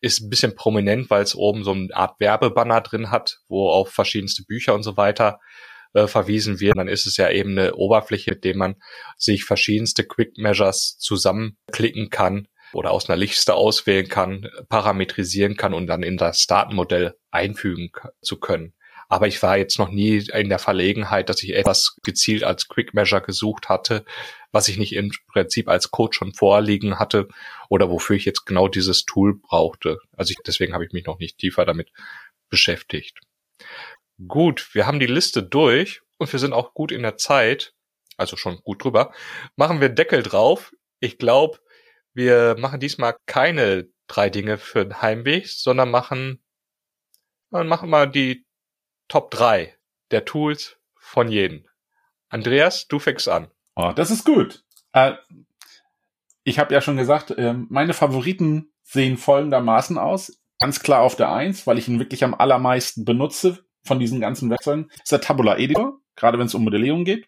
ist 0.00 0.20
ein 0.20 0.30
bisschen 0.30 0.54
prominent, 0.54 1.10
weil 1.10 1.22
es 1.22 1.34
oben 1.34 1.64
so 1.64 1.72
eine 1.72 1.94
Art 1.94 2.18
Werbebanner 2.20 2.80
drin 2.80 3.10
hat, 3.10 3.40
wo 3.48 3.68
auf 3.68 3.90
verschiedenste 3.90 4.44
Bücher 4.44 4.74
und 4.74 4.82
so 4.82 4.96
weiter 4.96 5.40
äh, 5.92 6.06
verwiesen 6.06 6.60
wird. 6.60 6.78
Dann 6.78 6.88
ist 6.88 7.06
es 7.06 7.16
ja 7.16 7.30
eben 7.30 7.58
eine 7.58 7.74
Oberfläche, 7.74 8.30
mit 8.30 8.44
der 8.44 8.56
man 8.56 8.76
sich 9.16 9.44
verschiedenste 9.44 10.04
Quick 10.04 10.38
Measures 10.38 10.96
zusammenklicken 10.98 12.10
kann 12.10 12.48
oder 12.72 12.92
aus 12.92 13.08
einer 13.08 13.16
Liste 13.16 13.54
auswählen 13.54 14.08
kann, 14.08 14.48
parametrisieren 14.68 15.56
kann 15.56 15.74
und 15.74 15.86
dann 15.86 16.02
in 16.02 16.16
das 16.16 16.46
Datenmodell 16.46 17.14
einfügen 17.30 17.90
zu 18.22 18.38
können. 18.38 18.74
Aber 19.10 19.26
ich 19.26 19.42
war 19.42 19.58
jetzt 19.58 19.80
noch 19.80 19.90
nie 19.90 20.18
in 20.32 20.48
der 20.48 20.60
Verlegenheit, 20.60 21.28
dass 21.28 21.42
ich 21.42 21.54
etwas 21.54 21.96
gezielt 22.04 22.44
als 22.44 22.68
Quick 22.68 22.94
Measure 22.94 23.20
gesucht 23.20 23.68
hatte, 23.68 24.04
was 24.52 24.68
ich 24.68 24.78
nicht 24.78 24.94
im 24.94 25.10
Prinzip 25.26 25.68
als 25.68 25.90
Code 25.90 26.14
schon 26.14 26.32
vorliegen 26.32 27.00
hatte 27.00 27.26
oder 27.68 27.90
wofür 27.90 28.14
ich 28.14 28.24
jetzt 28.24 28.46
genau 28.46 28.68
dieses 28.68 29.04
Tool 29.04 29.34
brauchte. 29.34 29.98
Also 30.16 30.30
ich, 30.30 30.38
deswegen 30.46 30.74
habe 30.74 30.86
ich 30.86 30.92
mich 30.92 31.06
noch 31.06 31.18
nicht 31.18 31.38
tiefer 31.38 31.64
damit 31.64 31.90
beschäftigt. 32.50 33.18
Gut, 34.28 34.70
wir 34.74 34.86
haben 34.86 35.00
die 35.00 35.06
Liste 35.06 35.42
durch 35.42 36.02
und 36.18 36.32
wir 36.32 36.38
sind 36.38 36.52
auch 36.52 36.72
gut 36.72 36.92
in 36.92 37.02
der 37.02 37.16
Zeit, 37.16 37.74
also 38.16 38.36
schon 38.36 38.58
gut 38.62 38.84
drüber. 38.84 39.12
Machen 39.56 39.80
wir 39.80 39.88
Deckel 39.88 40.22
drauf. 40.22 40.72
Ich 41.00 41.18
glaube, 41.18 41.58
wir 42.14 42.54
machen 42.56 42.78
diesmal 42.78 43.16
keine 43.26 43.88
drei 44.06 44.30
Dinge 44.30 44.56
für 44.56 44.84
den 44.84 45.02
Heimweg, 45.02 45.48
sondern 45.48 45.90
machen, 45.90 46.40
machen 47.50 47.90
mal 47.90 48.08
die 48.08 48.44
Top 49.10 49.32
3 49.32 49.74
der 50.12 50.24
Tools 50.24 50.78
von 50.94 51.28
jedem. 51.28 51.66
Andreas, 52.28 52.86
du 52.86 53.00
fängst 53.00 53.28
an. 53.28 53.48
Oh, 53.74 53.92
das 53.94 54.12
ist 54.12 54.24
gut. 54.24 54.64
Äh, 54.92 55.14
ich 56.44 56.60
habe 56.60 56.72
ja 56.72 56.80
schon 56.80 56.96
gesagt, 56.96 57.32
äh, 57.32 57.54
meine 57.54 57.92
Favoriten 57.92 58.72
sehen 58.84 59.16
folgendermaßen 59.16 59.98
aus. 59.98 60.40
Ganz 60.60 60.78
klar 60.78 61.00
auf 61.02 61.16
der 61.16 61.32
1, 61.32 61.66
weil 61.66 61.76
ich 61.76 61.88
ihn 61.88 61.98
wirklich 61.98 62.22
am 62.22 62.34
allermeisten 62.34 63.04
benutze 63.04 63.64
von 63.82 63.98
diesen 63.98 64.20
ganzen 64.20 64.48
Werkzeugen, 64.48 64.88
ist 65.02 65.10
der 65.10 65.20
Tabula 65.20 65.58
Editor, 65.58 65.98
gerade 66.14 66.38
wenn 66.38 66.46
es 66.46 66.54
um 66.54 66.62
Modellierung 66.62 67.04
geht. 67.04 67.26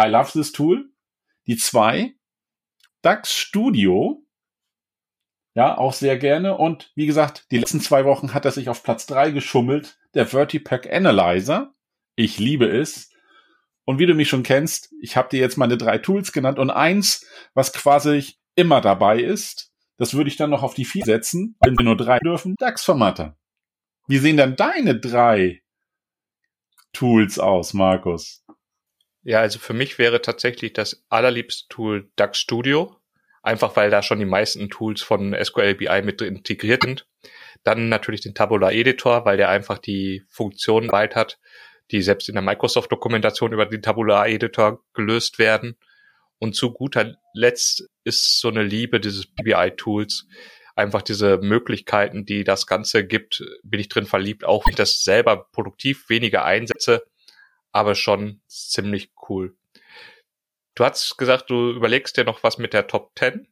I 0.00 0.06
love 0.06 0.32
this 0.32 0.52
tool. 0.52 0.88
Die 1.46 1.58
2, 1.58 2.14
DAX 3.02 3.34
Studio. 3.34 4.24
Ja, 5.54 5.76
auch 5.76 5.92
sehr 5.92 6.18
gerne. 6.18 6.56
Und 6.56 6.92
wie 6.94 7.06
gesagt, 7.06 7.46
die 7.50 7.58
letzten 7.58 7.80
zwei 7.80 8.04
Wochen 8.04 8.34
hat 8.34 8.44
er 8.44 8.52
sich 8.52 8.68
auf 8.68 8.82
Platz 8.82 9.06
3 9.06 9.30
geschummelt 9.30 9.98
der 10.14 10.26
Vertipack 10.26 10.92
Analyzer. 10.92 11.74
Ich 12.14 12.38
liebe 12.38 12.66
es. 12.66 13.10
Und 13.84 13.98
wie 13.98 14.06
du 14.06 14.14
mich 14.14 14.28
schon 14.28 14.42
kennst, 14.42 14.92
ich 15.00 15.16
habe 15.16 15.30
dir 15.30 15.40
jetzt 15.40 15.56
meine 15.56 15.78
drei 15.78 15.98
Tools 15.98 16.32
genannt 16.32 16.58
und 16.58 16.70
eins, 16.70 17.26
was 17.54 17.72
quasi 17.72 18.34
immer 18.54 18.80
dabei 18.80 19.20
ist, 19.20 19.72
das 19.96 20.14
würde 20.14 20.28
ich 20.28 20.36
dann 20.36 20.50
noch 20.50 20.62
auf 20.62 20.74
die 20.74 20.84
vier 20.84 21.04
setzen, 21.04 21.56
wenn 21.60 21.76
wir 21.76 21.84
nur 21.84 21.96
drei 21.96 22.18
dürfen, 22.18 22.54
DAX-Formatter. 22.58 23.36
Wie 24.06 24.18
sehen 24.18 24.36
dann 24.36 24.56
deine 24.56 24.98
drei 24.98 25.62
Tools 26.92 27.38
aus, 27.38 27.74
Markus? 27.74 28.44
Ja, 29.22 29.40
also 29.40 29.58
für 29.58 29.74
mich 29.74 29.98
wäre 29.98 30.22
tatsächlich 30.22 30.72
das 30.72 31.04
allerliebste 31.08 31.68
Tool 31.68 32.10
DAX 32.16 32.38
Studio, 32.38 32.96
einfach 33.48 33.76
weil 33.76 33.90
da 33.90 34.02
schon 34.02 34.18
die 34.18 34.26
meisten 34.26 34.68
Tools 34.68 35.00
von 35.00 35.34
SQL 35.34 35.74
BI 35.74 36.02
mit 36.02 36.20
integriert 36.20 36.82
sind. 36.84 37.06
Dann 37.64 37.88
natürlich 37.88 38.20
den 38.20 38.34
Tabular 38.34 38.72
Editor, 38.72 39.24
weil 39.24 39.38
der 39.38 39.48
einfach 39.48 39.78
die 39.78 40.22
Funktionen 40.28 40.92
weit 40.92 41.16
hat, 41.16 41.38
die 41.90 42.02
selbst 42.02 42.28
in 42.28 42.34
der 42.34 42.42
Microsoft-Dokumentation 42.42 43.52
über 43.52 43.64
den 43.64 43.80
Tabular 43.80 44.28
Editor 44.28 44.84
gelöst 44.92 45.38
werden. 45.38 45.76
Und 46.38 46.54
zu 46.54 46.72
guter 46.72 47.16
Letzt 47.32 47.88
ist 48.04 48.38
so 48.38 48.48
eine 48.48 48.62
Liebe 48.62 49.00
dieses 49.00 49.26
BBI-Tools, 49.26 50.26
einfach 50.76 51.02
diese 51.02 51.38
Möglichkeiten, 51.38 52.26
die 52.26 52.44
das 52.44 52.66
Ganze 52.66 53.06
gibt, 53.06 53.42
bin 53.62 53.80
ich 53.80 53.88
drin 53.88 54.06
verliebt, 54.06 54.44
auch 54.44 54.66
wenn 54.66 54.72
ich 54.72 54.76
das 54.76 55.02
selber 55.02 55.48
produktiv 55.50 56.08
weniger 56.10 56.44
einsetze, 56.44 57.02
aber 57.72 57.94
schon 57.94 58.42
ziemlich 58.46 59.10
cool. 59.28 59.56
Du 60.78 60.84
hast 60.84 61.18
gesagt, 61.18 61.50
du 61.50 61.72
überlegst 61.72 62.16
dir 62.16 62.22
noch 62.22 62.44
was 62.44 62.56
mit 62.56 62.72
der 62.72 62.86
Top 62.86 63.10
10. 63.18 63.48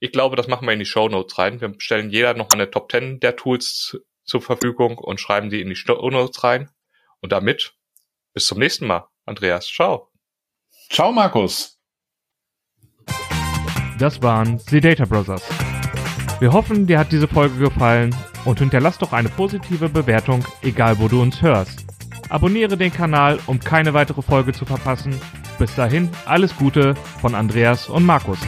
Ich 0.00 0.10
glaube, 0.10 0.36
das 0.36 0.48
machen 0.48 0.66
wir 0.66 0.72
in 0.72 0.78
die 0.78 0.86
Show 0.86 1.06
Notes 1.06 1.36
rein. 1.36 1.60
Wir 1.60 1.74
stellen 1.76 2.08
jeder 2.08 2.32
noch 2.32 2.48
eine 2.48 2.70
Top 2.70 2.90
10 2.90 3.20
der 3.20 3.36
Tools 3.36 4.00
zur 4.24 4.40
Verfügung 4.40 4.96
und 4.96 5.20
schreiben 5.20 5.50
die 5.50 5.60
in 5.60 5.68
die 5.68 5.76
Show 5.76 6.08
Notes 6.08 6.42
rein. 6.42 6.70
Und 7.20 7.30
damit 7.30 7.74
bis 8.32 8.46
zum 8.46 8.58
nächsten 8.58 8.86
Mal. 8.86 9.06
Andreas, 9.26 9.66
ciao. 9.66 10.10
Ciao, 10.88 11.12
Markus. 11.12 11.78
Das 13.98 14.22
waren 14.22 14.58
The 14.58 14.80
Data 14.80 15.04
Brothers. 15.04 15.46
Wir 16.40 16.54
hoffen, 16.54 16.86
dir 16.86 17.00
hat 17.00 17.12
diese 17.12 17.28
Folge 17.28 17.58
gefallen 17.58 18.16
und 18.46 18.60
hinterlass 18.60 18.96
doch 18.96 19.12
eine 19.12 19.28
positive 19.28 19.90
Bewertung, 19.90 20.42
egal 20.62 20.98
wo 20.98 21.08
du 21.08 21.20
uns 21.20 21.42
hörst. 21.42 21.84
Abonniere 22.30 22.78
den 22.78 22.94
Kanal, 22.94 23.40
um 23.46 23.60
keine 23.60 23.92
weitere 23.92 24.22
Folge 24.22 24.54
zu 24.54 24.64
verpassen. 24.64 25.20
Bis 25.58 25.74
dahin, 25.74 26.10
alles 26.26 26.56
Gute 26.56 26.94
von 27.20 27.34
Andreas 27.34 27.88
und 27.88 28.04
Markus. 28.04 28.38